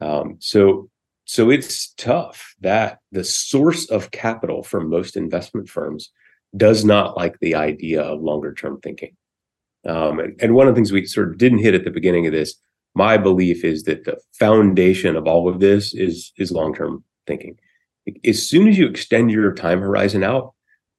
Um, 0.00 0.36
so 0.38 0.88
so 1.24 1.50
it's 1.50 1.92
tough 1.94 2.54
that 2.60 2.98
the 3.10 3.24
source 3.24 3.90
of 3.90 4.10
capital 4.10 4.62
for 4.62 4.80
most 4.80 5.16
investment 5.16 5.68
firms 5.68 6.10
does 6.56 6.84
not 6.84 7.16
like 7.16 7.38
the 7.40 7.54
idea 7.54 8.02
of 8.02 8.22
longer 8.22 8.54
term 8.54 8.80
thinking. 8.80 9.16
Um, 9.86 10.18
and, 10.18 10.40
and 10.40 10.54
one 10.54 10.68
of 10.68 10.74
the 10.74 10.78
things 10.78 10.92
we 10.92 11.06
sort 11.06 11.28
of 11.28 11.38
didn't 11.38 11.58
hit 11.58 11.74
at 11.74 11.84
the 11.84 11.90
beginning 11.90 12.26
of 12.26 12.32
this, 12.32 12.54
my 12.94 13.16
belief 13.16 13.64
is 13.64 13.84
that 13.84 14.04
the 14.04 14.18
foundation 14.38 15.16
of 15.16 15.26
all 15.26 15.48
of 15.48 15.60
this 15.60 15.94
is 15.94 16.32
is 16.38 16.52
long 16.52 16.74
term 16.74 17.04
thinking. 17.26 17.58
As 18.24 18.46
soon 18.46 18.68
as 18.68 18.78
you 18.78 18.86
extend 18.86 19.30
your 19.30 19.52
time 19.54 19.80
horizon 19.80 20.22
out, 20.22 20.54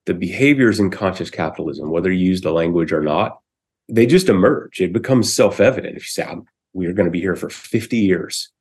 the 0.05 0.13
behaviors 0.13 0.79
in 0.79 0.91
conscious 0.91 1.29
capitalism, 1.29 1.89
whether 1.89 2.11
you 2.11 2.25
use 2.25 2.41
the 2.41 2.51
language 2.51 2.91
or 2.91 3.01
not, 3.01 3.39
they 3.87 4.05
just 4.05 4.29
emerge. 4.29 4.81
It 4.81 4.93
becomes 4.93 5.31
self 5.31 5.59
evident. 5.59 5.97
If 5.97 6.03
you 6.03 6.23
say, 6.23 6.35
"We 6.73 6.87
are 6.87 6.93
going 6.93 7.05
to 7.05 7.11
be 7.11 7.21
here 7.21 7.35
for 7.35 7.49
50 7.49 7.97
years," 7.97 8.51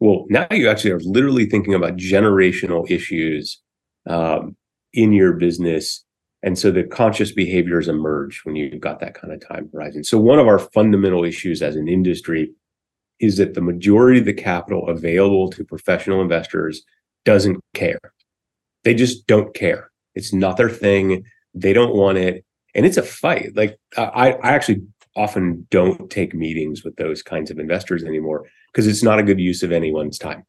well, 0.00 0.26
now 0.28 0.46
you 0.50 0.68
actually 0.68 0.90
are 0.90 1.00
literally 1.00 1.46
thinking 1.46 1.74
about 1.74 1.96
generational 1.96 2.90
issues 2.90 3.60
um, 4.06 4.56
in 4.92 5.12
your 5.12 5.34
business. 5.34 6.04
And 6.42 6.58
so 6.58 6.70
the 6.70 6.82
conscious 6.82 7.32
behaviors 7.32 7.88
emerge 7.88 8.40
when 8.44 8.56
you've 8.56 8.80
got 8.80 9.00
that 9.00 9.14
kind 9.14 9.32
of 9.32 9.46
time 9.46 9.70
horizon. 9.72 10.02
So, 10.02 10.18
one 10.18 10.38
of 10.38 10.48
our 10.48 10.58
fundamental 10.58 11.24
issues 11.24 11.62
as 11.62 11.76
an 11.76 11.88
industry 11.88 12.50
is 13.20 13.36
that 13.36 13.54
the 13.54 13.60
majority 13.60 14.18
of 14.18 14.24
the 14.24 14.32
capital 14.34 14.88
available 14.88 15.48
to 15.50 15.64
professional 15.64 16.20
investors 16.20 16.82
doesn't 17.24 17.60
care. 17.74 18.00
They 18.82 18.94
just 18.94 19.26
don't 19.28 19.54
care. 19.54 19.90
It's 20.14 20.32
not 20.32 20.56
their 20.56 20.68
thing. 20.68 21.24
They 21.54 21.72
don't 21.72 21.94
want 21.94 22.18
it. 22.18 22.44
And 22.74 22.84
it's 22.84 22.96
a 22.96 23.02
fight. 23.02 23.54
Like, 23.54 23.78
I, 23.96 24.32
I 24.32 24.50
actually 24.50 24.82
often 25.14 25.66
don't 25.70 26.10
take 26.10 26.34
meetings 26.34 26.82
with 26.82 26.96
those 26.96 27.22
kinds 27.22 27.50
of 27.50 27.58
investors 27.58 28.02
anymore 28.02 28.46
because 28.72 28.86
it's 28.86 29.02
not 29.02 29.18
a 29.18 29.22
good 29.22 29.38
use 29.38 29.62
of 29.62 29.72
anyone's 29.72 30.18
time. 30.18 30.44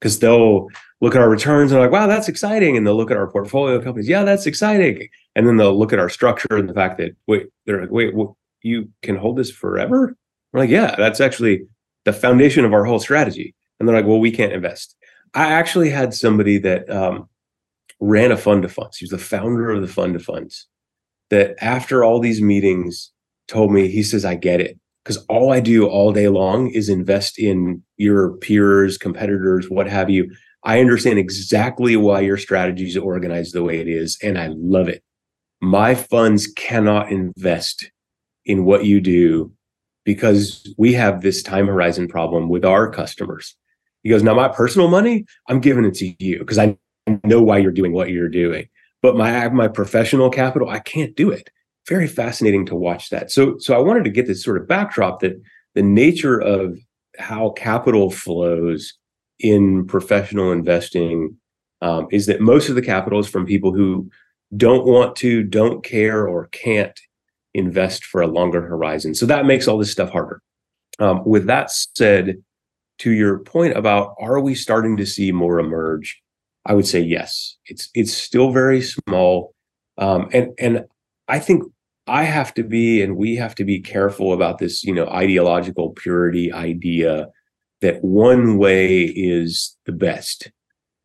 Because 0.00 0.20
they'll 0.20 0.68
look 1.00 1.14
at 1.14 1.20
our 1.20 1.28
returns 1.28 1.72
and 1.72 1.80
like, 1.80 1.90
wow, 1.90 2.06
that's 2.06 2.28
exciting. 2.28 2.76
And 2.76 2.86
they'll 2.86 2.96
look 2.96 3.10
at 3.10 3.16
our 3.16 3.30
portfolio 3.30 3.80
companies, 3.82 4.08
yeah, 4.08 4.22
that's 4.22 4.46
exciting. 4.46 5.08
And 5.38 5.46
then 5.46 5.56
they'll 5.56 5.78
look 5.78 5.92
at 5.92 6.00
our 6.00 6.08
structure 6.08 6.56
and 6.56 6.68
the 6.68 6.74
fact 6.74 6.98
that, 6.98 7.14
wait, 7.28 7.46
they're 7.64 7.80
like, 7.80 7.92
wait, 7.92 8.12
well, 8.12 8.36
you 8.62 8.90
can 9.02 9.14
hold 9.14 9.36
this 9.36 9.52
forever? 9.52 10.16
We're 10.52 10.60
like, 10.60 10.68
yeah, 10.68 10.96
that's 10.96 11.20
actually 11.20 11.64
the 12.04 12.12
foundation 12.12 12.64
of 12.64 12.72
our 12.72 12.84
whole 12.84 12.98
strategy. 12.98 13.54
And 13.78 13.88
they're 13.88 13.94
like, 13.94 14.04
well, 14.04 14.18
we 14.18 14.32
can't 14.32 14.52
invest. 14.52 14.96
I 15.34 15.52
actually 15.52 15.90
had 15.90 16.12
somebody 16.12 16.58
that 16.58 16.90
um, 16.90 17.28
ran 18.00 18.32
a 18.32 18.36
fund 18.36 18.64
of 18.64 18.72
funds. 18.72 18.96
He 18.96 19.04
was 19.04 19.12
the 19.12 19.18
founder 19.18 19.70
of 19.70 19.80
the 19.80 19.86
fund 19.86 20.16
of 20.16 20.24
funds. 20.24 20.66
That 21.30 21.54
after 21.62 22.02
all 22.02 22.18
these 22.18 22.42
meetings, 22.42 23.12
told 23.46 23.70
me, 23.70 23.86
he 23.86 24.02
says, 24.02 24.24
I 24.24 24.34
get 24.34 24.60
it. 24.60 24.76
Because 25.04 25.24
all 25.26 25.52
I 25.52 25.60
do 25.60 25.86
all 25.86 26.12
day 26.12 26.26
long 26.26 26.66
is 26.70 26.88
invest 26.88 27.38
in 27.38 27.80
your 27.96 28.32
peers, 28.38 28.98
competitors, 28.98 29.70
what 29.70 29.88
have 29.88 30.10
you. 30.10 30.34
I 30.64 30.80
understand 30.80 31.20
exactly 31.20 31.94
why 31.96 32.22
your 32.22 32.38
strategy 32.38 32.88
is 32.88 32.96
organized 32.96 33.54
the 33.54 33.62
way 33.62 33.78
it 33.78 33.86
is, 33.86 34.18
and 34.20 34.36
I 34.36 34.48
love 34.48 34.88
it. 34.88 35.04
My 35.60 35.94
funds 35.94 36.46
cannot 36.46 37.10
invest 37.10 37.90
in 38.44 38.64
what 38.64 38.84
you 38.84 39.00
do 39.00 39.52
because 40.04 40.72
we 40.78 40.92
have 40.94 41.20
this 41.20 41.42
time 41.42 41.66
horizon 41.66 42.08
problem 42.08 42.48
with 42.48 42.64
our 42.64 42.90
customers. 42.90 43.54
He 44.02 44.10
goes, 44.10 44.22
Now, 44.22 44.34
my 44.34 44.48
personal 44.48 44.88
money, 44.88 45.24
I'm 45.48 45.60
giving 45.60 45.84
it 45.84 45.94
to 45.94 46.14
you 46.24 46.38
because 46.38 46.58
I 46.58 46.78
know 47.24 47.42
why 47.42 47.58
you're 47.58 47.72
doing 47.72 47.92
what 47.92 48.10
you're 48.10 48.28
doing. 48.28 48.68
But 49.02 49.16
my 49.16 49.48
my 49.48 49.68
professional 49.68 50.30
capital, 50.30 50.68
I 50.68 50.78
can't 50.78 51.14
do 51.14 51.30
it 51.30 51.50
very 51.88 52.06
fascinating 52.06 52.66
to 52.66 52.76
watch 52.76 53.08
that. 53.08 53.30
So, 53.30 53.56
so 53.58 53.74
I 53.74 53.78
wanted 53.78 54.04
to 54.04 54.10
get 54.10 54.26
this 54.26 54.44
sort 54.44 54.58
of 54.58 54.68
backdrop 54.68 55.20
that 55.20 55.40
the 55.74 55.82
nature 55.82 56.38
of 56.38 56.78
how 57.18 57.50
capital 57.50 58.10
flows 58.10 58.94
in 59.40 59.86
professional 59.86 60.52
investing 60.52 61.36
um, 61.80 62.06
is 62.10 62.26
that 62.26 62.40
most 62.40 62.68
of 62.68 62.74
the 62.74 62.82
capital 62.82 63.18
is 63.18 63.28
from 63.28 63.46
people 63.46 63.72
who 63.72 64.10
don't 64.56 64.86
want 64.86 65.16
to, 65.16 65.42
don't 65.42 65.84
care, 65.84 66.26
or 66.26 66.48
can't 66.48 66.98
invest 67.54 68.04
for 68.04 68.20
a 68.20 68.26
longer 68.26 68.62
horizon. 68.62 69.14
So 69.14 69.26
that 69.26 69.46
makes 69.46 69.68
all 69.68 69.78
this 69.78 69.92
stuff 69.92 70.10
harder. 70.10 70.40
Um, 70.98 71.22
with 71.24 71.46
that 71.46 71.70
said, 71.70 72.42
to 72.98 73.12
your 73.12 73.38
point 73.40 73.76
about 73.76 74.14
are 74.18 74.40
we 74.40 74.54
starting 74.54 74.96
to 74.96 75.06
see 75.06 75.30
more 75.30 75.58
emerge? 75.60 76.20
I 76.66 76.74
would 76.74 76.86
say 76.86 77.00
yes. 77.00 77.56
It's 77.66 77.88
it's 77.94 78.12
still 78.12 78.52
very 78.52 78.82
small, 78.82 79.54
um, 79.96 80.28
and 80.32 80.48
and 80.58 80.84
I 81.28 81.38
think 81.38 81.62
I 82.08 82.24
have 82.24 82.54
to 82.54 82.64
be, 82.64 83.02
and 83.02 83.16
we 83.16 83.36
have 83.36 83.54
to 83.56 83.64
be 83.64 83.80
careful 83.80 84.32
about 84.32 84.58
this, 84.58 84.82
you 84.82 84.94
know, 84.94 85.06
ideological 85.08 85.90
purity 85.90 86.52
idea 86.52 87.28
that 87.80 88.02
one 88.02 88.58
way 88.58 89.04
is 89.04 89.76
the 89.84 89.92
best. 89.92 90.50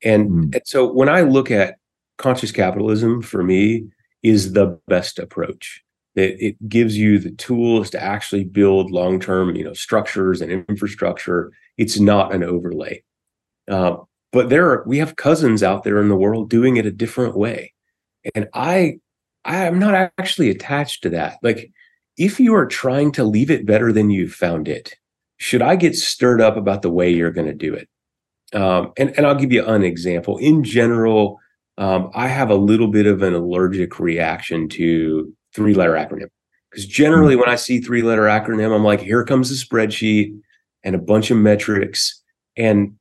And, 0.04 0.30
mm. 0.30 0.56
and 0.56 0.62
so 0.66 0.92
when 0.92 1.10
I 1.10 1.22
look 1.22 1.52
at 1.52 1.76
conscious 2.18 2.52
capitalism 2.52 3.22
for 3.22 3.44
me 3.44 3.86
is 4.22 4.54
the 4.54 4.80
best 4.88 5.20
approach. 5.20 5.82
That 6.16 6.46
it 6.46 6.70
gives 6.70 6.96
you 6.96 7.18
the 7.18 7.32
tools 7.32 7.90
to 7.90 8.02
actually 8.02 8.44
build 8.44 8.92
long-term, 8.92 9.56
you 9.56 9.64
know, 9.64 9.74
structures 9.74 10.42
and 10.42 10.52
infrastructure. 10.52 11.52
It's 11.78 12.00
not 12.00 12.34
an 12.36 12.44
overlay. 12.44 13.04
Uh, 13.68 13.96
but 14.32 14.50
there 14.50 14.70
are 14.70 14.84
we 14.86 15.00
have 15.00 15.16
cousins 15.16 15.64
out 15.64 15.84
there 15.84 16.00
in 16.00 16.10
the 16.10 16.16
world 16.16 16.50
doing 16.50 16.78
it 16.78 16.86
a 16.86 16.92
different 16.92 17.36
way. 17.36 17.74
And 18.36 18.48
I 18.54 19.00
I 19.46 19.66
am 19.66 19.80
not 19.80 20.12
actually 20.18 20.50
attached 20.50 21.04
to 21.04 21.10
that. 21.10 21.38
Like 21.42 21.72
if 22.18 22.40
you 22.40 22.54
are 22.56 22.68
trying 22.68 23.12
to 23.14 23.24
leave 23.24 23.50
it 23.50 23.66
better 23.66 23.92
than 23.92 24.10
you 24.10 24.30
found 24.30 24.68
it, 24.68 24.96
should 25.38 25.62
I 25.62 25.76
get 25.76 25.96
stirred 25.96 26.42
up 26.42 26.58
about 26.58 26.82
the 26.82 26.92
way 26.92 27.10
you're 27.10 27.32
going 27.32 27.48
to 27.48 27.54
do 27.54 27.74
it? 27.74 27.90
Um, 28.54 28.94
and, 28.98 29.18
and 29.18 29.26
I'll 29.26 29.36
give 29.36 29.52
you 29.52 29.66
an 29.66 29.84
example. 29.84 30.38
In 30.38 30.64
general, 30.64 31.40
um, 31.78 32.12
I 32.14 32.28
have 32.28 32.50
a 32.50 32.56
little 32.56 32.88
bit 32.88 33.06
of 33.06 33.22
an 33.22 33.34
allergic 33.34 34.00
reaction 34.00 34.70
to 34.70 35.34
three 35.54 35.74
letter 35.74 35.94
acronym. 35.94 36.28
Because 36.70 36.86
generally, 36.86 37.36
when 37.36 37.50
I 37.50 37.56
see 37.56 37.80
three 37.80 38.02
letter 38.02 38.24
acronym, 38.24 38.76
I'm 38.76 38.84
like, 38.84 39.00
here 39.00 39.24
comes 39.24 39.52
a 39.52 39.66
spreadsheet 39.66 40.36
and 40.84 40.96
a 40.96 41.00
bunch 41.00 41.32
of 41.32 41.38
metrics. 41.38 42.22
And 42.58 42.96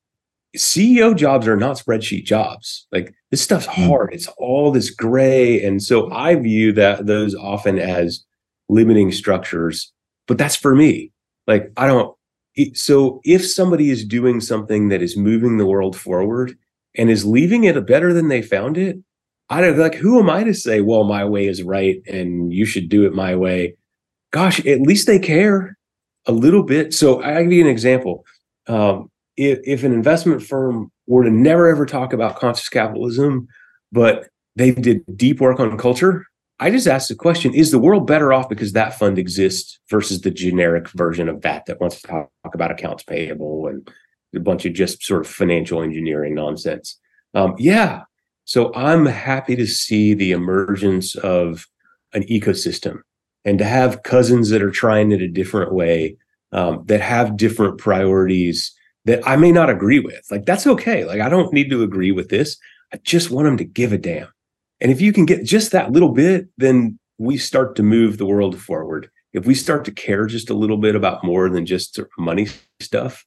CEO 0.56 1.16
jobs 1.16 1.48
are 1.48 1.56
not 1.56 1.78
spreadsheet 1.78 2.24
jobs. 2.24 2.86
Like 2.92 3.14
this 3.30 3.42
stuff's 3.42 3.66
hmm. 3.66 3.88
hard. 3.88 4.10
It's 4.12 4.28
all 4.38 4.70
this 4.70 4.90
gray. 4.90 5.62
And 5.64 5.82
so 5.82 6.10
I 6.12 6.34
view 6.34 6.72
that 6.72 7.06
those 7.06 7.34
often 7.34 7.78
as 7.78 8.24
limiting 8.68 9.12
structures, 9.12 9.92
but 10.26 10.38
that's 10.38 10.56
for 10.56 10.74
me. 10.74 11.12
Like 11.46 11.72
I 11.76 11.86
don't. 11.86 12.14
So 12.74 13.20
if 13.24 13.48
somebody 13.48 13.88
is 13.88 14.04
doing 14.04 14.40
something 14.40 14.88
that 14.88 15.00
is 15.00 15.16
moving 15.16 15.56
the 15.56 15.66
world 15.66 15.96
forward 15.96 16.58
and 16.96 17.10
is 17.10 17.24
leaving 17.24 17.64
it 17.64 17.86
better 17.86 18.12
than 18.12 18.28
they 18.28 18.42
found 18.42 18.76
it, 18.76 18.98
I 19.48 19.60
don't 19.60 19.78
like 19.78 19.94
who 19.94 20.18
am 20.18 20.30
I 20.30 20.44
to 20.44 20.54
say, 20.54 20.80
well, 20.80 21.04
my 21.04 21.24
way 21.24 21.46
is 21.46 21.62
right 21.62 22.00
and 22.06 22.52
you 22.52 22.64
should 22.64 22.88
do 22.88 23.04
it 23.04 23.14
my 23.14 23.36
way. 23.36 23.76
Gosh, 24.30 24.64
at 24.64 24.80
least 24.80 25.06
they 25.06 25.18
care 25.18 25.76
a 26.26 26.32
little 26.32 26.62
bit. 26.62 26.94
So 26.94 27.22
I'll 27.22 27.42
give 27.42 27.52
you 27.52 27.60
an 27.60 27.70
example. 27.70 28.24
Um, 28.66 29.10
if, 29.36 29.58
if 29.64 29.84
an 29.84 29.92
investment 29.92 30.42
firm 30.42 30.90
were 31.06 31.24
to 31.24 31.30
never 31.30 31.68
ever 31.68 31.84
talk 31.84 32.12
about 32.12 32.36
conscious 32.36 32.68
capitalism, 32.68 33.48
but 33.90 34.28
they 34.56 34.70
did 34.72 35.04
deep 35.16 35.40
work 35.40 35.60
on 35.60 35.76
culture, 35.76 36.26
I 36.60 36.70
just 36.70 36.86
asked 36.86 37.08
the 37.08 37.14
question: 37.14 37.54
Is 37.54 37.70
the 37.70 37.78
world 37.78 38.06
better 38.06 38.32
off 38.32 38.48
because 38.48 38.72
that 38.72 38.98
fund 38.98 39.18
exists 39.18 39.80
versus 39.90 40.20
the 40.20 40.30
generic 40.30 40.88
version 40.90 41.28
of 41.28 41.40
that 41.42 41.66
that 41.66 41.80
wants 41.80 42.00
to 42.00 42.08
talk 42.08 42.30
about 42.54 42.70
accounts 42.70 43.02
payable 43.02 43.66
and 43.66 43.90
a 44.34 44.40
bunch 44.40 44.64
of 44.64 44.72
just 44.72 45.02
sort 45.02 45.20
of 45.20 45.26
financial 45.26 45.82
engineering 45.82 46.34
nonsense? 46.34 46.98
Um, 47.34 47.54
yeah, 47.58 48.02
so 48.44 48.74
I'm 48.74 49.06
happy 49.06 49.56
to 49.56 49.66
see 49.66 50.14
the 50.14 50.32
emergence 50.32 51.14
of 51.16 51.66
an 52.12 52.22
ecosystem 52.24 53.00
and 53.44 53.58
to 53.58 53.64
have 53.64 54.02
cousins 54.02 54.50
that 54.50 54.62
are 54.62 54.70
trying 54.70 55.12
it 55.12 55.22
a 55.22 55.28
different 55.28 55.72
way, 55.72 56.16
um, 56.52 56.82
that 56.86 57.00
have 57.00 57.36
different 57.36 57.78
priorities 57.78 58.72
that 59.04 59.26
I 59.26 59.36
may 59.36 59.50
not 59.50 59.70
agree 59.70 59.98
with. 59.98 60.24
Like, 60.30 60.44
that's 60.44 60.66
okay. 60.66 61.04
Like, 61.04 61.20
I 61.20 61.28
don't 61.28 61.52
need 61.52 61.70
to 61.70 61.82
agree 61.82 62.12
with 62.12 62.28
this. 62.28 62.56
I 62.92 62.98
just 62.98 63.30
want 63.30 63.46
them 63.46 63.56
to 63.56 63.64
give 63.64 63.92
a 63.92 63.98
damn. 63.98 64.28
And 64.80 64.92
if 64.92 65.00
you 65.00 65.12
can 65.12 65.26
get 65.26 65.44
just 65.44 65.72
that 65.72 65.92
little 65.92 66.10
bit, 66.10 66.48
then 66.58 66.98
we 67.18 67.38
start 67.38 67.76
to 67.76 67.82
move 67.82 68.18
the 68.18 68.26
world 68.26 68.60
forward. 68.60 69.10
If 69.32 69.46
we 69.46 69.54
start 69.54 69.84
to 69.86 69.92
care 69.92 70.26
just 70.26 70.50
a 70.50 70.54
little 70.54 70.76
bit 70.76 70.94
about 70.94 71.24
more 71.24 71.48
than 71.48 71.64
just 71.64 71.98
money 72.18 72.48
stuff, 72.80 73.24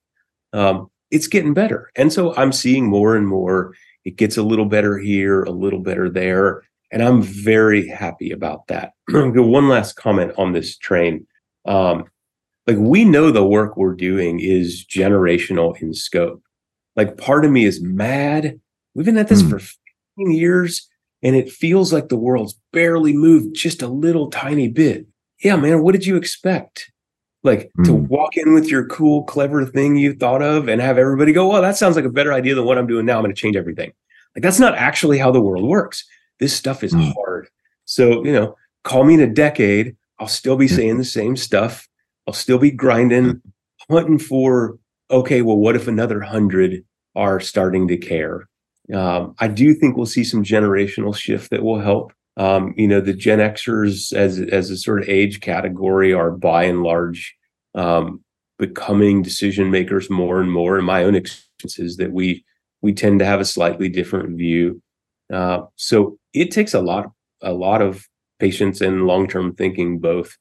um, 0.54 0.90
it's 1.12 1.28
getting 1.28 1.54
better. 1.54 1.92
And 1.96 2.12
so 2.12 2.36
I'm 2.36 2.52
seeing 2.52 2.88
more 2.88 3.16
and 3.16 3.28
more 3.28 3.74
it 4.06 4.18
gets 4.18 4.38
a 4.38 4.44
little 4.44 4.66
better 4.66 4.98
here, 4.98 5.44
a 5.44 5.52
little 5.52 5.80
better 5.80 6.10
there. 6.10 6.64
And 6.92 7.02
I'm 7.04 7.22
very 7.22 7.88
happy 7.88 8.32
about 8.32 8.68
that. 8.68 8.94
One 9.10 9.68
last 9.68 9.96
comment 9.96 10.32
on 10.38 10.54
this 10.54 10.78
train. 10.78 11.26
Um, 11.66 12.06
like 12.68 12.78
we 12.78 13.04
know 13.04 13.32
the 13.32 13.46
work 13.46 13.76
we're 13.76 13.96
doing 13.96 14.40
is 14.40 14.86
generational 14.86 15.80
in 15.82 15.94
scope. 15.94 16.44
Like 16.96 17.18
part 17.18 17.46
of 17.46 17.52
me 17.52 17.66
is 17.66 17.82
mad. 17.82 18.60
We've 18.94 19.06
been 19.06 19.18
at 19.18 19.28
this 19.28 19.42
mm. 19.42 19.50
for 19.50 19.60
15 19.60 20.32
years 20.32 20.88
and 21.22 21.36
it 21.36 21.52
feels 21.52 21.92
like 21.92 22.10
the 22.10 22.18
world's 22.18 22.60
barely 22.72 23.14
moved 23.14 23.56
just 23.56 23.82
a 23.82 23.88
little 23.88 24.30
tiny 24.30 24.68
bit. 24.68 25.08
Yeah, 25.44 25.58
man, 25.58 25.82
what 25.82 25.92
did 25.92 26.06
you 26.06 26.16
expect? 26.16 26.92
Like 27.46 27.72
mm. 27.78 27.86
to 27.86 27.92
hmm. 27.92 28.08
walk 28.08 28.36
in 28.38 28.54
with 28.54 28.68
your 28.68 28.88
cool, 28.88 29.24
clever 29.24 29.66
thing 29.66 29.96
you 29.96 30.14
thought 30.14 30.42
of 30.42 30.68
and 30.68 30.82
have 30.82 30.98
everybody 30.98 31.32
go, 31.32 31.48
well, 31.48 31.62
that 31.62 31.78
sounds 31.78 31.96
like 31.96 32.04
a 32.04 32.10
better 32.10 32.34
idea 32.34 32.56
than 32.56 32.66
what 32.66 32.78
I'm 32.78 32.88
doing 32.88 33.06
now. 33.06 33.18
I'm 33.18 33.24
going 33.24 33.34
to 33.34 33.40
change 33.40 33.56
everything. 33.56 33.94
Like 34.36 34.42
that's 34.42 34.60
not 34.60 34.76
actually 34.76 35.20
how 35.20 35.32
the 35.32 35.42
world 35.42 35.64
works. 35.64 36.04
This 36.40 36.56
stuff 36.56 36.84
is 36.84 36.94
mm. 36.94 37.14
hard. 37.14 37.48
So, 37.86 38.26
you 38.26 38.34
know, 38.34 38.56
call 38.84 39.04
me 39.04 39.14
in 39.14 39.20
a 39.20 39.28
decade. 39.32 39.96
I'll 40.20 40.28
still 40.28 40.58
be 40.58 40.68
hmm. 40.68 40.76
saying 40.76 40.98
the 40.98 41.06
same 41.06 41.38
stuff. 41.38 41.88
I'll 42.28 42.34
still 42.34 42.58
be 42.58 42.72
grinding, 42.72 43.26
hmm. 43.26 43.94
hunting 43.96 44.18
for, 44.18 44.80
okay, 45.12 45.44
well, 45.44 45.58
what 45.58 45.76
if 45.76 45.88
another 45.88 46.22
hundred 46.22 46.84
are 47.16 47.40
starting 47.40 47.88
to 47.90 47.98
care? 47.98 48.50
Um, 48.94 49.36
I 49.40 49.48
do 49.48 49.74
think 49.74 49.98
we'll 49.98 50.06
see 50.06 50.24
some 50.24 50.44
generational 50.44 51.16
shift 51.16 51.52
that 51.52 51.64
will 51.64 51.80
help. 51.80 52.12
Um, 52.38 52.74
you 52.78 52.88
know, 52.88 53.02
the 53.02 53.14
Gen 53.14 53.40
Xers 53.40 54.14
as 54.14 54.40
as 54.40 54.70
a 54.70 54.78
sort 54.78 55.02
of 55.02 55.10
age 55.10 55.40
category 55.40 56.14
are 56.14 56.32
by 56.32 56.64
and 56.64 56.84
large 56.84 57.36
um, 57.76 58.24
becoming 58.58 59.22
decision 59.22 59.72
makers 59.72 60.10
more 60.10 60.42
and 60.42 60.52
more. 60.52 60.78
In 60.78 60.86
my 60.86 61.04
own 61.04 61.16
experiences, 61.16 61.98
that 61.98 62.12
we 62.12 62.44
we 62.82 62.94
tend 62.94 63.20
to 63.20 63.26
have 63.26 63.40
a 63.40 63.46
slightly 63.46 63.90
different 63.90 64.38
view. 64.38 64.82
Uh, 65.34 65.62
so 65.76 66.18
it 66.34 66.52
takes 66.52 66.74
a 66.74 66.82
lot 66.82 67.12
a 67.42 67.54
lot 67.54 67.82
of 67.82 68.06
patience 68.40 68.82
and 68.82 69.08
long 69.08 69.28
term 69.28 69.56
thinking 69.56 70.00
both 70.00 70.36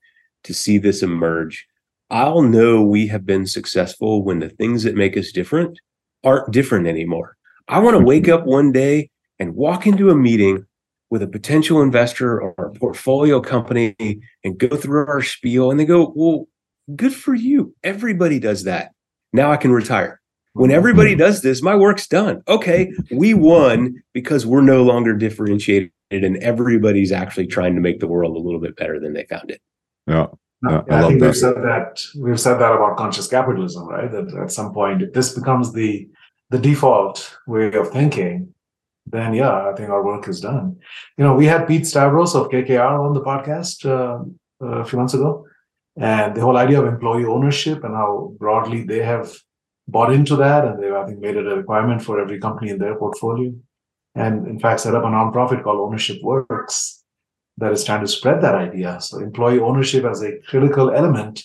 to 0.45 0.53
see 0.53 0.78
this 0.78 1.03
emerge. 1.03 1.66
I'll 2.11 2.42
know 2.42 2.82
we 2.82 3.07
have 3.09 3.24
been 3.24 3.47
successful 3.47 4.22
when 4.22 4.40
the 4.40 4.51
things 4.51 4.82
that 4.82 4.95
make 4.95 5.16
us 5.16 5.32
different 5.32 5.78
aren't 6.22 6.53
different 6.53 6.86
anymore. 6.86 7.36
I 7.68 7.78
want 7.78 7.97
to 7.97 8.05
wake 8.05 8.28
up 8.28 8.45
one 8.45 8.72
day 8.72 9.11
and 9.38 9.55
walk 9.55 9.86
into 9.86 10.11
a 10.11 10.14
meeting 10.14 10.66
with 11.15 11.23
a 11.23 11.29
potential 11.29 11.81
investor 11.81 12.43
or 12.43 12.53
a 12.59 12.73
portfolio 12.73 13.41
company 13.41 13.95
and 14.43 14.59
go 14.59 14.77
through 14.77 15.07
our 15.07 15.23
spiel 15.23 15.71
and 15.71 15.79
they 15.79 15.85
go, 15.85 16.12
Well, 16.17 16.49
good 16.97 17.15
for 17.15 17.35
you. 17.35 17.73
Everybody 17.85 18.41
does 18.41 18.65
that. 18.65 18.91
Now 19.33 19.53
I 19.53 19.57
can 19.57 19.71
retire. 19.71 20.21
When 20.55 20.73
everybody 20.73 21.11
mm-hmm. 21.12 21.21
does 21.21 21.43
this, 21.43 21.62
my 21.62 21.77
work's 21.77 22.09
done. 22.09 22.43
Okay, 22.49 22.93
we 23.12 23.33
won 23.33 24.03
because 24.12 24.45
we're 24.45 24.61
no 24.61 24.83
longer 24.83 25.15
differentiated 25.15 25.93
and 26.11 26.37
everybody's 26.39 27.12
actually 27.12 27.47
trying 27.47 27.77
to 27.77 27.81
make 27.81 28.01
the 28.01 28.09
world 28.09 28.37
a 28.37 28.41
little 28.41 28.61
bit 28.61 28.75
better 28.75 28.99
than 28.99 29.12
they 29.12 29.25
found 29.27 29.53
it. 29.53 29.61
Yeah. 30.09 30.27
Yeah, 30.69 30.83
I, 30.91 30.99
I 30.99 31.09
think 31.09 31.21
that. 31.21 31.27
we've 31.27 31.37
said 31.37 31.57
that 31.57 32.03
we've 32.17 32.41
said 32.41 32.55
that 32.55 32.73
about 32.73 32.97
conscious 32.97 33.29
capitalism, 33.29 33.87
right? 33.87 34.11
That 34.11 34.35
at 34.35 34.51
some 34.51 34.73
point, 34.73 35.03
if 35.03 35.12
this 35.12 35.33
becomes 35.33 35.73
the 35.73 36.09
the 36.51 36.59
default 36.59 37.37
way 37.47 37.73
of 37.73 37.91
thinking, 37.91 38.54
then 39.07 39.35
yeah, 39.35 39.69
I 39.69 39.75
think 39.75 39.91
our 39.91 40.05
work 40.05 40.29
is 40.29 40.41
done. 40.41 40.79
You 41.19 41.25
know, 41.25 41.35
we 41.35 41.47
had 41.47 41.67
Pete 41.67 41.87
Stavros 41.87 42.35
of 42.35 42.49
KKR 42.49 43.01
on 43.01 43.13
the 43.13 43.21
podcast 43.21 43.85
uh, 43.85 44.25
a 44.65 44.85
few 44.85 44.99
months 44.99 45.15
ago, 45.15 45.47
and 45.97 46.35
the 46.35 46.41
whole 46.41 46.57
idea 46.57 46.81
of 46.81 46.87
employee 46.87 47.25
ownership 47.25 47.85
and 47.85 47.95
how 47.95 48.33
broadly 48.39 48.83
they 48.85 49.03
have 49.03 49.33
bought 49.87 50.13
into 50.13 50.37
that, 50.37 50.65
and 50.65 50.83
they've 50.83 50.93
I 50.93 51.07
think 51.07 51.21
made 51.21 51.37
it 51.37 51.47
a 51.47 51.57
requirement 51.57 52.03
for 52.03 52.21
every 52.21 52.41
company 52.41 52.71
in 52.71 52.79
their 52.79 52.97
portfolio, 52.97 53.53
and 54.15 54.47
in 54.47 54.59
fact 54.59 54.81
set 54.81 54.95
up 54.95 55.05
a 55.05 55.07
nonprofit 55.07 55.63
called 55.63 55.81
Ownership 55.81 56.23
Works 56.23 57.03
that 57.59 57.73
is 57.73 57.85
trying 57.85 58.01
to 58.01 58.09
spread 58.09 58.41
that 58.41 58.55
idea. 58.55 59.01
So 59.01 59.21
employee 59.21 59.61
ownership 59.61 60.05
as 60.05 60.23
a 60.23 60.39
critical 60.49 60.91
element 60.91 61.45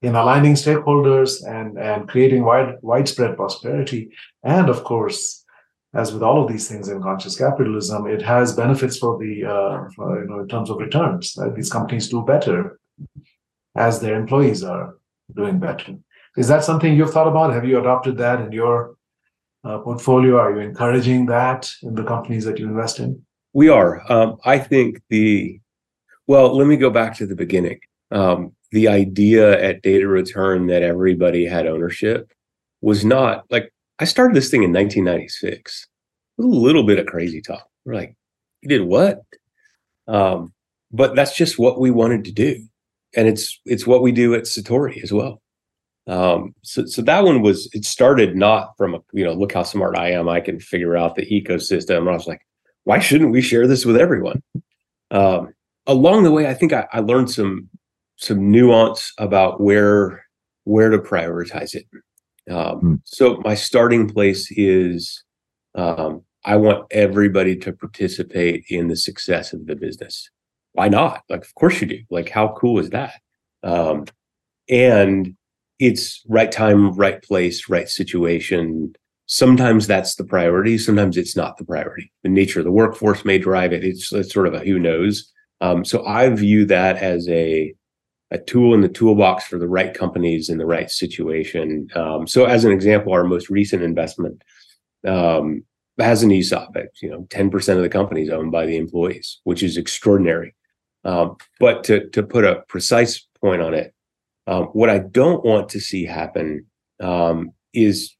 in 0.00 0.14
aligning 0.14 0.54
stakeholders 0.54 1.44
and 1.46 1.78
and 1.78 2.08
creating 2.08 2.44
wide 2.44 2.76
widespread 2.82 3.36
prosperity, 3.36 4.10
and 4.44 4.68
of 4.70 4.84
course 4.84 5.39
as 5.94 6.12
with 6.12 6.22
all 6.22 6.42
of 6.42 6.50
these 6.50 6.68
things 6.68 6.88
in 6.88 7.02
conscious 7.02 7.36
capitalism, 7.36 8.06
it 8.06 8.22
has 8.22 8.54
benefits 8.54 8.98
for 8.98 9.18
the 9.18 9.44
uh, 9.44 9.88
for, 9.94 10.22
you 10.22 10.28
know 10.28 10.40
in 10.40 10.48
terms 10.48 10.70
of 10.70 10.78
returns. 10.78 11.34
Right? 11.36 11.54
These 11.54 11.70
companies 11.70 12.08
do 12.08 12.22
better 12.22 12.78
as 13.76 14.00
their 14.00 14.14
employees 14.14 14.62
are 14.62 14.96
doing 15.34 15.58
better. 15.58 15.96
Is 16.36 16.48
that 16.48 16.64
something 16.64 16.94
you've 16.94 17.12
thought 17.12 17.28
about? 17.28 17.52
Have 17.52 17.64
you 17.64 17.78
adopted 17.78 18.16
that 18.18 18.40
in 18.40 18.52
your 18.52 18.94
uh, 19.64 19.78
portfolio? 19.78 20.38
Are 20.38 20.54
you 20.54 20.60
encouraging 20.60 21.26
that 21.26 21.70
in 21.82 21.94
the 21.94 22.04
companies 22.04 22.44
that 22.44 22.58
you 22.58 22.66
invest 22.66 23.00
in? 23.00 23.22
We 23.52 23.68
are. 23.68 24.00
Um, 24.10 24.36
I 24.44 24.58
think 24.58 25.02
the 25.08 25.60
well. 26.28 26.56
Let 26.56 26.68
me 26.68 26.76
go 26.76 26.90
back 26.90 27.16
to 27.16 27.26
the 27.26 27.34
beginning. 27.34 27.80
Um, 28.12 28.52
the 28.70 28.86
idea 28.86 29.60
at 29.60 29.82
Data 29.82 30.06
Return 30.06 30.68
that 30.68 30.82
everybody 30.82 31.44
had 31.46 31.66
ownership 31.66 32.32
was 32.80 33.04
not 33.04 33.44
like 33.50 33.72
I 34.00 34.04
started 34.04 34.34
this 34.34 34.50
thing 34.50 34.62
in 34.62 34.72
1996. 34.72 35.86
A 36.38 36.42
little 36.42 36.84
bit 36.84 36.98
of 36.98 37.06
crazy 37.06 37.42
talk. 37.42 37.68
We're 37.84 37.94
like, 37.94 38.16
you 38.62 38.68
did 38.68 38.82
what? 38.82 39.20
Um, 40.08 40.54
but 40.90 41.14
that's 41.14 41.36
just 41.36 41.58
what 41.58 41.78
we 41.78 41.90
wanted 41.90 42.24
to 42.24 42.32
do, 42.32 42.66
and 43.14 43.28
it's 43.28 43.60
it's 43.64 43.86
what 43.86 44.02
we 44.02 44.10
do 44.10 44.34
at 44.34 44.44
Satori 44.44 45.02
as 45.02 45.12
well. 45.12 45.40
Um, 46.06 46.54
so 46.62 46.86
so 46.86 47.02
that 47.02 47.24
one 47.24 47.42
was 47.42 47.68
it 47.72 47.84
started 47.84 48.34
not 48.34 48.76
from 48.76 48.94
a 48.94 49.00
you 49.12 49.24
know 49.24 49.34
look 49.34 49.52
how 49.52 49.62
smart 49.62 49.96
I 49.96 50.10
am 50.10 50.28
I 50.28 50.40
can 50.40 50.58
figure 50.58 50.96
out 50.96 51.14
the 51.14 51.26
ecosystem. 51.26 51.98
And 51.98 52.08
I 52.08 52.12
was 52.12 52.26
like, 52.26 52.40
why 52.84 52.98
shouldn't 52.98 53.30
we 53.30 53.42
share 53.42 53.66
this 53.66 53.84
with 53.84 53.96
everyone? 53.96 54.42
Um, 55.10 55.52
along 55.86 56.24
the 56.24 56.32
way, 56.32 56.48
I 56.48 56.54
think 56.54 56.72
I, 56.72 56.86
I 56.92 57.00
learned 57.00 57.30
some 57.30 57.68
some 58.16 58.50
nuance 58.50 59.12
about 59.18 59.60
where 59.60 60.24
where 60.64 60.88
to 60.88 60.98
prioritize 60.98 61.74
it. 61.74 61.86
Um, 62.50 62.78
hmm. 62.78 62.94
So 63.04 63.40
my 63.44 63.54
starting 63.54 64.08
place 64.08 64.50
is 64.50 65.22
um, 65.74 66.22
I 66.44 66.56
want 66.56 66.86
everybody 66.90 67.56
to 67.56 67.72
participate 67.72 68.64
in 68.68 68.88
the 68.88 68.96
success 68.96 69.52
of 69.52 69.66
the 69.66 69.76
business. 69.76 70.30
Why 70.72 70.88
not? 70.88 71.22
Like, 71.28 71.44
of 71.44 71.54
course 71.54 71.80
you 71.80 71.86
do. 71.86 71.98
Like, 72.10 72.28
how 72.28 72.54
cool 72.58 72.78
is 72.78 72.90
that? 72.90 73.14
Um, 73.62 74.06
and 74.68 75.36
it's 75.78 76.22
right 76.28 76.50
time, 76.50 76.92
right 76.92 77.22
place, 77.22 77.68
right 77.68 77.88
situation. 77.88 78.94
Sometimes 79.26 79.86
that's 79.86 80.14
the 80.14 80.24
priority. 80.24 80.78
Sometimes 80.78 81.16
it's 81.16 81.36
not 81.36 81.56
the 81.56 81.64
priority. 81.64 82.12
The 82.22 82.28
nature 82.28 82.60
of 82.60 82.64
the 82.64 82.72
workforce 82.72 83.24
may 83.24 83.38
drive 83.38 83.72
it. 83.72 83.84
It's, 83.84 84.12
it's 84.12 84.32
sort 84.32 84.46
of 84.46 84.54
a 84.54 84.60
who 84.60 84.78
knows. 84.78 85.30
Um, 85.60 85.84
so 85.84 86.06
I 86.06 86.28
view 86.30 86.64
that 86.66 86.96
as 86.96 87.28
a 87.28 87.74
a 88.30 88.38
tool 88.38 88.74
in 88.74 88.80
the 88.80 88.88
toolbox 88.88 89.44
for 89.44 89.58
the 89.58 89.68
right 89.68 89.92
companies 89.92 90.48
in 90.48 90.58
the 90.58 90.66
right 90.66 90.90
situation. 90.90 91.88
Um, 91.94 92.26
so, 92.26 92.44
as 92.44 92.64
an 92.64 92.72
example, 92.72 93.12
our 93.12 93.24
most 93.24 93.50
recent 93.50 93.82
investment 93.82 94.42
um, 95.06 95.64
has 95.98 96.22
an 96.22 96.30
ESOP. 96.30 96.76
You 97.02 97.10
know, 97.10 97.26
ten 97.30 97.50
percent 97.50 97.78
of 97.78 97.82
the 97.82 97.88
company 97.88 98.22
is 98.22 98.30
owned 98.30 98.52
by 98.52 98.66
the 98.66 98.76
employees, 98.76 99.40
which 99.44 99.62
is 99.62 99.76
extraordinary. 99.76 100.54
Um, 101.04 101.36
but 101.58 101.84
to 101.84 102.08
to 102.10 102.22
put 102.22 102.44
a 102.44 102.62
precise 102.68 103.26
point 103.40 103.62
on 103.62 103.74
it, 103.74 103.94
um, 104.46 104.64
what 104.66 104.90
I 104.90 104.98
don't 104.98 105.44
want 105.44 105.68
to 105.70 105.80
see 105.80 106.04
happen 106.04 106.66
um, 107.00 107.52
is 107.72 108.14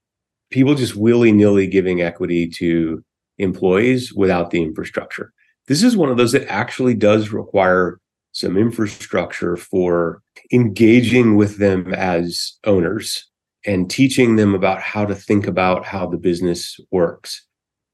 people 0.51 0.75
just 0.75 0.97
willy 0.97 1.33
nilly 1.33 1.67
giving 1.67 2.03
equity 2.03 2.49
to 2.49 3.05
employees 3.39 4.13
without 4.13 4.51
the 4.51 4.63
infrastructure. 4.63 5.33
This 5.69 5.83
is 5.83 5.97
one 5.97 6.11
of 6.11 6.17
those 6.17 6.33
that 6.33 6.51
actually 6.51 6.95
does 6.95 7.31
require 7.31 8.01
some 8.33 8.57
infrastructure 8.57 9.57
for 9.57 10.23
engaging 10.53 11.37
with 11.37 11.59
them 11.59 11.93
as 11.95 12.55
owners 12.65 13.27
and 13.67 13.91
teaching 13.91 14.37
them 14.37 14.55
about 14.55 14.81
how 14.81 15.05
to 15.05 15.15
think 15.15 15.47
about 15.47 15.85
how 15.85 16.07
the 16.07 16.17
business 16.17 16.79
works 16.91 17.47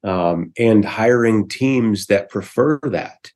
um, 0.04 0.52
and 0.58 0.84
hiring 0.84 1.48
teams 1.48 2.06
that 2.06 2.30
prefer 2.30 2.78
that 2.84 3.32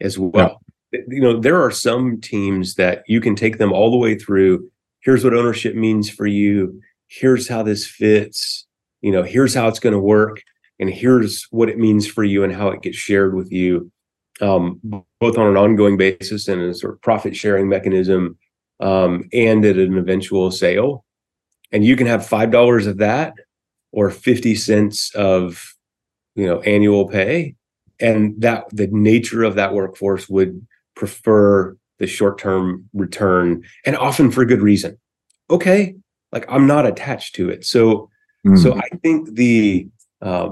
as 0.00 0.18
well. 0.18 0.60
Yeah. 0.92 1.00
you 1.08 1.20
know 1.20 1.38
there 1.38 1.62
are 1.62 1.70
some 1.70 2.20
teams 2.20 2.74
that 2.74 3.04
you 3.06 3.20
can 3.20 3.36
take 3.36 3.58
them 3.58 3.72
all 3.72 3.90
the 3.90 3.96
way 3.96 4.16
through. 4.16 4.68
Here's 5.00 5.24
what 5.24 5.34
ownership 5.34 5.74
means 5.74 6.10
for 6.10 6.26
you. 6.26 6.80
Here's 7.06 7.48
how 7.48 7.62
this 7.62 7.86
fits. 7.86 8.66
You 9.00 9.12
know 9.12 9.22
here's 9.22 9.54
how 9.54 9.68
it's 9.68 9.80
going 9.80 9.92
to 9.92 10.00
work 10.00 10.42
and 10.80 10.90
here's 10.90 11.46
what 11.50 11.68
it 11.68 11.78
means 11.78 12.06
for 12.06 12.24
you 12.24 12.42
and 12.42 12.52
how 12.52 12.68
it 12.68 12.82
gets 12.82 12.96
shared 12.96 13.34
with 13.34 13.52
you 13.52 13.90
um, 14.40 14.80
both 15.20 15.38
on 15.38 15.46
an 15.46 15.56
ongoing 15.56 15.96
basis 15.96 16.48
and 16.48 16.60
a 16.60 16.74
sort 16.74 16.94
of 16.94 17.02
profit 17.02 17.36
sharing 17.36 17.68
mechanism 17.68 18.38
um, 18.80 19.28
and 19.32 19.64
at 19.64 19.76
an 19.76 19.98
eventual 19.98 20.50
sale. 20.50 21.04
And 21.72 21.84
you 21.84 21.96
can 21.96 22.06
have 22.06 22.26
five 22.26 22.50
dollars 22.50 22.86
of 22.86 22.98
that 22.98 23.34
or 23.92 24.10
50 24.10 24.54
cents 24.54 25.14
of 25.14 25.74
you 26.34 26.46
know 26.46 26.60
annual 26.62 27.08
pay. 27.08 27.54
And 28.00 28.40
that 28.40 28.64
the 28.70 28.86
nature 28.86 29.42
of 29.42 29.56
that 29.56 29.74
workforce 29.74 30.28
would 30.28 30.64
prefer 30.94 31.76
the 31.98 32.06
short-term 32.06 32.88
return 32.94 33.64
and 33.84 33.96
often 33.96 34.30
for 34.30 34.44
good 34.44 34.62
reason. 34.62 34.98
Okay, 35.50 35.96
like 36.30 36.46
I'm 36.48 36.66
not 36.66 36.86
attached 36.86 37.34
to 37.36 37.50
it. 37.50 37.64
So 37.64 38.08
mm. 38.46 38.56
so 38.56 38.76
I 38.76 38.88
think 39.02 39.34
the 39.34 39.88
uh, 40.22 40.50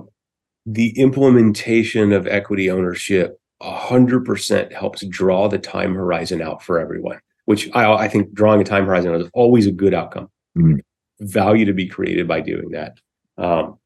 the 0.65 0.99
implementation 0.99 2.13
of 2.13 2.27
equity 2.27 2.71
ownership 2.71 3.41
100% 3.63 4.73
helps 4.73 5.05
draw 5.07 5.49
the 5.49 5.59
time 5.59 5.95
horizon 5.95 6.43
out 6.43 6.63
for 6.63 6.79
everyone, 6.79 7.19
which 7.47 7.71
I, 7.75 7.91
I 7.93 8.09
think 8.09 8.33
drawing 8.33 8.61
a 8.61 8.65
time 8.65 8.87
horizon 8.87 9.15
is 9.15 9.31
always 9.33 9.67
a 9.67 9.73
good 9.73 9.95
outcome. 9.95 10.31
Mm-hmm. 10.57 10.77
Value 11.21 11.65
to 11.65 11.73
be 11.73 11.87
created 11.87 12.29
by 12.29 12.41
doing 12.41 12.71
that. 12.73 12.99
Um, 13.39 13.79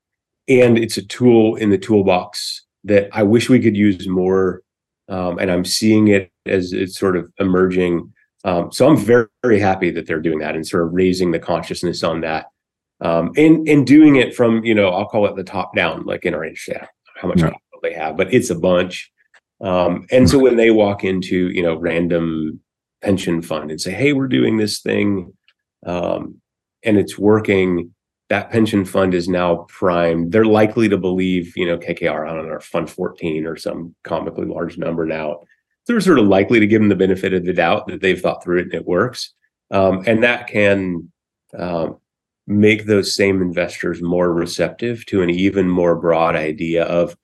and 0.49 0.79
it's 0.79 0.97
a 0.97 1.07
tool 1.07 1.55
in 1.57 1.71
the 1.71 1.79
toolbox 1.79 2.67
that 2.85 3.09
I 3.13 3.23
wish 3.23 3.49
we 3.49 3.61
could 3.61 3.77
use 3.77 4.09
more. 4.09 4.63
Um, 5.09 5.39
and 5.39 5.51
I'm 5.51 5.65
seeing 5.65 6.09
it 6.09 6.31
as 6.47 6.73
it's 6.73 6.99
sort 6.99 7.17
of 7.17 7.31
emerging. 7.39 8.13
Um, 8.45 8.73
so 8.73 8.89
I'm 8.89 8.97
very, 8.97 9.27
very 9.43 9.61
happy 9.61 9.91
that 9.91 10.07
they're 10.07 10.21
doing 10.21 10.39
that 10.41 10.55
and 10.55 10.67
sort 10.67 10.87
of 10.87 10.93
raising 10.93 11.31
the 11.31 11.39
consciousness 11.39 12.03
on 12.03 12.21
that. 12.23 12.47
Um, 13.03 13.33
and 13.37 13.67
and 13.67 13.87
doing 13.87 14.17
it 14.17 14.35
from 14.35 14.63
you 14.63 14.75
know 14.75 14.91
I'll 14.91 15.09
call 15.09 15.27
it 15.27 15.35
the 15.35 15.45
top 15.45 15.75
down, 15.75 16.05
like 16.05 16.27
in 16.27 16.35
our 16.35 16.45
industry, 16.45 16.77
how 17.17 17.29
much 17.29 17.41
yeah. 17.41 17.51
they 17.83 17.95
have, 17.95 18.17
but 18.17 18.33
it's 18.33 18.51
a 18.51 18.55
bunch. 18.55 19.11
Um, 19.61 20.07
and 20.11 20.29
so 20.29 20.39
when 20.39 20.57
they 20.57 20.71
walk 20.71 21.05
into, 21.05 21.51
you 21.51 21.63
know, 21.63 21.77
random 21.77 22.61
pension 23.03 23.43
fund 23.43 23.71
and 23.71 23.81
say, 23.81 23.93
"Hey, 23.93 24.13
we're 24.13 24.29
doing 24.29 24.57
this 24.57 24.81
thing," 24.81 25.33
um, 25.87 26.41
and 26.83 26.99
it's 26.99 27.19
working, 27.19 27.93
that 28.31 28.51
pension 28.51 28.85
fund 28.85 29.13
is 29.13 29.29
now 29.29 29.67
primed. 29.69 30.33
They're 30.33 30.45
likely 30.45 30.89
to 30.89 30.97
believe, 30.97 31.53
you 31.57 31.67
know, 31.67 31.77
KKR, 31.77 32.29
on 32.29 32.37
don't 32.37 32.63
Fund 32.63 32.89
14 32.89 33.45
or 33.45 33.57
some 33.57 33.95
comically 34.05 34.47
large 34.47 34.79
number 34.79 35.05
now. 35.05 35.41
They're 35.87 36.01
sort 36.01 36.21
of 36.21 36.27
likely 36.27 36.61
to 36.61 36.67
give 36.67 36.81
them 36.81 36.89
the 36.89 36.95
benefit 36.95 37.35
of 37.35 37.45
the 37.45 37.53
doubt 37.53 37.89
that 37.89 38.01
they've 38.01 38.21
thought 38.21 38.43
through 38.43 38.61
it 38.61 38.67
and 38.67 38.75
it 38.75 38.87
works. 38.87 39.35
Um, 39.73 40.05
and 40.07 40.23
that 40.23 40.47
can 40.47 41.11
um, 41.59 41.99
make 42.47 42.87
those 42.87 43.17
same 43.17 43.43
investors 43.43 44.01
more 44.01 44.33
receptive 44.33 45.05
to 45.07 45.23
an 45.23 45.31
even 45.31 45.69
more 45.69 45.97
broad 45.97 46.37
idea 46.37 46.85
of 46.85 47.17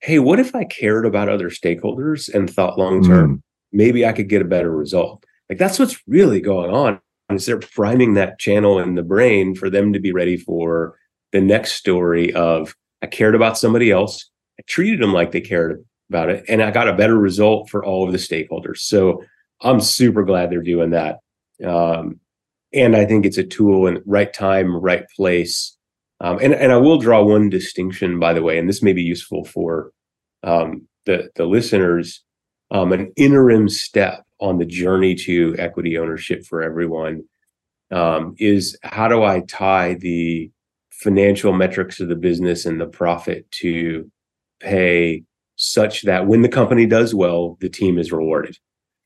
hey, 0.00 0.18
what 0.18 0.40
if 0.40 0.54
I 0.54 0.64
cared 0.64 1.06
about 1.06 1.28
other 1.28 1.50
stakeholders 1.50 2.32
and 2.32 2.48
thought 2.48 2.78
long 2.78 3.04
term, 3.04 3.36
mm. 3.36 3.42
maybe 3.72 4.06
I 4.06 4.12
could 4.12 4.28
get 4.28 4.42
a 4.42 4.46
better 4.46 4.70
result? 4.70 5.24
Like 5.48 5.58
that's 5.58 5.78
what's 5.78 6.00
really 6.06 6.40
going 6.40 6.70
on. 6.70 7.00
Is 7.30 7.46
they're 7.46 7.58
priming 7.58 8.14
that 8.14 8.38
channel 8.38 8.78
in 8.80 8.96
the 8.96 9.02
brain 9.02 9.54
for 9.54 9.70
them 9.70 9.92
to 9.92 10.00
be 10.00 10.12
ready 10.12 10.36
for 10.36 10.96
the 11.32 11.40
next 11.40 11.72
story 11.74 12.32
of 12.34 12.74
I 13.02 13.06
cared 13.06 13.34
about 13.34 13.56
somebody 13.56 13.90
else, 13.90 14.28
I 14.58 14.62
treated 14.66 15.00
them 15.00 15.12
like 15.12 15.32
they 15.32 15.40
cared 15.40 15.84
about 16.10 16.28
it, 16.28 16.44
and 16.48 16.62
I 16.62 16.70
got 16.70 16.88
a 16.88 16.94
better 16.96 17.16
result 17.16 17.70
for 17.70 17.84
all 17.84 18.04
of 18.04 18.12
the 18.12 18.18
stakeholders. 18.18 18.78
So 18.78 19.22
I'm 19.60 19.80
super 19.80 20.24
glad 20.24 20.50
they're 20.50 20.62
doing 20.62 20.90
that. 20.90 21.18
Um, 21.64 22.20
and 22.72 22.96
I 22.96 23.04
think 23.04 23.26
it's 23.26 23.38
a 23.38 23.44
tool 23.44 23.86
in 23.86 24.02
right 24.06 24.32
time, 24.32 24.74
right 24.74 25.04
place 25.16 25.76
um, 26.20 26.38
and, 26.40 26.54
and 26.54 26.72
I 26.72 26.76
will 26.76 26.98
draw 26.98 27.22
one 27.22 27.48
distinction, 27.48 28.18
by 28.18 28.34
the 28.34 28.42
way, 28.42 28.58
and 28.58 28.68
this 28.68 28.82
may 28.82 28.92
be 28.92 29.02
useful 29.02 29.44
for 29.44 29.92
um, 30.42 30.86
the, 31.06 31.30
the 31.36 31.46
listeners. 31.46 32.22
Um, 32.72 32.92
an 32.92 33.12
interim 33.16 33.68
step 33.68 34.24
on 34.38 34.58
the 34.58 34.64
journey 34.64 35.14
to 35.16 35.56
equity 35.58 35.98
ownership 35.98 36.44
for 36.44 36.62
everyone 36.62 37.24
um, 37.90 38.34
is 38.38 38.78
how 38.82 39.08
do 39.08 39.24
I 39.24 39.40
tie 39.40 39.94
the 39.94 40.50
financial 40.90 41.52
metrics 41.52 41.98
of 41.98 42.08
the 42.08 42.16
business 42.16 42.64
and 42.64 42.80
the 42.80 42.86
profit 42.86 43.50
to 43.50 44.10
pay 44.60 45.24
such 45.56 46.02
that 46.02 46.26
when 46.26 46.42
the 46.42 46.48
company 46.48 46.86
does 46.86 47.14
well, 47.14 47.56
the 47.60 47.68
team 47.68 47.98
is 47.98 48.12
rewarded. 48.12 48.56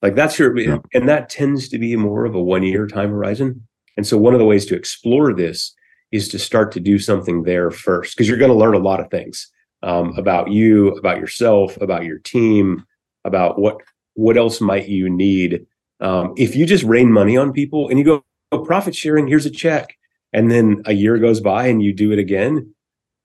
Like 0.03 0.15
that's 0.15 0.39
your, 0.39 0.57
yeah. 0.59 0.79
and 0.93 1.09
that 1.09 1.31
tends 1.31 1.69
to 1.71 1.79
be 1.79 1.97
more 1.97 2.27
of 2.27 2.35
a 2.35 2.43
one 2.43 2.62
year 2.62 2.87
time 2.87 3.11
horizon. 3.11 3.67
And 3.97 4.07
so 4.07 4.19
one 4.19 4.35
of 4.35 4.41
the 4.41 4.45
ways 4.45 4.67
to 4.67 4.77
explore 4.77 5.33
this 5.33 5.75
is 6.15 6.29
to 6.29 6.39
start 6.39 6.71
to 6.71 6.81
do 6.81 6.97
something 6.97 7.43
there 7.43 7.73
first 7.73 8.15
because 8.15 8.29
you're 8.29 8.39
going 8.39 8.51
to 8.51 8.57
learn 8.57 8.75
a 8.75 8.79
lot 8.79 9.01
of 9.01 9.11
things 9.11 9.51
um, 9.83 10.17
about 10.17 10.49
you 10.49 10.91
about 10.93 11.19
yourself 11.19 11.77
about 11.81 12.05
your 12.05 12.19
team 12.19 12.85
about 13.25 13.59
what 13.59 13.79
what 14.15 14.37
else 14.37 14.61
might 14.61 14.89
you 14.89 15.11
need. 15.11 15.67
Um, 16.01 16.35
if 16.37 16.55
you 16.55 16.67
just 16.67 16.85
rain 16.85 17.11
money 17.11 17.37
on 17.37 17.53
people 17.53 17.89
and 17.89 17.99
you 17.99 18.05
go 18.05 18.25
oh, 18.53 18.61
profit 18.61 18.95
sharing 18.95 19.27
here's 19.27 19.45
a 19.45 19.51
check 19.51 19.97
and 20.33 20.51
then 20.51 20.83
a 20.87 20.93
year 20.93 21.19
goes 21.19 21.41
by 21.41 21.67
and 21.67 21.83
you 21.83 21.93
do 21.93 22.12
it 22.12 22.21
again 22.21 22.73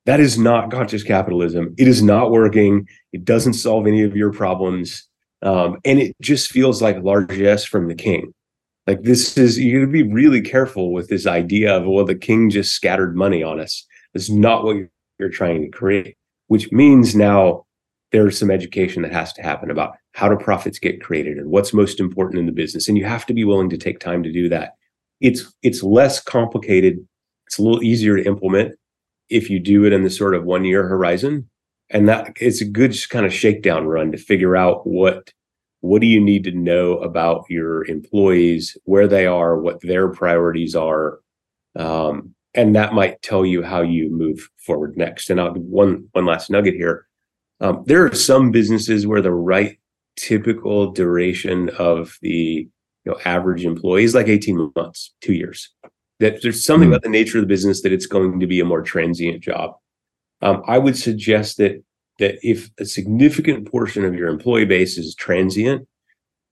that 0.05 0.19
is 0.19 0.39
not 0.39 0.71
conscious 0.71 1.03
capitalism. 1.03 1.75
It 1.77 1.87
is 1.87 2.01
not 2.01 2.31
working. 2.31 2.87
It 3.13 3.25
doesn't 3.25 3.53
solve 3.53 3.85
any 3.85 4.01
of 4.01 4.15
your 4.15 4.31
problems. 4.31 5.07
Um, 5.43 5.77
and 5.85 5.99
it 5.99 6.15
just 6.19 6.49
feels 6.49 6.81
like 6.81 7.03
largesse 7.03 7.63
from 7.63 7.87
the 7.87 7.93
king 7.93 8.33
like 8.89 9.03
this 9.03 9.37
is 9.37 9.59
you 9.59 9.79
got 9.79 9.85
to 9.85 9.91
be 9.91 10.01
really 10.01 10.41
careful 10.41 10.91
with 10.91 11.09
this 11.09 11.27
idea 11.27 11.77
of 11.77 11.85
well, 11.85 12.05
the 12.05 12.15
king 12.15 12.49
just 12.49 12.73
scattered 12.73 13.15
money 13.15 13.43
on 13.43 13.59
us. 13.59 13.85
It's 14.15 14.31
not 14.31 14.63
what 14.63 14.77
you're 15.19 15.29
trying 15.29 15.61
to 15.61 15.69
create. 15.69 16.17
Which 16.47 16.71
means 16.71 17.13
now 17.13 17.67
there's 18.11 18.35
some 18.35 18.49
education 18.49 19.03
that 19.03 19.11
has 19.11 19.31
to 19.33 19.43
happen 19.43 19.69
about 19.69 19.93
how 20.15 20.27
do 20.27 20.35
profits 20.35 20.79
get 20.79 21.03
created 21.03 21.37
and 21.37 21.51
what's 21.51 21.71
most 21.71 21.99
important 21.99 22.39
in 22.39 22.47
the 22.47 22.51
business, 22.51 22.87
and 22.87 22.97
you 22.97 23.05
have 23.05 23.27
to 23.27 23.33
be 23.35 23.43
willing 23.43 23.69
to 23.69 23.77
take 23.77 23.99
time 23.99 24.23
to 24.23 24.31
do 24.31 24.49
that. 24.49 24.73
It's 25.21 25.53
it's 25.61 25.83
less 25.83 26.19
complicated. 26.19 26.97
It's 27.45 27.59
a 27.59 27.61
little 27.61 27.83
easier 27.83 28.17
to 28.17 28.25
implement 28.25 28.73
if 29.29 29.51
you 29.51 29.59
do 29.59 29.85
it 29.85 29.93
in 29.93 30.03
the 30.03 30.09
sort 30.09 30.33
of 30.33 30.45
one 30.45 30.65
year 30.65 30.87
horizon, 30.87 31.47
and 31.91 32.09
that 32.09 32.35
it's 32.41 32.61
a 32.61 32.65
good 32.65 32.97
kind 33.11 33.27
of 33.27 33.33
shakedown 33.33 33.85
run 33.85 34.11
to 34.11 34.17
figure 34.17 34.57
out 34.57 34.87
what 34.87 35.31
what 35.81 36.01
do 36.01 36.07
you 36.07 36.19
need 36.19 36.43
to 36.43 36.51
know 36.51 36.97
about 36.97 37.45
your 37.49 37.85
employees, 37.85 38.77
where 38.83 39.07
they 39.07 39.25
are, 39.25 39.59
what 39.59 39.81
their 39.81 40.09
priorities 40.09 40.75
are, 40.75 41.19
um, 41.75 42.33
and 42.53 42.75
that 42.75 42.93
might 42.93 43.21
tell 43.21 43.45
you 43.45 43.63
how 43.63 43.81
you 43.81 44.09
move 44.09 44.49
forward 44.57 44.97
next. 44.97 45.29
And 45.29 45.39
I'll 45.39 45.53
one 45.53 46.07
one 46.11 46.25
last 46.25 46.49
nugget 46.49 46.75
here. 46.75 47.07
Um, 47.61 47.83
there 47.85 48.05
are 48.05 48.15
some 48.15 48.51
businesses 48.51 49.05
where 49.05 49.21
the 49.21 49.33
right 49.33 49.79
typical 50.15 50.91
duration 50.91 51.69
of 51.77 52.17
the 52.21 52.67
you 53.05 53.11
know 53.11 53.17
average 53.25 53.65
employee 53.65 54.03
is 54.03 54.15
like 54.15 54.27
18 54.27 54.71
months, 54.75 55.13
two 55.21 55.33
years. 55.33 55.69
That 56.19 56.41
there's 56.41 56.65
something 56.65 56.89
mm. 56.89 56.93
about 56.93 57.03
the 57.03 57.09
nature 57.09 57.37
of 57.37 57.43
the 57.43 57.47
business 57.47 57.81
that 57.83 57.93
it's 57.93 58.05
going 58.05 58.39
to 58.39 58.47
be 58.47 58.59
a 58.59 58.65
more 58.65 58.81
transient 58.81 59.41
job. 59.41 59.75
Um, 60.41 60.63
I 60.67 60.77
would 60.77 60.97
suggest 60.97 61.57
that 61.57 61.81
that 62.19 62.37
if 62.47 62.69
a 62.79 62.85
significant 62.85 63.69
portion 63.69 64.05
of 64.05 64.13
your 64.13 64.29
employee 64.29 64.65
base 64.65 64.97
is 64.97 65.15
transient, 65.15 65.87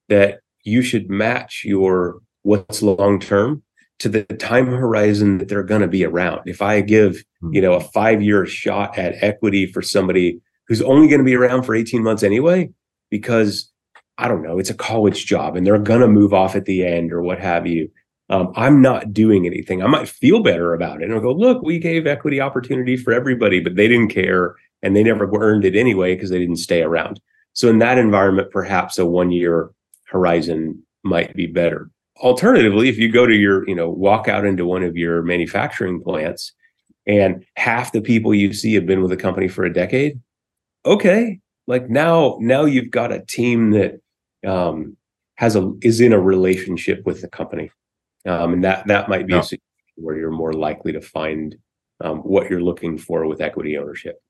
that 0.10 0.40
you 0.64 0.82
should 0.82 1.10
match 1.10 1.64
your 1.64 2.20
what's 2.44 2.82
long 2.82 3.20
term 3.20 3.64
to 4.00 4.10
the 4.10 4.24
time 4.24 4.68
horizon 4.68 5.38
that 5.40 5.48
they're 5.48 5.64
going 5.64 5.82
to 5.82 5.88
be 5.88 6.06
around. 6.06 6.42
If 6.46 6.62
I 6.62 6.82
give, 6.82 7.24
hmm. 7.42 7.54
you 7.54 7.62
know, 7.62 7.74
a 7.74 7.84
5-year 7.84 8.46
shot 8.46 8.98
at 8.98 9.22
equity 9.24 9.72
for 9.72 9.82
somebody 9.82 10.40
who's 10.68 10.82
only 10.82 11.08
going 11.08 11.20
to 11.20 11.26
be 11.26 11.36
around 11.36 11.64
for 11.64 11.76
18 11.76 12.04
months 12.04 12.24
anyway 12.24 12.70
because 13.10 13.72
I 14.18 14.28
don't 14.28 14.44
know, 14.44 14.60
it's 14.60 14.70
a 14.70 14.76
college 14.76 15.26
job 15.26 15.56
and 15.56 15.66
they're 15.66 15.78
going 15.78 16.02
to 16.02 16.08
move 16.08 16.34
off 16.34 16.56
at 16.56 16.66
the 16.66 16.86
end 16.86 17.12
or 17.12 17.22
what 17.22 17.40
have 17.40 17.68
you. 17.68 17.90
Um, 18.30 18.52
I'm 18.56 18.82
not 18.82 19.14
doing 19.14 19.46
anything. 19.46 19.82
I 19.82 19.88
might 19.88 20.10
feel 20.10 20.44
better 20.44 20.74
about 20.74 21.02
it. 21.02 21.06
And 21.06 21.14
I'll 21.14 21.22
go, 21.22 21.32
look, 21.32 21.62
we 21.62 21.80
gave 21.80 22.06
equity 22.06 22.42
opportunity 22.42 22.98
for 22.98 23.14
everybody, 23.14 23.62
but 23.62 23.76
they 23.76 23.88
didn't 23.88 24.10
care 24.10 24.56
and 24.88 24.96
they 24.96 25.04
never 25.04 25.30
earned 25.36 25.66
it 25.66 25.76
anyway 25.76 26.16
because 26.16 26.30
they 26.30 26.40
didn't 26.40 26.56
stay 26.56 26.82
around. 26.82 27.20
So 27.52 27.68
in 27.68 27.80
that 27.80 27.98
environment, 27.98 28.52
perhaps 28.52 28.98
a 28.98 29.06
one 29.06 29.32
year 29.32 29.72
horizon 30.06 30.82
might 31.04 31.36
be 31.36 31.46
better. 31.46 31.90
Alternatively, 32.22 32.88
if 32.88 32.98
you 32.98 33.12
go 33.12 33.26
to 33.26 33.36
your, 33.36 33.68
you 33.68 33.76
know, 33.76 33.90
walk 33.90 34.30
out 34.30 34.46
into 34.46 34.66
one 34.66 34.84
of 34.84 34.96
your 34.96 35.22
manufacturing 35.24 36.02
plants 36.02 36.54
and 37.06 37.46
half 37.58 37.92
the 37.92 38.00
people 38.00 38.34
you 38.34 38.54
see 38.54 38.74
have 38.76 38.86
been 38.86 39.02
with 39.02 39.12
a 39.12 39.18
company 39.18 39.50
for 39.50 39.66
a 39.66 39.74
decade, 39.74 40.22
okay, 40.86 41.42
like 41.68 41.90
now, 41.90 42.38
now 42.40 42.64
you've 42.64 42.90
got 42.90 43.12
a 43.12 43.26
team 43.26 43.72
that 43.72 44.00
um, 44.48 44.96
has 45.36 45.58
a 45.58 45.74
is 45.82 46.00
in 46.00 46.14
a 46.14 46.20
relationship 46.20 47.06
with 47.06 47.20
the 47.22 47.28
company, 47.28 47.72
um, 48.26 48.54
and 48.54 48.64
that 48.64 48.88
that 48.88 49.10
might 49.10 49.28
be 49.28 49.34
a 49.34 49.44
situation 49.44 49.64
where 49.96 50.16
you're 50.16 50.32
more 50.32 50.54
likely 50.54 50.94
to 50.94 51.02
find 51.02 51.58
um, 52.02 52.20
what 52.20 52.50
you're 52.50 52.62
looking 52.62 52.98
for 52.98 53.28
with 53.28 53.42
equity 53.42 53.78
ownership. 53.78 54.22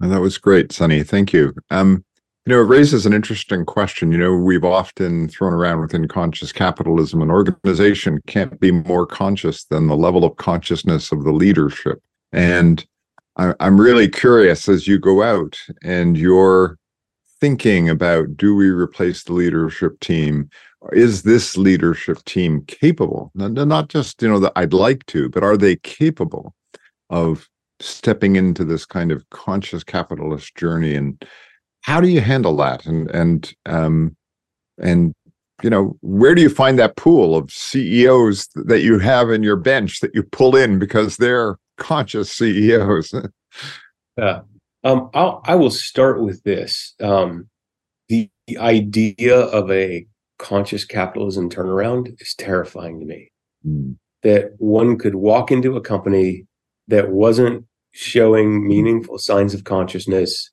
And 0.00 0.12
that 0.12 0.20
was 0.20 0.38
great, 0.38 0.72
Sunny. 0.72 1.02
Thank 1.02 1.32
you. 1.32 1.54
Um, 1.70 2.04
you 2.46 2.54
know, 2.54 2.62
it 2.62 2.66
raises 2.66 3.04
an 3.04 3.12
interesting 3.12 3.66
question. 3.66 4.10
You 4.10 4.16
know, 4.16 4.34
we've 4.34 4.64
often 4.64 5.28
thrown 5.28 5.52
around 5.52 5.80
within 5.80 6.08
conscious 6.08 6.50
capitalism, 6.50 7.20
an 7.20 7.30
organization 7.30 8.20
can't 8.26 8.58
be 8.58 8.70
more 8.70 9.06
conscious 9.06 9.64
than 9.64 9.86
the 9.86 9.96
level 9.96 10.24
of 10.24 10.36
consciousness 10.36 11.12
of 11.12 11.24
the 11.24 11.32
leadership. 11.32 12.00
And 12.32 12.86
I, 13.36 13.52
I'm 13.60 13.78
really 13.78 14.08
curious 14.08 14.66
as 14.66 14.88
you 14.88 14.98
go 14.98 15.22
out 15.22 15.58
and 15.82 16.16
you're 16.16 16.78
thinking 17.40 17.88
about 17.88 18.36
do 18.36 18.54
we 18.54 18.70
replace 18.70 19.24
the 19.24 19.34
leadership 19.34 20.00
team? 20.00 20.48
Is 20.92 21.24
this 21.24 21.56
leadership 21.56 22.24
team 22.24 22.64
capable? 22.66 23.30
Not 23.34 23.88
just, 23.88 24.22
you 24.22 24.28
know, 24.28 24.40
that 24.40 24.52
I'd 24.56 24.72
like 24.72 25.04
to, 25.06 25.28
but 25.28 25.42
are 25.42 25.56
they 25.56 25.76
capable 25.76 26.54
of 27.10 27.48
stepping 27.80 28.36
into 28.36 28.64
this 28.64 28.84
kind 28.84 29.12
of 29.12 29.28
conscious 29.30 29.84
capitalist 29.84 30.54
journey 30.56 30.94
and 30.94 31.24
how 31.82 32.00
do 32.00 32.08
you 32.08 32.20
handle 32.20 32.56
that? 32.56 32.84
And 32.86 33.10
and 33.10 33.54
um 33.66 34.16
and 34.78 35.14
you 35.62 35.70
know 35.70 35.96
where 36.00 36.34
do 36.34 36.42
you 36.42 36.50
find 36.50 36.78
that 36.78 36.96
pool 36.96 37.36
of 37.36 37.50
ceos 37.50 38.48
that 38.54 38.80
you 38.80 38.98
have 38.98 39.30
in 39.30 39.42
your 39.42 39.56
bench 39.56 40.00
that 40.00 40.14
you 40.14 40.22
pull 40.22 40.54
in 40.56 40.78
because 40.78 41.16
they're 41.16 41.56
conscious 41.76 42.30
ceos 42.30 43.14
yeah. 44.18 44.40
Um 44.84 45.10
I'll, 45.14 45.40
i 45.46 45.54
will 45.54 45.70
start 45.70 46.22
with 46.22 46.42
this. 46.42 46.94
Um 47.00 47.48
the, 48.08 48.30
the 48.46 48.58
idea 48.58 49.38
of 49.38 49.70
a 49.70 50.06
conscious 50.38 50.84
capitalism 50.84 51.50
turnaround 51.50 52.20
is 52.20 52.34
terrifying 52.34 53.00
to 53.00 53.06
me. 53.06 53.30
Mm. 53.66 53.96
that 54.22 54.52
one 54.58 54.96
could 54.96 55.16
walk 55.16 55.50
into 55.50 55.76
a 55.76 55.80
company 55.80 56.46
that 56.86 57.10
wasn't 57.10 57.64
showing 57.98 58.64
meaningful 58.64 59.18
signs 59.18 59.54
of 59.54 59.64
consciousness 59.64 60.52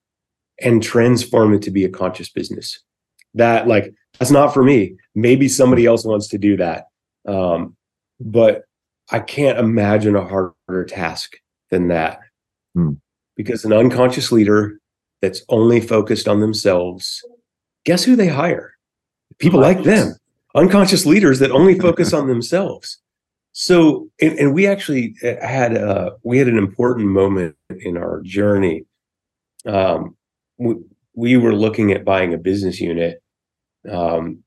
and 0.61 0.81
transform 0.81 1.53
it 1.53 1.61
to 1.61 1.69
be 1.69 1.85
a 1.85 1.89
conscious 1.89 2.27
business. 2.27 2.79
That 3.35 3.67
like 3.67 3.93
that's 4.17 4.31
not 4.31 4.51
for 4.51 4.63
me. 4.63 4.95
Maybe 5.13 5.47
somebody 5.47 5.85
else 5.85 6.05
wants 6.05 6.27
to 6.29 6.39
do 6.39 6.57
that. 6.57 6.87
Um, 7.27 7.75
but 8.19 8.63
I 9.11 9.19
can't 9.19 9.59
imagine 9.59 10.15
a 10.15 10.25
harder 10.25 10.85
task 10.85 11.35
than 11.69 11.89
that. 11.89 12.19
Hmm. 12.73 12.93
Because 13.35 13.63
an 13.63 13.73
unconscious 13.73 14.31
leader 14.31 14.79
that's 15.21 15.43
only 15.47 15.81
focused 15.81 16.27
on 16.27 16.39
themselves, 16.39 17.23
guess 17.83 18.03
who 18.03 18.15
they 18.15 18.27
hire? 18.27 18.73
People 19.37 19.59
like 19.59 19.83
them. 19.83 20.15
Unconscious 20.55 21.05
leaders 21.05 21.37
that 21.39 21.51
only 21.51 21.77
focus 21.77 22.11
on 22.11 22.27
themselves. 22.27 22.99
So, 23.57 24.09
and, 24.21 24.37
and 24.37 24.53
we 24.53 24.67
actually 24.67 25.15
uh, 25.23 25.35
had 25.39 25.77
a 25.77 26.11
we 26.23 26.37
had 26.37 26.49
an 26.49 26.57
important 26.57 27.07
moment 27.07 27.55
in 27.69 27.95
our 27.95 28.21
journey. 28.21 28.83
Um, 29.65 30.17
we, 30.57 30.75
we 31.13 31.37
were 31.37 31.55
looking 31.55 31.93
at 31.93 32.03
buying 32.03 32.33
a 32.33 32.37
business 32.37 32.81
unit 32.81 33.23
um, 33.89 34.43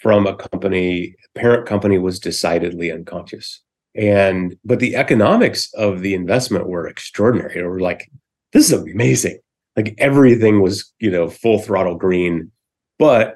from 0.00 0.28
a 0.28 0.36
company. 0.36 1.16
Parent 1.34 1.66
company 1.66 1.98
was 1.98 2.20
decidedly 2.20 2.92
unconscious, 2.92 3.60
and 3.96 4.56
but 4.64 4.78
the 4.78 4.94
economics 4.94 5.68
of 5.74 6.00
the 6.00 6.14
investment 6.14 6.68
were 6.68 6.86
extraordinary. 6.86 7.54
They 7.54 7.62
were 7.64 7.80
like, 7.80 8.08
this 8.52 8.70
is 8.70 8.80
amazing. 8.80 9.40
Like 9.74 9.96
everything 9.98 10.62
was, 10.62 10.92
you 11.00 11.10
know, 11.10 11.28
full 11.28 11.58
throttle 11.58 11.96
green, 11.96 12.52
but 12.96 13.34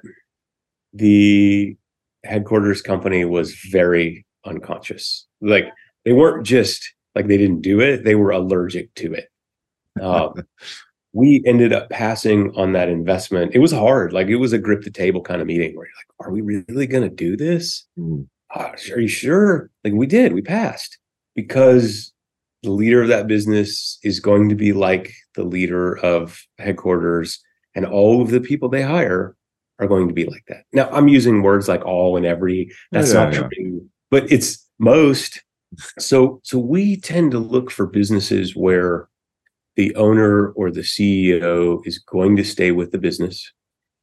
the 0.92 1.76
headquarters 2.22 2.80
company 2.80 3.24
was 3.24 3.54
very 3.72 4.25
unconscious. 4.46 5.26
Like 5.40 5.66
they 6.04 6.12
weren't 6.12 6.46
just 6.46 6.94
like 7.14 7.26
they 7.26 7.38
didn't 7.38 7.62
do 7.62 7.80
it; 7.80 8.04
they 8.04 8.14
were 8.14 8.30
allergic 8.30 8.94
to 8.94 9.14
it. 9.14 9.28
Um, 10.00 10.34
we 11.12 11.42
ended 11.46 11.72
up 11.72 11.90
passing 11.90 12.54
on 12.56 12.72
that 12.72 12.88
investment. 12.88 13.54
It 13.54 13.58
was 13.58 13.72
hard; 13.72 14.12
like 14.12 14.28
it 14.28 14.36
was 14.36 14.52
a 14.52 14.58
grip 14.58 14.82
the 14.82 14.90
table 14.90 15.20
kind 15.20 15.40
of 15.40 15.46
meeting 15.46 15.76
where 15.76 15.86
you're 15.86 15.94
like, 15.96 16.26
"Are 16.26 16.32
we 16.32 16.42
really 16.42 16.86
going 16.86 17.08
to 17.08 17.14
do 17.14 17.36
this? 17.36 17.86
Mm. 17.98 18.26
Uh, 18.54 18.70
are 18.92 19.00
you 19.00 19.08
sure?" 19.08 19.70
Like 19.84 19.94
we 19.94 20.06
did. 20.06 20.32
We 20.32 20.42
passed 20.42 20.98
because 21.34 22.12
the 22.62 22.70
leader 22.70 23.02
of 23.02 23.08
that 23.08 23.26
business 23.26 23.98
is 24.02 24.20
going 24.20 24.48
to 24.48 24.54
be 24.54 24.72
like 24.72 25.12
the 25.34 25.44
leader 25.44 25.98
of 25.98 26.40
headquarters, 26.58 27.40
and 27.74 27.84
all 27.86 28.22
of 28.22 28.30
the 28.30 28.40
people 28.40 28.68
they 28.68 28.82
hire 28.82 29.36
are 29.78 29.86
going 29.86 30.08
to 30.08 30.14
be 30.14 30.24
like 30.24 30.44
that. 30.48 30.64
Now, 30.72 30.88
I'm 30.90 31.08
using 31.08 31.42
words 31.42 31.68
like 31.68 31.84
all 31.84 32.16
and 32.16 32.24
every. 32.24 32.72
That's 32.92 33.12
yeah, 33.12 33.24
not 33.24 33.32
yeah. 33.32 33.40
true 33.40 33.90
but 34.10 34.30
it's 34.30 34.66
most. 34.78 35.42
So 35.98 36.40
so 36.42 36.58
we 36.58 36.96
tend 36.96 37.32
to 37.32 37.38
look 37.38 37.70
for 37.70 37.86
businesses 37.86 38.54
where 38.54 39.08
the 39.76 39.94
owner 39.96 40.50
or 40.52 40.70
the 40.70 40.80
CEO 40.80 41.80
is 41.84 41.98
going 41.98 42.36
to 42.36 42.44
stay 42.44 42.72
with 42.72 42.92
the 42.92 42.98
business 42.98 43.52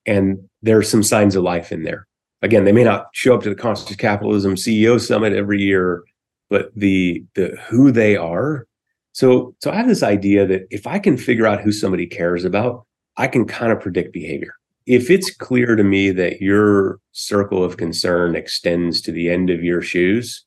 and 0.05 0.37
there 0.61 0.77
are 0.77 0.83
some 0.83 1.03
signs 1.03 1.35
of 1.35 1.43
life 1.43 1.71
in 1.71 1.83
there. 1.83 2.07
Again, 2.41 2.65
they 2.65 2.71
may 2.71 2.83
not 2.83 3.07
show 3.13 3.33
up 3.35 3.43
to 3.43 3.49
the 3.49 3.55
Conscious 3.55 3.95
Capitalism 3.95 4.55
CEO 4.55 4.99
Summit 4.99 5.33
every 5.33 5.61
year, 5.61 6.03
but 6.49 6.71
the 6.75 7.23
the 7.35 7.57
who 7.67 7.91
they 7.91 8.17
are. 8.17 8.67
So 9.13 9.55
so 9.59 9.71
I 9.71 9.75
have 9.75 9.87
this 9.87 10.03
idea 10.03 10.45
that 10.47 10.67
if 10.69 10.85
I 10.85 10.99
can 10.99 11.17
figure 11.17 11.47
out 11.47 11.61
who 11.61 11.71
somebody 11.71 12.05
cares 12.05 12.43
about, 12.43 12.85
I 13.15 13.27
can 13.27 13.45
kind 13.45 13.71
of 13.71 13.79
predict 13.79 14.11
behavior 14.11 14.55
if 14.85 15.09
it's 15.09 15.33
clear 15.33 15.75
to 15.75 15.83
me 15.83 16.11
that 16.11 16.41
your 16.41 16.99
circle 17.11 17.63
of 17.63 17.77
concern 17.77 18.35
extends 18.35 19.01
to 19.01 19.11
the 19.11 19.29
end 19.29 19.49
of 19.49 19.63
your 19.63 19.81
shoes, 19.81 20.45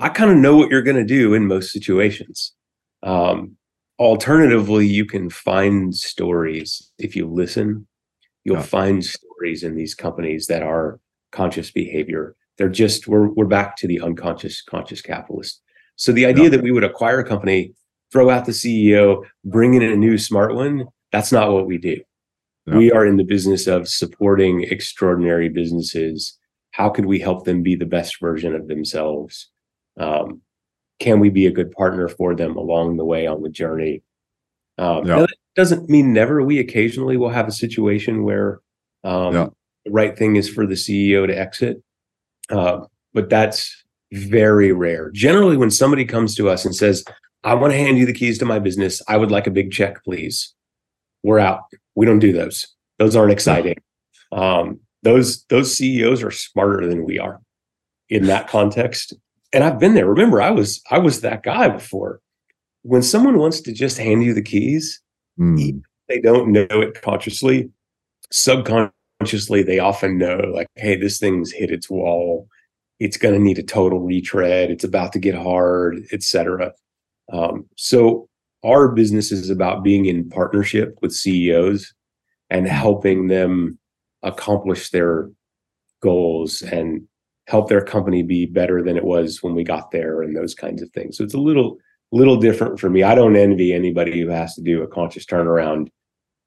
I 0.00 0.08
kind 0.10 0.30
of 0.30 0.36
know 0.36 0.56
what 0.56 0.70
you're 0.70 0.82
going 0.82 0.96
to 0.96 1.04
do 1.04 1.32
in 1.34 1.46
most 1.46 1.72
situations. 1.72 2.52
Um, 3.02 3.56
alternatively, 3.98 4.86
you 4.86 5.06
can 5.06 5.30
find 5.30 5.94
stories 5.94 6.90
if 6.98 7.16
you 7.16 7.26
listen. 7.26 7.86
You'll 8.44 8.56
yeah. 8.56 8.62
find 8.62 9.04
stories 9.04 9.62
in 9.62 9.74
these 9.74 9.94
companies 9.94 10.46
that 10.46 10.62
are 10.62 11.00
conscious 11.32 11.70
behavior. 11.70 12.36
They're 12.58 12.68
just 12.68 13.06
we're 13.08 13.28
we're 13.28 13.46
back 13.46 13.76
to 13.78 13.86
the 13.86 14.00
unconscious 14.00 14.62
conscious 14.62 15.00
capitalist. 15.00 15.62
So 15.96 16.12
the 16.12 16.26
idea 16.26 16.44
yeah. 16.44 16.50
that 16.50 16.62
we 16.62 16.70
would 16.70 16.84
acquire 16.84 17.20
a 17.20 17.24
company, 17.24 17.72
throw 18.12 18.30
out 18.30 18.44
the 18.44 18.52
CEO, 18.52 19.24
bring 19.44 19.74
in 19.74 19.82
a 19.82 19.96
new 19.96 20.18
smart 20.18 20.54
one, 20.54 20.86
that's 21.12 21.32
not 21.32 21.52
what 21.52 21.66
we 21.66 21.78
do. 21.78 22.00
Yeah. 22.66 22.76
We 22.76 22.92
are 22.92 23.06
in 23.06 23.16
the 23.16 23.24
business 23.24 23.66
of 23.66 23.88
supporting 23.88 24.64
extraordinary 24.64 25.48
businesses. 25.48 26.36
How 26.72 26.88
could 26.88 27.06
we 27.06 27.18
help 27.18 27.44
them 27.44 27.62
be 27.62 27.76
the 27.76 27.86
best 27.86 28.20
version 28.20 28.54
of 28.54 28.68
themselves? 28.68 29.48
Um, 29.98 30.42
can 30.98 31.20
we 31.20 31.30
be 31.30 31.46
a 31.46 31.52
good 31.52 31.70
partner 31.72 32.08
for 32.08 32.34
them 32.34 32.56
along 32.56 32.96
the 32.96 33.04
way 33.04 33.26
on 33.26 33.42
the 33.42 33.48
journey? 33.48 34.02
Um, 34.78 35.06
yeah. 35.06 35.20
That 35.20 35.28
doesn't 35.54 35.88
mean 35.88 36.12
never. 36.12 36.42
We 36.42 36.58
occasionally 36.58 37.16
will 37.16 37.30
have 37.30 37.48
a 37.48 37.52
situation 37.52 38.24
where 38.24 38.60
um, 39.04 39.34
yeah. 39.34 39.46
the 39.84 39.90
right 39.92 40.16
thing 40.16 40.36
is 40.36 40.48
for 40.48 40.66
the 40.66 40.74
CEO 40.74 41.26
to 41.26 41.38
exit. 41.38 41.82
Uh, 42.50 42.80
but 43.14 43.30
that's 43.30 43.84
very 44.12 44.72
rare. 44.72 45.10
Generally, 45.12 45.56
when 45.56 45.70
somebody 45.70 46.04
comes 46.04 46.34
to 46.36 46.48
us 46.48 46.64
and 46.64 46.74
says, 46.74 47.04
I 47.44 47.54
want 47.54 47.72
to 47.72 47.78
hand 47.78 47.98
you 47.98 48.06
the 48.06 48.12
keys 48.12 48.38
to 48.38 48.44
my 48.44 48.58
business, 48.58 49.00
I 49.08 49.16
would 49.16 49.30
like 49.30 49.46
a 49.46 49.52
big 49.52 49.72
check, 49.72 50.02
please. 50.04 50.54
We're 51.22 51.38
out. 51.38 51.62
We 51.96 52.06
don't 52.06 52.20
do 52.20 52.32
those. 52.32 52.66
Those 52.98 53.16
aren't 53.16 53.32
exciting. 53.32 53.78
Um, 54.32 54.80
those 55.02 55.44
those 55.46 55.74
CEOs 55.76 56.22
are 56.22 56.30
smarter 56.30 56.86
than 56.86 57.04
we 57.04 57.18
are 57.18 57.40
in 58.08 58.26
that 58.26 58.48
context. 58.48 59.14
And 59.52 59.64
I've 59.64 59.78
been 59.78 59.94
there. 59.94 60.06
Remember, 60.06 60.40
I 60.40 60.50
was 60.50 60.82
I 60.90 60.98
was 60.98 61.20
that 61.22 61.42
guy 61.42 61.68
before. 61.68 62.20
When 62.82 63.02
someone 63.02 63.38
wants 63.38 63.60
to 63.62 63.72
just 63.72 63.98
hand 63.98 64.22
you 64.22 64.32
the 64.34 64.42
keys, 64.42 65.00
mm. 65.38 65.82
they 66.08 66.20
don't 66.20 66.52
know 66.52 66.66
it 66.70 67.00
consciously. 67.02 67.70
Subconsciously, 68.30 69.62
they 69.62 69.78
often 69.78 70.18
know, 70.18 70.36
like, 70.52 70.68
hey, 70.76 70.96
this 70.96 71.18
thing's 71.18 71.52
hit 71.52 71.70
its 71.70 71.90
wall. 71.90 72.48
It's 73.00 73.16
going 73.16 73.34
to 73.34 73.40
need 73.40 73.58
a 73.58 73.62
total 73.62 74.00
retread. 74.00 74.70
It's 74.70 74.84
about 74.84 75.12
to 75.14 75.18
get 75.18 75.34
hard, 75.34 75.98
etc. 76.12 76.72
Um, 77.32 77.66
so 77.76 78.28
our 78.64 78.88
business 78.88 79.32
is 79.32 79.50
about 79.50 79.84
being 79.84 80.06
in 80.06 80.28
partnership 80.28 80.98
with 81.02 81.14
CEOs 81.14 81.94
and 82.50 82.66
helping 82.66 83.28
them 83.28 83.78
accomplish 84.22 84.90
their 84.90 85.30
goals 86.00 86.62
and 86.62 87.06
help 87.46 87.68
their 87.68 87.84
company 87.84 88.22
be 88.22 88.46
better 88.46 88.82
than 88.82 88.96
it 88.96 89.04
was 89.04 89.42
when 89.42 89.54
we 89.54 89.62
got 89.62 89.90
there 89.90 90.22
and 90.22 90.36
those 90.36 90.54
kinds 90.54 90.82
of 90.82 90.90
things. 90.90 91.16
So 91.16 91.24
it's 91.24 91.34
a 91.34 91.38
little 91.38 91.78
little 92.12 92.36
different 92.36 92.78
for 92.78 92.88
me. 92.88 93.02
I 93.02 93.14
don't 93.14 93.36
envy 93.36 93.72
anybody 93.72 94.20
who 94.20 94.28
has 94.28 94.54
to 94.54 94.62
do 94.62 94.82
a 94.82 94.88
conscious 94.88 95.26
turnaround. 95.26 95.88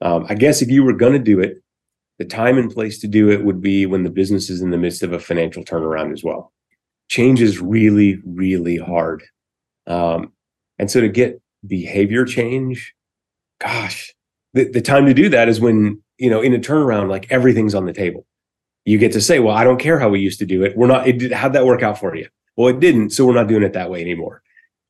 Um, 0.00 0.24
I 0.28 0.34
guess 0.34 0.62
if 0.62 0.70
you 0.70 0.82
were 0.82 0.94
going 0.94 1.12
to 1.12 1.18
do 1.18 1.38
it, 1.38 1.62
the 2.18 2.24
time 2.24 2.58
and 2.58 2.70
place 2.70 2.98
to 3.00 3.08
do 3.08 3.30
it 3.30 3.44
would 3.44 3.60
be 3.60 3.86
when 3.86 4.02
the 4.02 4.10
business 4.10 4.50
is 4.50 4.62
in 4.62 4.70
the 4.70 4.78
midst 4.78 5.02
of 5.02 5.12
a 5.12 5.18
financial 5.18 5.64
turnaround 5.64 6.12
as 6.12 6.24
well. 6.24 6.52
Change 7.08 7.40
is 7.40 7.60
really, 7.60 8.18
really 8.24 8.76
hard. 8.76 9.22
Um, 9.86 10.32
and 10.78 10.90
so 10.90 11.00
to 11.00 11.08
get 11.08 11.39
behavior 11.66 12.24
change, 12.24 12.94
gosh, 13.60 14.12
the, 14.54 14.70
the 14.70 14.80
time 14.80 15.06
to 15.06 15.14
do 15.14 15.28
that 15.28 15.48
is 15.48 15.60
when, 15.60 16.02
you 16.18 16.30
know, 16.30 16.40
in 16.40 16.54
a 16.54 16.58
turnaround, 16.58 17.08
like 17.08 17.30
everything's 17.30 17.74
on 17.74 17.86
the 17.86 17.92
table. 17.92 18.26
You 18.84 18.98
get 18.98 19.12
to 19.12 19.20
say, 19.20 19.38
well, 19.38 19.54
I 19.54 19.64
don't 19.64 19.78
care 19.78 19.98
how 19.98 20.08
we 20.08 20.20
used 20.20 20.38
to 20.40 20.46
do 20.46 20.64
it. 20.64 20.76
We're 20.76 20.86
not, 20.86 21.06
it 21.06 21.18
did, 21.18 21.32
how'd 21.32 21.52
that 21.52 21.66
work 21.66 21.82
out 21.82 21.98
for 21.98 22.14
you? 22.16 22.28
Well, 22.56 22.68
it 22.68 22.80
didn't. 22.80 23.10
So 23.10 23.26
we're 23.26 23.34
not 23.34 23.48
doing 23.48 23.62
it 23.62 23.74
that 23.74 23.90
way 23.90 24.00
anymore. 24.00 24.42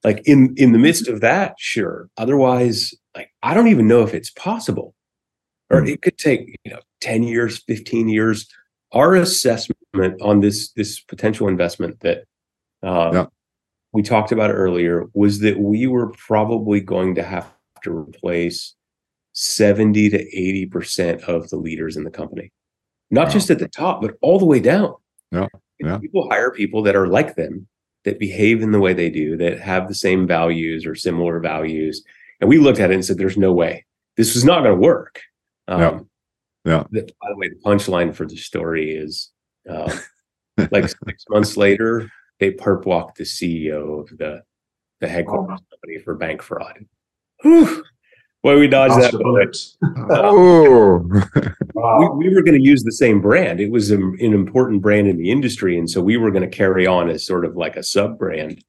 Like 0.02 0.22
in, 0.26 0.54
in 0.56 0.72
the 0.72 0.78
midst 0.78 1.08
of 1.08 1.20
that, 1.20 1.54
sure. 1.58 2.08
Otherwise, 2.16 2.94
like, 3.14 3.30
I 3.42 3.52
don't 3.52 3.68
even 3.68 3.88
know 3.88 4.02
if 4.02 4.14
it's 4.14 4.30
possible 4.30 4.94
or 5.68 5.80
hmm. 5.80 5.88
it 5.88 6.02
could 6.02 6.16
take, 6.16 6.56
you 6.64 6.72
know, 6.72 6.80
10 7.00 7.24
years, 7.24 7.62
15 7.64 8.08
years. 8.08 8.48
Our 8.92 9.14
assessment 9.14 10.20
on 10.22 10.40
this, 10.40 10.72
this 10.72 11.00
potential 11.00 11.48
investment 11.48 12.00
that, 12.00 12.24
um, 12.82 13.14
yeah 13.14 13.26
we 13.92 14.02
talked 14.02 14.32
about 14.32 14.50
earlier 14.50 15.06
was 15.14 15.40
that 15.40 15.58
we 15.58 15.86
were 15.86 16.10
probably 16.12 16.80
going 16.80 17.14
to 17.16 17.22
have 17.22 17.52
to 17.82 17.90
replace 17.90 18.74
70 19.32 20.10
to 20.10 20.68
80% 20.70 21.22
of 21.24 21.48
the 21.50 21.56
leaders 21.56 21.96
in 21.96 22.04
the 22.04 22.10
company. 22.10 22.52
Not 23.10 23.26
wow. 23.26 23.32
just 23.32 23.50
at 23.50 23.58
the 23.58 23.68
top, 23.68 24.00
but 24.00 24.14
all 24.20 24.38
the 24.38 24.46
way 24.46 24.60
down. 24.60 24.94
Yeah. 25.32 25.46
yeah. 25.80 25.98
People 25.98 26.28
hire 26.28 26.50
people 26.50 26.82
that 26.82 26.94
are 26.94 27.08
like 27.08 27.34
them, 27.34 27.66
that 28.04 28.18
behave 28.18 28.62
in 28.62 28.72
the 28.72 28.80
way 28.80 28.92
they 28.92 29.10
do, 29.10 29.36
that 29.38 29.60
have 29.60 29.88
the 29.88 29.94
same 29.94 30.26
values 30.26 30.86
or 30.86 30.94
similar 30.94 31.40
values. 31.40 32.04
And 32.40 32.48
we 32.48 32.58
looked 32.58 32.80
at 32.80 32.90
it 32.90 32.94
and 32.94 33.04
said, 33.04 33.18
there's 33.18 33.36
no 33.36 33.52
way. 33.52 33.84
This 34.16 34.36
is 34.36 34.44
not 34.44 34.62
going 34.62 34.76
to 34.76 34.80
work. 34.80 35.20
Um, 35.66 35.80
yeah. 35.80 35.98
yeah. 36.64 36.84
The, 36.90 37.02
by 37.20 37.28
the 37.30 37.36
way, 37.36 37.48
the 37.48 37.60
punchline 37.64 38.14
for 38.14 38.26
the 38.26 38.36
story 38.36 38.94
is 38.94 39.30
uh, 39.68 39.92
like 40.70 40.88
six 40.88 41.24
months 41.28 41.56
later, 41.56 42.10
they 42.40 42.50
perp 42.50 42.86
walked 42.86 43.18
the 43.18 43.24
CEO 43.24 44.00
of 44.00 44.18
the 44.18 44.42
the 45.00 45.08
headquarters 45.08 45.60
oh. 45.60 45.76
company 45.76 45.98
for 46.02 46.14
bank 46.14 46.42
fraud. 46.42 46.84
Whew. 47.42 47.84
Boy, 48.42 48.58
we 48.58 48.68
dodged 48.68 48.94
that 49.02 49.12
bullet. 49.12 49.56
oh, 50.10 51.04
we, 51.98 52.28
we, 52.28 52.34
were 52.34 52.42
going 52.42 52.58
to 52.58 52.66
use 52.66 52.82
the 52.82 52.92
same 52.92 53.20
brand. 53.20 53.60
It 53.60 53.70
was 53.70 53.90
a, 53.90 53.96
an 53.98 54.32
important 54.32 54.80
brand 54.80 55.08
in 55.08 55.18
the 55.18 55.30
industry, 55.30 55.78
and 55.78 55.88
so 55.90 56.00
we 56.00 56.16
were 56.16 56.30
going 56.30 56.48
to 56.48 56.56
carry 56.56 56.86
on 56.86 57.10
as 57.10 57.26
sort 57.26 57.44
of 57.44 57.56
like 57.56 57.76
a 57.76 57.82
sub 57.82 58.18
brand. 58.18 58.64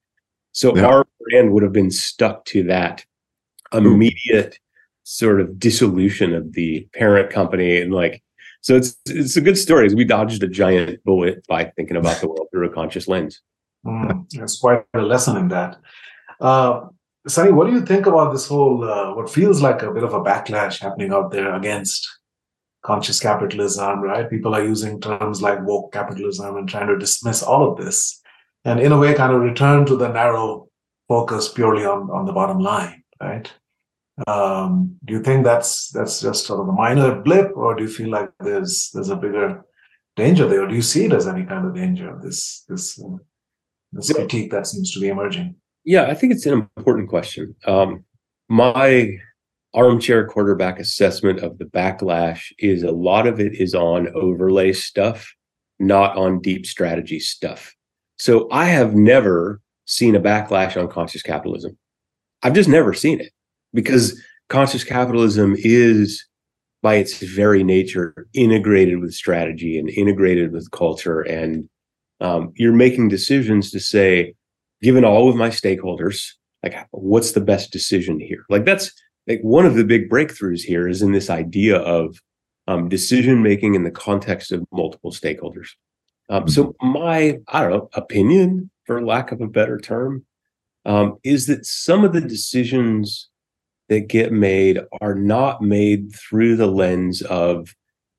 So 0.52 0.76
yeah. 0.76 0.86
our 0.86 1.08
brand 1.22 1.54
would 1.54 1.64
have 1.64 1.72
been 1.72 1.92
stuck 1.92 2.44
to 2.46 2.64
that 2.64 3.06
immediate 3.72 4.56
Ooh. 4.56 5.04
sort 5.04 5.40
of 5.40 5.58
dissolution 5.58 6.34
of 6.34 6.52
the 6.52 6.86
parent 6.94 7.30
company, 7.30 7.80
and 7.80 7.94
like 7.94 8.22
so. 8.60 8.76
It's 8.76 8.98
it's 9.06 9.38
a 9.38 9.42
good 9.42 9.58
story. 9.58 9.94
We 9.94 10.04
dodged 10.04 10.44
a 10.44 10.50
giant 10.50 11.02
bullet 11.06 11.48
by 11.48 11.72
thinking 11.78 11.96
about 11.96 12.20
the 12.20 12.28
world 12.28 12.48
through 12.52 12.68
a 12.68 12.74
conscious 12.74 13.08
lens. 13.08 13.42
Mm, 13.86 14.30
there's 14.30 14.60
quite 14.60 14.86
a 14.94 15.02
lesson 15.02 15.38
in 15.38 15.48
that. 15.50 15.78
Uh, 16.40 16.88
Sunny, 17.28 17.52
what 17.52 17.68
do 17.68 17.74
you 17.74 17.86
think 17.86 18.08
about 18.08 18.32
this 18.32 18.48
whole, 18.48 18.84
uh, 18.84 19.14
what 19.14 19.30
feels 19.30 19.62
like 19.62 19.84
a 19.84 19.92
bit 19.92 20.04
of 20.04 20.14
a 20.14 20.22
backlash 20.22 20.80
happening 20.80 21.14
out 21.14 21.32
there 21.32 21.54
against 21.54 22.08
conscious 22.84 23.20
capitalism, 23.20 24.02
right? 24.02 24.30
People 24.30 24.56
are 24.56 24.64
using 24.64 25.00
terms 25.00 25.42
like 25.42 25.64
woke 25.64 25.94
capitalism 25.94 26.58
and 26.58 26.68
trying 26.68 26.88
to 26.88 26.98
dismiss 26.98 27.44
all 27.44 27.70
of 27.70 27.78
this 27.78 28.22
and, 28.66 28.80
in 28.80 28.92
a 28.92 28.98
way, 28.98 29.14
kind 29.14 29.34
of 29.34 29.42
return 29.42 29.86
to 29.86 29.96
the 29.96 30.10
narrow 30.10 30.68
focus 31.08 31.50
purely 31.50 31.86
on, 31.86 32.10
on 32.12 32.26
the 32.26 32.34
bottom 32.34 32.60
line, 32.60 33.04
right? 33.22 33.52
Um, 34.28 34.98
do 35.06 35.14
you 35.14 35.24
think 35.24 35.44
that's 35.44 35.90
that's 35.90 36.22
just 36.22 36.46
sort 36.46 36.60
of 36.60 36.68
a 36.68 36.72
minor 36.72 37.22
blip, 37.22 37.52
or 37.56 37.76
do 37.76 37.84
you 37.84 37.90
feel 37.90 38.10
like 38.10 38.30
there's 38.40 38.92
there's 38.94 39.10
a 39.10 39.16
bigger 39.16 39.66
danger 40.16 40.48
there? 40.48 40.64
Or 40.64 40.68
do 40.68 40.76
you 40.76 40.82
see 40.82 41.06
it 41.06 41.14
as 41.14 41.28
any 41.28 41.44
kind 41.44 41.66
of 41.66 41.74
danger? 41.74 42.20
This 42.22 42.64
this 42.68 43.02
uh, 43.02 43.18
this 43.92 44.12
critique 44.14 44.52
that 44.52 44.68
seems 44.68 44.92
to 44.94 45.00
be 45.00 45.10
emerging? 45.10 45.56
Yeah, 45.84 46.04
I 46.04 46.14
think 46.14 46.34
it's 46.34 46.46
an 46.46 46.68
important 46.78 47.10
question. 47.10 47.56
Um, 47.66 48.06
my 48.50 49.18
armchair 49.74 50.28
quarterback 50.28 50.80
assessment 50.80 51.39
of 51.39 51.58
the 51.58 51.66
backlash 51.66 52.52
is 52.60 52.84
a 52.84 52.92
lot 52.92 53.26
of 53.26 53.39
it 53.39 53.56
is 53.56 53.74
on 53.74 54.10
overlay 54.10 54.74
stuff, 54.74 55.34
not 55.80 56.16
on 56.18 56.42
deep 56.42 56.66
strategy 56.66 57.20
stuff. 57.20 57.74
So 58.18 58.48
I 58.52 58.66
have 58.66 58.94
never 58.94 59.62
seen 59.86 60.16
a 60.16 60.22
backlash 60.22 60.80
on 60.80 60.89
conscious 60.89 61.22
capitalism. 61.22 61.78
I've 62.44 62.54
just 62.54 62.70
never 62.70 62.94
seen 62.94 63.20
it 63.20 63.32
because 63.74 64.22
conscious 64.50 64.84
capitalism 64.84 65.56
is 65.58 66.26
by 66.82 66.96
its 66.96 67.20
very 67.20 67.64
nature 67.64 68.28
integrated 68.34 69.00
with 69.00 69.14
strategy 69.14 69.78
and 69.78 69.89
integrated 69.89 70.52
with 70.52 70.72
culture 70.72 71.22
and 71.22 71.70
um, 72.22 72.54
you're 72.56 72.72
making 72.72 73.10
decisions 73.10 73.72
to 73.72 73.80
say, 73.80 74.36
given 74.82 75.04
all 75.04 75.28
of 75.28 75.36
my 75.36 75.50
stakeholders, 75.50 76.32
like 76.64 76.76
what's 76.92 77.32
the 77.32 77.42
best 77.42 77.72
decision 77.72 78.20
here? 78.20 78.46
Like 78.50 78.64
that's 78.64 78.92
like 79.28 79.42
one 79.42 79.66
of 79.66 79.76
the 79.76 79.84
big 79.84 80.10
breakthroughs 80.10 80.62
here 80.62 80.88
is 80.88 81.02
in 81.02 81.12
this 81.12 81.30
idea 81.30 81.78
of 81.78 82.18
um, 82.68 82.88
decision 82.88 83.42
making 83.42 83.76
in 83.76 83.84
the 83.84 83.92
context 83.92 84.52
of 84.52 84.66
multiple 84.72 85.12
stakeholders. 85.12 85.70
Um, 86.30 86.48
so 86.48 86.68
mm-hmm. 86.68 86.88
my 86.88 87.40
I 87.48 87.62
don't 87.62 87.72
know 87.72 87.90
opinion, 87.94 88.70
for 88.86 89.04
lack 89.04 89.32
of 89.32 89.42
a 89.42 89.48
better 89.48 89.80
term, 89.80 90.26
um, 90.86 91.18
is 91.24 91.48
that 91.48 91.66
some 91.66 92.04
of 92.04 92.14
the 92.14 92.22
decisions 92.22 93.30
that 93.90 94.08
get 94.08 94.32
made 94.32 94.80
are 95.02 95.16
not 95.16 95.62
made 95.62 96.16
through 96.16 96.56
the 96.56 96.68
lens 96.68 97.22
of 97.24 97.76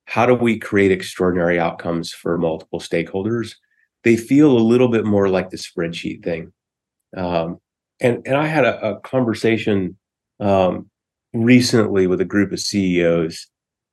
how 0.07 0.27
do 0.27 0.35
we 0.35 0.59
create 0.59 0.93
extraordinary 0.93 1.59
outcomes 1.59 2.13
for 2.13 2.37
multiple 2.37 2.81
stakeholders 2.81 3.55
they 4.05 4.17
feel 4.17 4.57
a 4.57 4.59
little 4.59 4.89
bit 4.89 5.05
more 5.05 5.29
like 5.29 5.51
the 5.51 5.57
spreadsheet 5.57 6.23
thing. 6.23 6.53
Um, 7.17 7.59
and 8.01 8.27
and 8.27 8.37
I 8.37 8.47
had 8.47 8.65
a, 8.65 8.97
a 8.97 9.01
conversation 9.01 9.97
um, 10.41 10.91
recently 11.33 12.07
with 12.07 12.21
a 12.21 12.27
group 12.27 12.53
of 12.53 12.61
CEOs. 12.61 13.47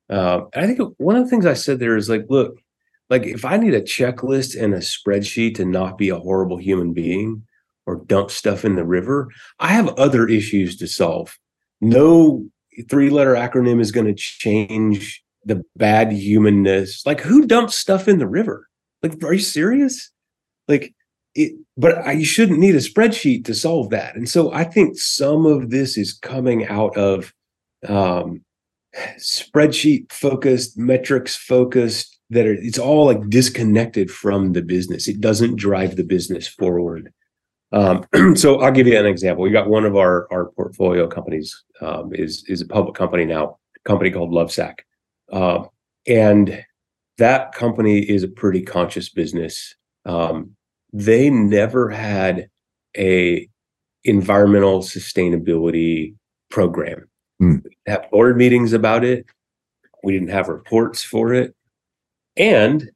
Um, 0.08 0.48
and 0.52 0.64
I 0.64 0.66
think 0.66 0.94
one 0.98 1.16
of 1.16 1.24
the 1.24 1.30
things 1.30 1.46
I 1.46 1.54
said 1.54 1.78
there 1.78 1.96
is 1.96 2.08
like, 2.08 2.26
look, 2.28 2.60
like 3.08 3.24
if 3.24 3.44
I 3.44 3.56
need 3.56 3.74
a 3.74 3.80
checklist 3.80 4.60
and 4.60 4.74
a 4.74 4.78
spreadsheet 4.78 5.56
to 5.56 5.64
not 5.64 5.98
be 5.98 6.08
a 6.08 6.18
horrible 6.18 6.56
human 6.56 6.92
being 6.92 7.44
or 7.86 8.04
dump 8.06 8.30
stuff 8.30 8.64
in 8.64 8.76
the 8.76 8.84
river, 8.84 9.28
I 9.58 9.68
have 9.68 9.88
other 9.90 10.26
issues 10.26 10.76
to 10.78 10.86
solve. 10.86 11.38
No 11.80 12.46
three 12.88 13.10
letter 13.10 13.34
acronym 13.34 13.80
is 13.80 13.92
going 13.92 14.06
to 14.06 14.14
change 14.14 15.22
the 15.44 15.62
bad 15.76 16.12
humanness. 16.12 17.04
Like 17.06 17.20
who 17.20 17.46
dumps 17.46 17.74
stuff 17.74 18.08
in 18.08 18.18
the 18.18 18.28
river? 18.28 18.68
Like, 19.02 19.22
are 19.22 19.32
you 19.32 19.40
serious? 19.40 20.10
Like, 20.68 20.94
it, 21.34 21.52
but 21.76 21.98
I, 21.98 22.12
you 22.12 22.24
shouldn't 22.24 22.58
need 22.58 22.74
a 22.74 22.78
spreadsheet 22.78 23.44
to 23.46 23.54
solve 23.54 23.90
that. 23.90 24.16
And 24.16 24.28
so 24.28 24.52
I 24.52 24.64
think 24.64 24.98
some 24.98 25.46
of 25.46 25.70
this 25.70 25.96
is 25.96 26.12
coming 26.12 26.66
out 26.66 26.96
of 26.96 27.32
um, 27.88 28.42
spreadsheet 29.18 30.10
focused, 30.12 30.76
metrics 30.76 31.36
focused, 31.36 32.18
that 32.30 32.46
are, 32.46 32.54
it's 32.54 32.78
all 32.78 33.06
like 33.06 33.28
disconnected 33.28 34.10
from 34.10 34.52
the 34.52 34.62
business. 34.62 35.08
It 35.08 35.20
doesn't 35.20 35.56
drive 35.56 35.96
the 35.96 36.04
business 36.04 36.46
forward. 36.46 37.12
Um, 37.72 38.04
so 38.36 38.60
I'll 38.60 38.72
give 38.72 38.86
you 38.86 38.98
an 38.98 39.06
example. 39.06 39.42
We 39.42 39.50
got 39.50 39.68
one 39.68 39.84
of 39.84 39.96
our 39.96 40.26
our 40.32 40.46
portfolio 40.52 41.06
companies 41.06 41.64
um, 41.80 42.14
is 42.14 42.44
is 42.48 42.60
a 42.60 42.66
public 42.66 42.94
company 42.94 43.24
now, 43.24 43.58
company 43.84 44.10
called 44.10 44.30
Lovesac, 44.30 44.78
uh, 45.32 45.64
and 46.06 46.64
that 47.20 47.52
company 47.52 48.00
is 48.00 48.22
a 48.22 48.28
pretty 48.28 48.62
conscious 48.62 49.10
business. 49.10 49.74
Um, 50.06 50.56
they 50.92 51.28
never 51.28 51.90
had 51.90 52.48
a 52.96 53.46
environmental 54.04 54.80
sustainability 54.80 56.14
program. 56.50 57.06
Mm. 57.40 57.62
have 57.86 58.10
board 58.10 58.36
meetings 58.36 58.72
about 58.72 59.04
it. 59.04 59.26
We 60.02 60.12
didn't 60.12 60.30
have 60.30 60.48
reports 60.48 61.02
for 61.02 61.32
it. 61.32 61.54
And 62.36 62.90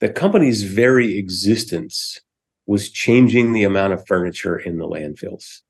the 0.00 0.08
company's 0.08 0.62
very 0.62 1.18
existence 1.18 2.20
was 2.66 2.90
changing 2.90 3.52
the 3.52 3.64
amount 3.64 3.92
of 3.92 4.06
furniture 4.06 4.58
in 4.58 4.78
the 4.78 4.88
landfills. 4.88 5.60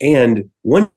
And 0.00 0.50
one 0.62 0.90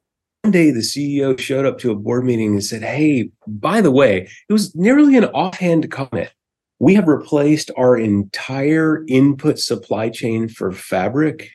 day 0.50 0.72
the 0.72 0.80
CEO 0.80 1.40
showed 1.40 1.66
up 1.66 1.80
to 1.80 1.92
a 1.92 1.96
board 1.96 2.26
meeting 2.26 2.52
and 2.52 2.64
said, 2.64 2.82
Hey, 2.82 3.32
by 3.48 3.82
the 3.82 3.92
way, 3.92 4.30
it 4.50 4.54
was 4.54 4.76
nearly 4.76 5.18
an 5.18 5.26
offhand 5.26 5.90
comment. 5.90 6.32
We 6.80 6.96
have 6.96 7.08
replaced 7.08 7.72
our 7.78 7.98
entire 7.98 9.04
input 9.08 9.60
supply 9.60 10.10
chain 10.10 10.48
for 10.48 10.72
fabric. 10.72 11.52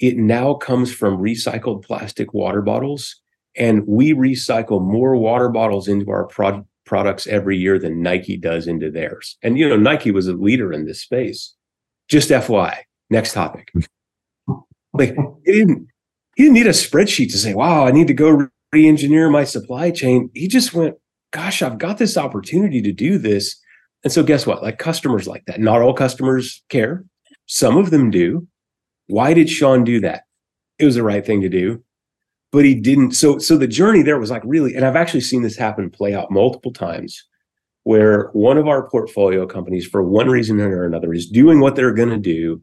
It 0.00 0.16
now 0.16 0.54
comes 0.54 0.92
from 0.92 1.18
recycled 1.18 1.84
plastic 1.84 2.34
water 2.34 2.60
bottles. 2.60 3.16
And 3.56 3.86
we 3.86 4.12
recycle 4.12 4.80
more 4.80 5.16
water 5.16 5.48
bottles 5.48 5.88
into 5.88 6.10
our 6.10 6.26
pro- 6.26 6.66
products 6.84 7.26
every 7.26 7.56
year 7.56 7.78
than 7.78 8.02
Nike 8.02 8.36
does 8.36 8.66
into 8.66 8.90
theirs. 8.90 9.36
And, 9.42 9.58
you 9.58 9.68
know, 9.68 9.76
Nike 9.76 10.10
was 10.10 10.26
a 10.26 10.32
leader 10.32 10.72
in 10.72 10.86
this 10.86 11.02
space. 11.02 11.54
Just 12.08 12.30
FY, 12.30 12.84
next 13.10 13.34
topic. 13.34 13.70
like, 14.92 15.14
he 15.44 15.52
didn't, 15.52 15.88
he 16.36 16.44
didn't 16.44 16.54
need 16.54 16.66
a 16.66 16.70
spreadsheet 16.70 17.30
to 17.32 17.38
say, 17.38 17.54
wow, 17.54 17.86
I 17.86 17.90
need 17.90 18.06
to 18.08 18.14
go 18.14 18.48
re 18.72 18.88
engineer 18.88 19.28
my 19.28 19.44
supply 19.44 19.90
chain. 19.90 20.30
He 20.34 20.48
just 20.48 20.72
went, 20.72 20.96
gosh, 21.32 21.62
I've 21.62 21.78
got 21.78 21.98
this 21.98 22.16
opportunity 22.16 22.80
to 22.82 22.92
do 22.92 23.18
this. 23.18 23.60
And 24.04 24.12
so, 24.12 24.22
guess 24.22 24.46
what? 24.46 24.62
Like, 24.62 24.78
customers 24.78 25.26
like 25.26 25.44
that. 25.46 25.60
Not 25.60 25.82
all 25.82 25.92
customers 25.92 26.62
care, 26.68 27.04
some 27.46 27.76
of 27.76 27.90
them 27.90 28.10
do. 28.10 28.46
Why 29.08 29.34
did 29.34 29.50
Shawn 29.50 29.84
do 29.84 30.00
that? 30.00 30.24
It 30.78 30.84
was 30.84 30.94
the 30.94 31.02
right 31.02 31.24
thing 31.24 31.40
to 31.40 31.48
do 31.48 31.82
but 32.52 32.64
he 32.64 32.74
didn't 32.74 33.12
so 33.12 33.38
so 33.38 33.56
the 33.56 33.66
journey 33.66 34.02
there 34.02 34.18
was 34.18 34.30
like 34.30 34.42
really 34.44 34.74
and 34.74 34.84
i've 34.84 34.96
actually 34.96 35.20
seen 35.20 35.42
this 35.42 35.56
happen 35.56 35.90
play 35.90 36.14
out 36.14 36.30
multiple 36.30 36.72
times 36.72 37.24
where 37.84 38.28
one 38.32 38.58
of 38.58 38.68
our 38.68 38.88
portfolio 38.88 39.46
companies 39.46 39.86
for 39.86 40.02
one 40.02 40.28
reason 40.28 40.60
or 40.60 40.84
another 40.84 41.12
is 41.12 41.28
doing 41.28 41.60
what 41.60 41.76
they're 41.76 41.92
going 41.92 42.08
to 42.08 42.16
do 42.18 42.60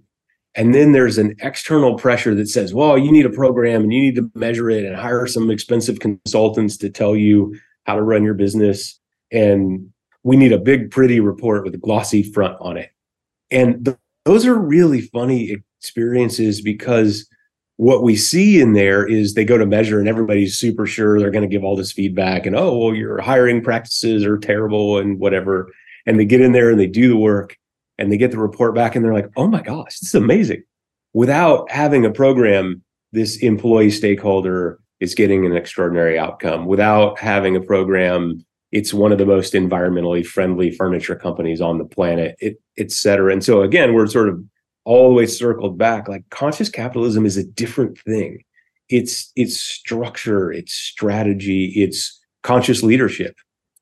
and 0.57 0.73
then 0.73 0.93
there's 0.93 1.17
an 1.17 1.35
external 1.41 1.95
pressure 1.95 2.35
that 2.35 2.47
says 2.47 2.73
well 2.73 2.97
you 2.97 3.11
need 3.11 3.25
a 3.25 3.29
program 3.31 3.83
and 3.83 3.93
you 3.93 4.01
need 4.01 4.15
to 4.15 4.29
measure 4.35 4.69
it 4.69 4.85
and 4.85 4.95
hire 4.95 5.27
some 5.27 5.49
expensive 5.49 5.99
consultants 5.99 6.77
to 6.77 6.89
tell 6.89 7.15
you 7.15 7.55
how 7.85 7.95
to 7.95 8.01
run 8.01 8.23
your 8.23 8.33
business 8.33 8.99
and 9.31 9.89
we 10.25 10.35
need 10.35 10.51
a 10.51 10.57
big 10.57 10.89
pretty 10.89 11.19
report 11.19 11.63
with 11.63 11.75
a 11.75 11.77
glossy 11.77 12.23
front 12.23 12.57
on 12.59 12.77
it. 12.77 12.89
And 13.51 13.85
th- 13.85 13.97
those 14.25 14.45
are 14.47 14.55
really 14.55 15.01
funny 15.01 15.55
experiences 15.79 16.61
because 16.61 17.29
what 17.77 18.01
we 18.01 18.15
see 18.15 18.59
in 18.59 18.73
there 18.73 19.05
is 19.05 19.35
they 19.35 19.45
go 19.45 19.57
to 19.57 19.67
measure 19.67 19.99
and 19.99 20.09
everybody's 20.09 20.57
super 20.57 20.87
sure 20.87 21.19
they're 21.19 21.29
going 21.29 21.47
to 21.47 21.53
give 21.53 21.63
all 21.63 21.75
this 21.75 21.91
feedback 21.91 22.47
and 22.47 22.55
oh 22.55 22.75
well 22.75 22.95
your 22.95 23.21
hiring 23.21 23.61
practices 23.61 24.25
are 24.25 24.37
terrible 24.37 24.97
and 24.97 25.19
whatever. 25.19 25.71
And 26.07 26.19
they 26.19 26.25
get 26.25 26.41
in 26.41 26.53
there 26.53 26.71
and 26.71 26.79
they 26.79 26.87
do 26.87 27.07
the 27.07 27.17
work 27.17 27.55
and 27.99 28.11
they 28.11 28.17
get 28.17 28.31
the 28.31 28.39
report 28.39 28.73
back 28.73 28.95
and 28.95 29.05
they're 29.05 29.13
like 29.13 29.29
oh 29.37 29.47
my 29.47 29.61
gosh 29.61 29.99
this 29.99 30.09
is 30.09 30.15
amazing. 30.15 30.63
Without 31.13 31.69
having 31.69 32.03
a 32.03 32.11
program 32.11 32.81
this 33.11 33.37
employee 33.37 33.91
stakeholder 33.91 34.79
is 34.99 35.13
getting 35.13 35.45
an 35.45 35.55
extraordinary 35.55 36.17
outcome. 36.17 36.65
Without 36.65 37.19
having 37.19 37.55
a 37.55 37.61
program 37.61 38.44
it's 38.75 38.93
one 38.93 39.13
of 39.13 39.17
the 39.17 39.25
most 39.25 39.53
environmentally 39.53 40.25
friendly 40.25 40.69
furniture 40.69 41.15
companies 41.15 41.61
on 41.61 41.77
the 41.77 41.85
planet 41.85 42.35
it, 42.39 42.61
et 42.77 42.91
cetera 42.91 43.31
and 43.31 43.43
so 43.43 43.61
again 43.61 43.93
we're 43.93 44.05
sort 44.05 44.27
of 44.27 44.43
all 44.83 45.07
the 45.07 45.15
way 45.15 45.25
circled 45.25 45.77
back 45.77 46.09
like 46.09 46.29
conscious 46.29 46.69
capitalism 46.69 47.25
is 47.25 47.37
a 47.37 47.43
different 47.43 47.97
thing 47.99 48.43
it's 48.89 49.31
it's 49.37 49.57
structure 49.57 50.51
it's 50.51 50.73
strategy 50.73 51.67
it's 51.75 52.21
conscious 52.43 52.83
leadership 52.83 53.33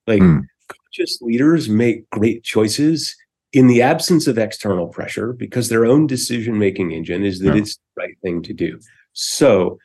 like 0.05 0.21
mm. 0.21 0.41
conscious 0.67 1.19
leaders 1.21 1.67
make 1.67 2.07
great 2.11 2.43
choices 2.43 3.15
in 3.51 3.67
the 3.67 3.81
absence 3.81 4.27
of 4.27 4.37
external 4.37 4.87
pressure 4.87 5.33
because 5.33 5.69
their 5.69 5.85
own 5.85 6.05
decision 6.05 6.57
making 6.57 6.91
engine 6.91 7.23
is 7.23 7.39
that 7.39 7.55
yeah. 7.55 7.61
it's 7.61 7.75
the 7.75 8.03
right 8.03 8.17
thing 8.21 8.43
to 8.43 8.53
do 8.53 8.79
so 9.13 9.79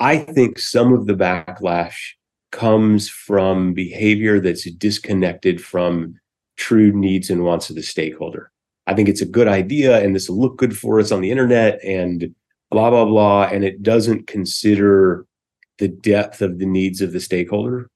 i 0.00 0.18
think 0.18 0.58
some 0.58 0.92
of 0.92 1.06
the 1.06 1.14
backlash 1.14 2.17
comes 2.50 3.08
from 3.08 3.74
behavior 3.74 4.40
that's 4.40 4.70
disconnected 4.72 5.62
from 5.62 6.14
true 6.56 6.92
needs 6.92 7.30
and 7.30 7.44
wants 7.44 7.70
of 7.70 7.76
the 7.76 7.82
stakeholder 7.82 8.50
I 8.88 8.94
think 8.94 9.10
it's 9.10 9.20
a 9.20 9.26
good 9.26 9.48
idea 9.48 10.02
and 10.02 10.16
this 10.16 10.30
will 10.30 10.40
look 10.40 10.56
good 10.56 10.76
for 10.76 10.98
us 10.98 11.12
on 11.12 11.20
the 11.20 11.30
internet 11.30 11.78
and 11.84 12.34
blah, 12.70 12.88
blah, 12.88 13.04
blah. 13.04 13.42
And 13.42 13.62
it 13.62 13.82
doesn't 13.82 14.26
consider 14.26 15.26
the 15.76 15.88
depth 15.88 16.40
of 16.40 16.58
the 16.58 16.64
needs 16.64 17.02
of 17.02 17.12
the 17.12 17.20
stakeholder. 17.20 17.90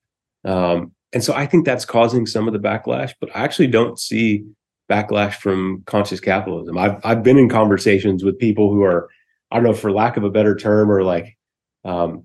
Um, 0.45 0.93
and 1.15 1.25
so 1.25 1.33
I 1.33 1.47
think 1.47 1.65
that's 1.65 1.87
causing 1.87 2.27
some 2.27 2.47
of 2.47 2.53
the 2.53 2.61
backlash, 2.61 3.15
but 3.21 3.35
I 3.35 3.43
actually 3.43 3.69
don't 3.69 3.99
see 3.99 4.45
backlash 4.91 5.35
from 5.35 5.83
conscious 5.87 6.21
capitalism. 6.21 6.77
I've, 6.77 7.01
I've 7.05 7.23
been 7.23 7.39
in 7.39 7.49
conversations 7.49 8.23
with 8.23 8.39
people 8.39 8.71
who 8.71 8.83
are, 8.83 9.09
I 9.51 9.57
don't 9.57 9.65
know, 9.65 9.73
for 9.73 9.93
lack 9.93 10.19
of 10.19 10.25
a 10.25 10.31
better 10.31 10.55
term, 10.55 10.91
or 10.91 11.03
like 11.03 11.39
um, 11.87 12.25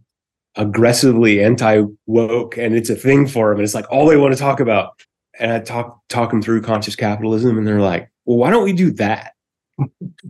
aggressively 0.58 1.44
anti 1.44 1.84
woke, 2.06 2.58
and 2.58 2.76
it's 2.76 2.90
a 2.90 2.96
thing 2.96 3.28
for 3.28 3.50
them. 3.50 3.60
And 3.60 3.64
it's 3.64 3.76
like 3.76 3.90
all 3.92 4.08
they 4.08 4.18
want 4.18 4.34
to 4.34 4.40
talk 4.40 4.60
about. 4.60 5.02
And 5.40 5.52
I 5.52 5.60
talk 5.60 6.02
talk 6.10 6.32
them 6.32 6.42
through 6.42 6.62
conscious 6.62 6.96
capitalism, 6.96 7.58
and 7.58 7.66
they're 7.66 7.82
like, 7.82 8.10
well, 8.26 8.38
why 8.38 8.50
don't 8.50 8.64
we 8.64 8.74
do 8.74 8.92
that? 8.94 9.34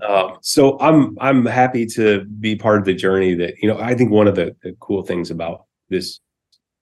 um, 0.07 0.37
so 0.41 0.77
I'm 0.79 1.17
I'm 1.19 1.45
happy 1.45 1.85
to 1.87 2.25
be 2.25 2.55
part 2.55 2.79
of 2.79 2.85
the 2.85 2.93
journey 2.93 3.33
that 3.35 3.55
you 3.61 3.67
know 3.67 3.79
I 3.79 3.95
think 3.95 4.11
one 4.11 4.27
of 4.27 4.35
the, 4.35 4.55
the 4.61 4.75
cool 4.79 5.03
things 5.03 5.31
about 5.31 5.65
this 5.89 6.19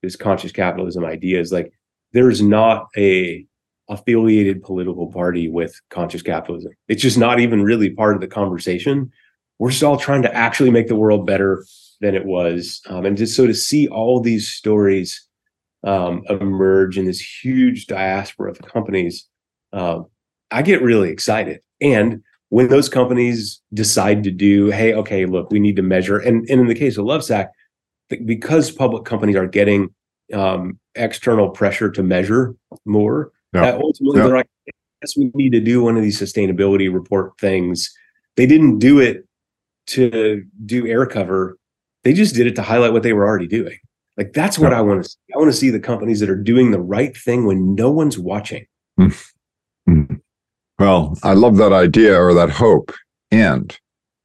this 0.02 0.16
conscious 0.16 0.52
capitalism 0.52 1.04
idea 1.04 1.40
is 1.40 1.52
like 1.52 1.72
there's 2.12 2.42
not 2.42 2.88
a 2.96 3.46
affiliated 3.88 4.62
political 4.62 5.12
party 5.12 5.48
with 5.48 5.80
conscious 5.90 6.22
capitalism. 6.22 6.72
It's 6.88 7.02
just 7.02 7.18
not 7.18 7.38
even 7.38 7.62
really 7.62 7.90
part 7.90 8.16
of 8.16 8.20
the 8.20 8.26
conversation. 8.26 9.12
We're 9.58 9.70
still 9.70 9.96
trying 9.96 10.22
to 10.22 10.34
actually 10.34 10.70
make 10.70 10.88
the 10.88 10.96
world 10.96 11.24
better 11.24 11.64
than 12.00 12.14
it 12.14 12.24
was, 12.24 12.80
um, 12.88 13.06
and 13.06 13.16
just 13.16 13.36
so 13.36 13.46
to 13.46 13.54
see 13.54 13.88
all 13.88 14.20
these 14.20 14.48
stories 14.48 15.26
um, 15.84 16.22
emerge 16.28 16.98
in 16.98 17.04
this 17.04 17.20
huge 17.20 17.86
diaspora 17.86 18.50
of 18.50 18.58
companies 18.62 19.28
um, 19.72 20.06
I 20.50 20.62
get 20.62 20.82
really 20.82 21.10
excited. 21.10 21.60
And 21.80 22.22
when 22.48 22.68
those 22.68 22.88
companies 22.88 23.60
decide 23.74 24.24
to 24.24 24.30
do, 24.30 24.70
hey, 24.70 24.94
okay, 24.94 25.26
look, 25.26 25.50
we 25.50 25.58
need 25.58 25.76
to 25.76 25.82
measure, 25.82 26.18
and, 26.18 26.48
and 26.48 26.60
in 26.60 26.66
the 26.66 26.74
case 26.74 26.96
of 26.96 27.04
Lovesac, 27.04 27.48
because 28.24 28.70
public 28.70 29.04
companies 29.04 29.36
are 29.36 29.46
getting 29.46 29.92
um, 30.32 30.78
external 30.94 31.50
pressure 31.50 31.90
to 31.90 32.02
measure 32.02 32.54
more, 32.84 33.32
that 33.52 33.80
ultimately 33.80 34.20
they're 34.20 34.36
like, 34.36 34.48
yes, 35.02 35.16
we 35.16 35.30
need 35.34 35.50
to 35.52 35.60
do 35.60 35.82
one 35.82 35.96
of 35.96 36.02
these 36.02 36.20
sustainability 36.20 36.92
report 36.92 37.32
things. 37.40 37.92
They 38.36 38.46
didn't 38.46 38.78
do 38.78 39.00
it 39.00 39.26
to 39.88 40.44
do 40.64 40.86
air 40.86 41.06
cover. 41.06 41.58
They 42.06 42.12
just 42.12 42.36
did 42.36 42.46
it 42.46 42.54
to 42.54 42.62
highlight 42.62 42.92
what 42.92 43.02
they 43.02 43.12
were 43.12 43.26
already 43.26 43.48
doing. 43.48 43.78
Like 44.16 44.32
that's 44.32 44.60
what 44.60 44.72
I 44.72 44.80
want 44.80 45.02
to 45.02 45.10
see. 45.10 45.16
I 45.34 45.38
want 45.38 45.50
to 45.50 45.56
see 45.56 45.70
the 45.70 45.80
companies 45.80 46.20
that 46.20 46.30
are 46.30 46.40
doing 46.40 46.70
the 46.70 46.80
right 46.80 47.16
thing 47.16 47.46
when 47.46 47.74
no 47.74 47.90
one's 47.90 48.16
watching. 48.16 48.64
Mm-hmm. 48.96 50.14
Well, 50.78 51.18
I 51.24 51.32
love 51.32 51.56
that 51.56 51.72
idea 51.72 52.16
or 52.16 52.32
that 52.32 52.50
hope. 52.50 52.92
And 53.32 53.76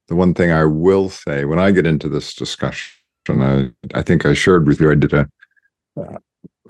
the 0.06 0.14
one 0.14 0.32
thing 0.32 0.52
I 0.52 0.64
will 0.64 1.10
say 1.10 1.44
when 1.44 1.58
I 1.58 1.72
get 1.72 1.84
into 1.84 2.08
this 2.08 2.34
discussion, 2.34 2.92
I, 3.28 3.72
I 3.94 4.02
think 4.02 4.24
I 4.24 4.34
shared 4.34 4.68
with 4.68 4.80
you, 4.80 4.88
I 4.88 4.94
did 4.94 5.12
a 5.12 5.28
uh, 6.00 6.18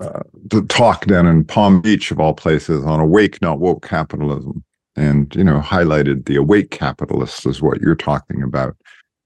uh, 0.01 0.61
talk 0.67 1.05
down 1.05 1.27
in 1.27 1.45
Palm 1.45 1.79
Beach, 1.79 2.09
of 2.09 2.19
all 2.19 2.33
places, 2.33 2.83
on 2.85 2.99
awake, 2.99 3.39
not 3.39 3.59
woke 3.59 3.87
capitalism, 3.87 4.63
and 4.95 5.35
you 5.35 5.43
know 5.43 5.59
highlighted 5.59 6.25
the 6.25 6.37
awake 6.37 6.71
capitalist 6.71 7.45
is 7.45 7.61
what 7.61 7.81
you're 7.81 7.93
talking 7.93 8.41
about. 8.41 8.75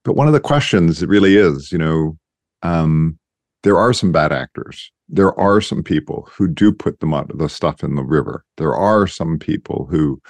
But 0.04 0.14
one 0.14 0.26
of 0.26 0.32
the 0.32 0.40
questions 0.40 1.04
really 1.04 1.36
is, 1.36 1.72
you 1.72 1.78
know, 1.78 2.16
um, 2.62 3.18
there 3.62 3.78
are 3.78 3.92
some 3.92 4.12
bad 4.12 4.32
actors. 4.32 4.90
There 5.08 5.38
are 5.38 5.60
some 5.60 5.82
people 5.82 6.28
who 6.32 6.48
do 6.48 6.72
put 6.72 7.00
the, 7.00 7.26
the 7.34 7.48
stuff 7.48 7.82
in 7.82 7.96
the 7.96 8.04
river. 8.04 8.44
There 8.56 8.74
are 8.74 9.06
some 9.06 9.38
people 9.38 9.86
who 9.90 10.20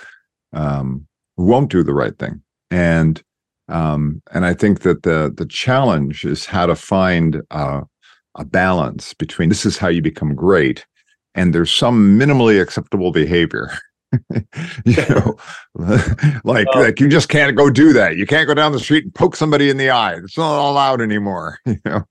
um, 0.53 1.07
won't 1.37 1.71
do 1.71 1.83
the 1.83 1.95
right 1.95 2.19
thing. 2.19 2.43
And 2.71 3.23
um, 3.69 4.23
and 4.33 4.47
I 4.47 4.55
think 4.55 4.81
that 4.81 5.03
the 5.03 5.33
the 5.35 5.47
challenge 5.47 6.25
is 6.25 6.47
how 6.47 6.67
to 6.67 6.75
find 6.75 7.43
uh, 7.51 7.83
a 8.37 8.45
balance 8.45 9.15
between 9.15 9.49
this 9.51 9.67
is 9.67 9.77
how 9.77 9.89
you 9.89 10.01
become 10.01 10.35
great, 10.35 10.87
and 11.35 11.55
there's 11.55 11.71
some 11.71 12.19
minimally 12.19 12.61
acceptable 12.61 13.13
behavior. 13.13 13.71
you 14.85 14.97
know, 15.09 15.37
like 16.45 16.67
uh, 16.75 16.81
like 16.81 17.01
you 17.01 17.09
just 17.09 17.29
can't 17.29 17.57
go 17.57 17.71
do 17.71 17.93
that. 17.93 18.17
You 18.17 18.27
can't 18.27 18.47
go 18.47 18.55
down 18.55 18.73
the 18.73 18.81
street 18.81 19.05
and 19.05 19.15
poke 19.15 19.37
somebody 19.37 19.71
in 19.71 19.77
the 19.77 19.91
eye. 19.91 20.15
It's 20.15 20.39
not 20.39 20.71
allowed 20.71 21.01
anymore. 21.01 21.59
You 21.67 21.79
know. 21.85 22.05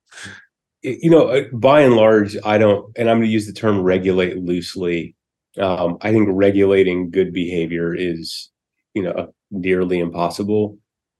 You 0.83 1.09
know, 1.09 1.27
uh, 1.29 1.43
by 1.53 1.81
and 1.81 1.95
large, 1.95 2.37
I 2.45 2.57
don't, 2.59 2.95
and 2.97 3.09
I'm 3.09 3.17
going 3.17 3.27
to 3.27 3.33
use 3.33 3.47
the 3.47 3.51
term 3.51 3.81
regulate 3.81 4.37
loosely 4.37 5.15
Um, 5.59 5.97
I 6.01 6.11
think 6.11 6.29
regulating 6.31 7.09
good 7.09 7.33
behavior 7.33 7.95
is, 7.95 8.51
you 8.93 9.01
know, 9.01 9.33
nearly 9.49 9.99
impossible. 9.99 10.77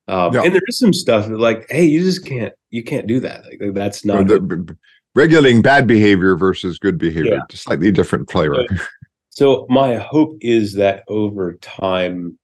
Um, 0.08 0.34
Yeah. 0.36 0.44
And 0.44 0.54
there 0.54 0.62
is 0.68 0.78
some 0.78 0.94
stuff 0.94 1.28
that, 1.28 1.40
like, 1.40 1.66
hey, 1.70 1.86
you 1.86 2.02
just 2.02 2.24
can't, 2.26 2.54
you 2.70 2.84
can't 2.84 3.08
do 3.08 3.20
that. 3.22 3.46
Like, 3.46 3.74
that's 3.74 4.06
not. 4.06 4.28
the- 4.28 4.78
regulating 5.16 5.64
bad 5.64 5.88
behavior 5.88 6.36
versus 6.38 6.78
good 6.78 7.00
behavior, 7.00 7.34
Yeah. 7.34 7.42
slightly 7.52 7.92
different 7.92 8.30
flavor. 8.30 8.64
So 9.38 9.68
my 9.70 9.98
hope 9.98 10.36
is 10.42 10.74
that 10.74 11.04
over 11.08 11.54
time, 11.62 12.40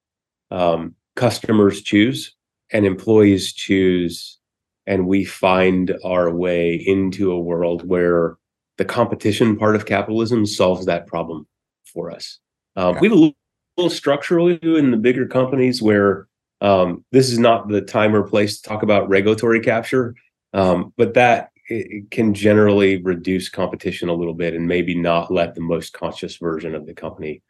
um, 0.52 0.94
customers 1.16 1.82
choose 1.82 2.36
and 2.72 2.86
employees 2.86 3.52
choose, 3.52 4.38
and 4.86 5.08
we 5.08 5.26
find 5.26 5.98
our 6.06 6.30
way 6.30 6.76
into 6.76 7.32
a 7.32 7.40
world 7.40 7.88
where 7.88 8.38
the 8.78 8.86
competition 8.86 9.58
part 9.58 9.76
of 9.76 9.88
capitalism 9.88 10.46
solves 10.46 10.86
that 10.86 11.08
problem 11.08 11.48
for 11.92 12.12
us. 12.12 12.38
Um, 12.76 12.94
Yeah. 12.94 13.02
We 13.02 13.08
have 13.08 13.18
a 13.18 13.22
little, 13.22 13.90
structural 13.90 14.50
in 14.50 14.92
the 14.92 14.98
bigger 14.98 15.26
companies 15.26 15.82
where 15.82 16.28
um, 16.62 17.04
this 17.12 17.32
is 17.32 17.40
not 17.40 17.70
the 17.70 17.82
time 17.82 18.16
or 18.16 18.22
place 18.22 18.62
to 18.62 18.70
talk 18.70 18.84
about 18.84 19.10
regulatory 19.10 19.62
capture, 19.62 20.14
um, 20.54 20.94
but 20.96 21.16
that 21.16 21.50
it, 21.70 22.10
can 22.12 22.34
generally 22.34 23.02
reduce 23.02 23.50
competition 23.50 24.10
a 24.10 24.14
little 24.14 24.34
bit 24.34 24.54
and 24.54 24.68
maybe 24.68 24.96
not 24.96 25.32
let 25.32 25.56
the 25.56 25.62
most 25.62 25.94
conscious 25.94 26.38
version 26.38 26.76
of 26.76 26.86
the 26.86 26.94
company 26.94 27.42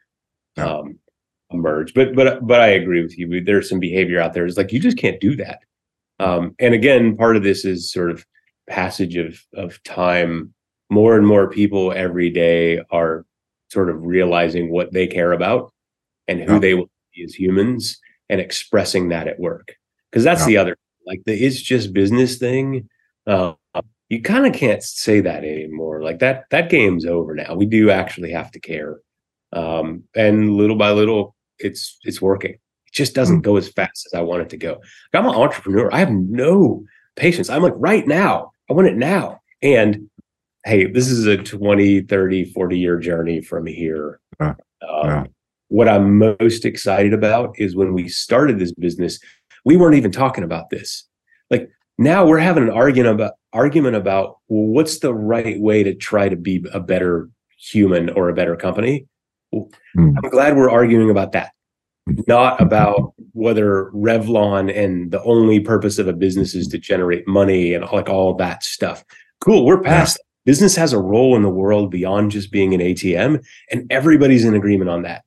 um, 0.56 0.98
emerge. 1.50 1.94
But 1.94 2.14
but 2.14 2.46
but 2.46 2.60
I 2.60 2.68
agree 2.68 3.02
with 3.02 3.18
you. 3.18 3.42
There's 3.42 3.68
some 3.68 3.80
behavior 3.80 4.20
out 4.20 4.32
there. 4.32 4.46
It's 4.46 4.56
like 4.56 4.72
you 4.72 4.80
just 4.80 4.98
can't 4.98 5.20
do 5.20 5.36
that. 5.36 5.60
Um, 6.20 6.54
and 6.58 6.74
again, 6.74 7.16
part 7.16 7.36
of 7.36 7.42
this 7.42 7.64
is 7.64 7.90
sort 7.90 8.10
of 8.10 8.24
passage 8.68 9.16
of 9.16 9.40
of 9.54 9.82
time. 9.82 10.54
More 10.90 11.16
and 11.16 11.26
more 11.26 11.48
people 11.50 11.92
every 11.92 12.30
day 12.30 12.80
are 12.90 13.24
sort 13.70 13.88
of 13.90 14.02
realizing 14.02 14.70
what 14.70 14.92
they 14.92 15.06
care 15.06 15.32
about 15.32 15.72
and 16.28 16.40
who 16.40 16.54
Yeah. 16.54 16.58
they 16.60 16.74
will 16.74 16.90
be 17.14 17.24
as 17.24 17.34
humans 17.34 17.98
and 18.28 18.40
expressing 18.40 19.08
that 19.08 19.26
at 19.26 19.40
work. 19.40 19.76
Because 20.10 20.22
that's 20.24 20.42
Yeah. 20.42 20.46
the 20.46 20.56
other 20.58 20.76
like 21.06 21.20
the 21.26 21.32
it's 21.34 21.60
just 21.60 21.92
business 21.92 22.38
thing. 22.38 22.88
Uh, 23.26 23.54
you 24.14 24.22
kind 24.22 24.46
of 24.46 24.52
can't 24.52 24.82
say 24.82 25.20
that 25.20 25.44
anymore. 25.44 26.02
Like 26.02 26.20
that 26.20 26.44
that 26.50 26.70
game's 26.70 27.04
over 27.04 27.34
now. 27.34 27.54
We 27.54 27.66
do 27.66 27.90
actually 27.90 28.30
have 28.30 28.50
to 28.52 28.60
care. 28.60 29.00
Um, 29.52 30.04
and 30.14 30.56
little 30.56 30.76
by 30.76 30.92
little, 30.92 31.34
it's 31.58 31.98
it's 32.04 32.22
working. 32.22 32.52
It 32.52 32.92
just 32.92 33.14
doesn't 33.14 33.42
go 33.42 33.56
as 33.56 33.68
fast 33.68 34.06
as 34.06 34.14
I 34.16 34.22
want 34.22 34.42
it 34.42 34.50
to 34.50 34.56
go. 34.56 34.72
Like, 34.72 35.22
I'm 35.22 35.26
an 35.26 35.34
entrepreneur. 35.34 35.92
I 35.92 35.98
have 35.98 36.12
no 36.12 36.84
patience. 37.16 37.50
I'm 37.50 37.62
like, 37.62 37.74
right 37.76 38.06
now, 38.06 38.52
I 38.70 38.72
want 38.72 38.88
it 38.88 38.96
now. 38.96 39.40
And 39.62 40.08
hey, 40.64 40.86
this 40.86 41.08
is 41.08 41.26
a 41.26 41.36
20, 41.36 42.02
30, 42.02 42.44
40 42.52 42.78
year 42.78 42.98
journey 42.98 43.40
from 43.40 43.66
here. 43.66 44.20
Yeah. 44.40 44.54
Um, 44.88 45.06
Yeah. 45.06 45.24
What 45.68 45.88
I'm 45.88 46.18
most 46.18 46.64
excited 46.64 47.12
about 47.12 47.58
is 47.58 47.74
when 47.74 47.94
we 47.94 48.08
started 48.08 48.58
this 48.58 48.72
business, 48.72 49.18
we 49.64 49.76
weren't 49.76 49.96
even 49.96 50.12
talking 50.12 50.44
about 50.44 50.70
this. 50.70 51.08
Like 51.50 51.68
now 51.98 52.26
we're 52.26 52.38
having 52.38 52.64
an 52.64 52.70
argument 52.70 53.14
about 53.14 53.32
argument 53.52 53.96
about 53.96 54.38
well, 54.48 54.66
what's 54.66 54.98
the 54.98 55.14
right 55.14 55.60
way 55.60 55.82
to 55.82 55.94
try 55.94 56.28
to 56.28 56.36
be 56.36 56.64
a 56.72 56.80
better 56.80 57.28
human 57.58 58.10
or 58.10 58.28
a 58.28 58.34
better 58.34 58.56
company. 58.56 59.06
Well, 59.52 59.70
Hmm. 59.94 60.10
I'm 60.22 60.30
glad 60.30 60.56
we're 60.56 60.70
arguing 60.70 61.08
about 61.10 61.32
that, 61.32 61.52
not 62.26 62.60
about 62.60 63.14
whether 63.32 63.90
Revlon 63.94 64.76
and 64.76 65.10
the 65.12 65.22
only 65.22 65.60
purpose 65.60 65.98
of 65.98 66.08
a 66.08 66.12
business 66.12 66.54
is 66.54 66.66
to 66.68 66.78
generate 66.78 67.26
money 67.28 67.72
and 67.74 67.84
like 67.92 68.08
all 68.08 68.34
that 68.34 68.64
stuff. 68.64 69.04
Cool, 69.40 69.64
we're 69.64 69.80
past. 69.80 70.16
that. 70.16 70.22
Business 70.46 70.76
has 70.76 70.92
a 70.92 70.98
role 71.00 71.36
in 71.36 71.42
the 71.42 71.48
world 71.48 71.90
beyond 71.90 72.30
just 72.32 72.50
being 72.52 72.74
an 72.74 72.80
ATM, 72.80 73.42
and 73.70 73.86
everybody's 73.90 74.44
in 74.44 74.54
agreement 74.54 74.90
on 74.90 75.02
that. 75.02 75.24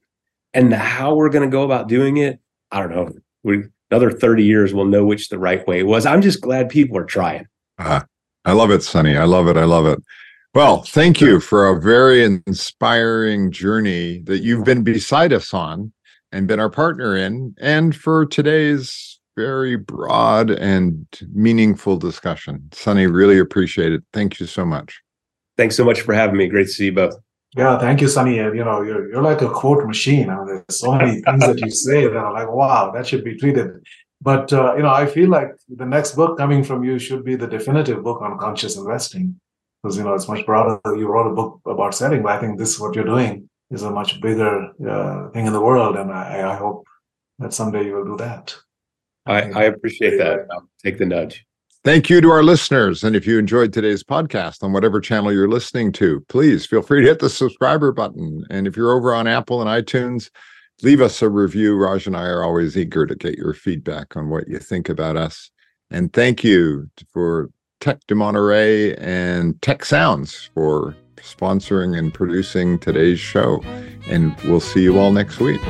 And 0.53 0.72
the 0.72 0.78
how 0.78 1.15
we're 1.15 1.30
going 1.30 1.49
to 1.49 1.51
go 1.51 1.63
about 1.63 1.88
doing 1.88 2.18
it, 2.18 2.39
I 2.72 2.82
don't 2.82 2.91
know. 2.91 3.09
We 3.43 3.63
another 3.91 4.11
30 4.11 4.43
years 4.43 4.73
we'll 4.73 4.85
know 4.85 5.05
which 5.05 5.29
the 5.29 5.39
right 5.39 5.65
way 5.67 5.83
was. 5.83 6.05
I'm 6.05 6.21
just 6.21 6.41
glad 6.41 6.69
people 6.69 6.97
are 6.97 7.05
trying. 7.05 7.47
Ah, 7.79 8.05
I 8.45 8.53
love 8.53 8.71
it, 8.71 8.83
Sunny. 8.83 9.17
I 9.17 9.25
love 9.25 9.47
it. 9.47 9.57
I 9.57 9.65
love 9.65 9.85
it. 9.85 9.99
Well, 10.53 10.81
thank 10.81 11.21
you 11.21 11.39
for 11.39 11.67
a 11.67 11.79
very 11.79 12.23
inspiring 12.23 13.51
journey 13.51 14.23
that 14.23 14.39
you've 14.39 14.63
been 14.65 14.83
beside 14.83 15.31
us 15.31 15.53
on 15.53 15.93
and 16.31 16.47
been 16.47 16.59
our 16.59 16.69
partner 16.69 17.15
in, 17.15 17.53
and 17.59 17.95
for 17.95 18.25
today's 18.25 19.19
very 19.35 19.75
broad 19.75 20.49
and 20.49 21.05
meaningful 21.31 21.95
discussion. 21.97 22.69
Sunny, 22.73 23.05
really 23.05 23.38
appreciate 23.38 23.93
it. 23.93 24.03
Thank 24.13 24.39
you 24.39 24.47
so 24.47 24.65
much. 24.65 24.99
Thanks 25.57 25.75
so 25.75 25.85
much 25.85 26.01
for 26.01 26.13
having 26.13 26.38
me. 26.38 26.47
Great 26.47 26.65
to 26.65 26.73
see 26.73 26.85
you 26.85 26.93
both. 26.93 27.15
Yeah, 27.57 27.79
thank 27.79 28.01
you, 28.01 28.07
Sunny. 28.07 28.37
And 28.37 28.55
you 28.55 28.63
know, 28.63 28.83
you're 28.83 29.09
you're 29.09 29.23
like 29.23 29.41
a 29.41 29.49
quote 29.49 29.83
machine. 29.85 30.29
I 30.29 30.35
mean, 30.37 30.45
there's 30.45 30.79
so 30.79 30.93
many 30.93 31.21
things 31.25 31.45
that 31.45 31.59
you 31.59 31.71
say 31.71 32.05
that 32.05 32.15
are 32.15 32.31
like, 32.31 32.51
wow, 32.51 32.91
that 32.91 33.07
should 33.07 33.23
be 33.23 33.35
treated. 33.35 33.83
But 34.21 34.53
uh, 34.53 34.75
you 34.75 34.83
know, 34.83 34.93
I 34.93 35.07
feel 35.07 35.29
like 35.29 35.49
the 35.67 35.85
next 35.85 36.11
book 36.11 36.37
coming 36.37 36.63
from 36.63 36.83
you 36.83 36.99
should 36.99 37.23
be 37.25 37.35
the 37.35 37.47
definitive 37.47 38.03
book 38.03 38.21
on 38.21 38.37
conscious 38.37 38.77
investing, 38.77 39.39
because 39.81 39.97
you 39.97 40.03
know 40.03 40.13
it's 40.13 40.27
much 40.27 40.45
broader. 40.45 40.79
You 40.85 41.07
wrote 41.07 41.31
a 41.31 41.33
book 41.33 41.59
about 41.65 41.95
setting, 41.95 42.21
but 42.21 42.33
I 42.33 42.39
think 42.39 42.59
this 42.59 42.79
what 42.79 42.95
you're 42.95 43.05
doing 43.15 43.49
is 43.71 43.81
a 43.81 43.89
much 43.89 44.21
bigger 44.21 44.71
uh, 44.87 45.29
thing 45.31 45.47
in 45.47 45.53
the 45.53 45.61
world, 45.61 45.95
and 45.97 46.11
I, 46.11 46.51
I 46.51 46.55
hope 46.55 46.85
that 47.39 47.53
someday 47.53 47.85
you 47.85 47.95
will 47.95 48.05
do 48.05 48.17
that. 48.17 48.55
I, 49.25 49.41
I 49.51 49.63
appreciate 49.63 50.17
that. 50.19 50.47
I'll 50.51 50.69
take 50.83 50.99
the 50.99 51.05
nudge. 51.05 51.46
Thank 51.88 52.09
you 52.09 52.19
to 52.19 52.29
our 52.31 52.43
listeners. 52.43 53.05
And 53.05 53.15
if 53.15 53.25
you 53.25 53.39
enjoyed 53.39 53.71
today's 53.71 54.03
podcast 54.03 54.61
on 54.61 54.73
whatever 54.73 54.99
channel 54.99 55.31
you're 55.31 55.47
listening 55.47 55.93
to, 55.93 56.19
please 56.27 56.65
feel 56.65 56.81
free 56.81 56.99
to 56.99 57.07
hit 57.07 57.19
the 57.19 57.29
subscriber 57.29 57.93
button. 57.93 58.43
And 58.49 58.67
if 58.67 58.75
you're 58.75 58.91
over 58.91 59.15
on 59.15 59.25
Apple 59.25 59.65
and 59.65 59.69
iTunes, 59.69 60.29
leave 60.83 60.99
us 60.99 61.21
a 61.21 61.29
review. 61.29 61.77
Raj 61.77 62.05
and 62.05 62.17
I 62.17 62.25
are 62.25 62.43
always 62.43 62.75
eager 62.75 63.07
to 63.07 63.15
get 63.15 63.38
your 63.38 63.53
feedback 63.53 64.17
on 64.17 64.27
what 64.27 64.49
you 64.49 64.59
think 64.59 64.89
about 64.89 65.15
us. 65.15 65.49
And 65.89 66.11
thank 66.11 66.43
you 66.43 66.89
for 67.13 67.51
Tec 67.79 68.05
de 68.05 68.15
Monterrey 68.15 68.93
and 68.99 69.61
Tec 69.61 69.85
Sounds 69.85 70.49
for 70.53 70.93
sponsoring 71.21 71.97
and 71.97 72.13
producing 72.13 72.79
today's 72.79 73.21
show. 73.21 73.61
And 74.09 74.35
we'll 74.41 74.59
see 74.59 74.83
you 74.83 74.99
all 74.99 75.13
next 75.13 75.39
week. 75.39 75.61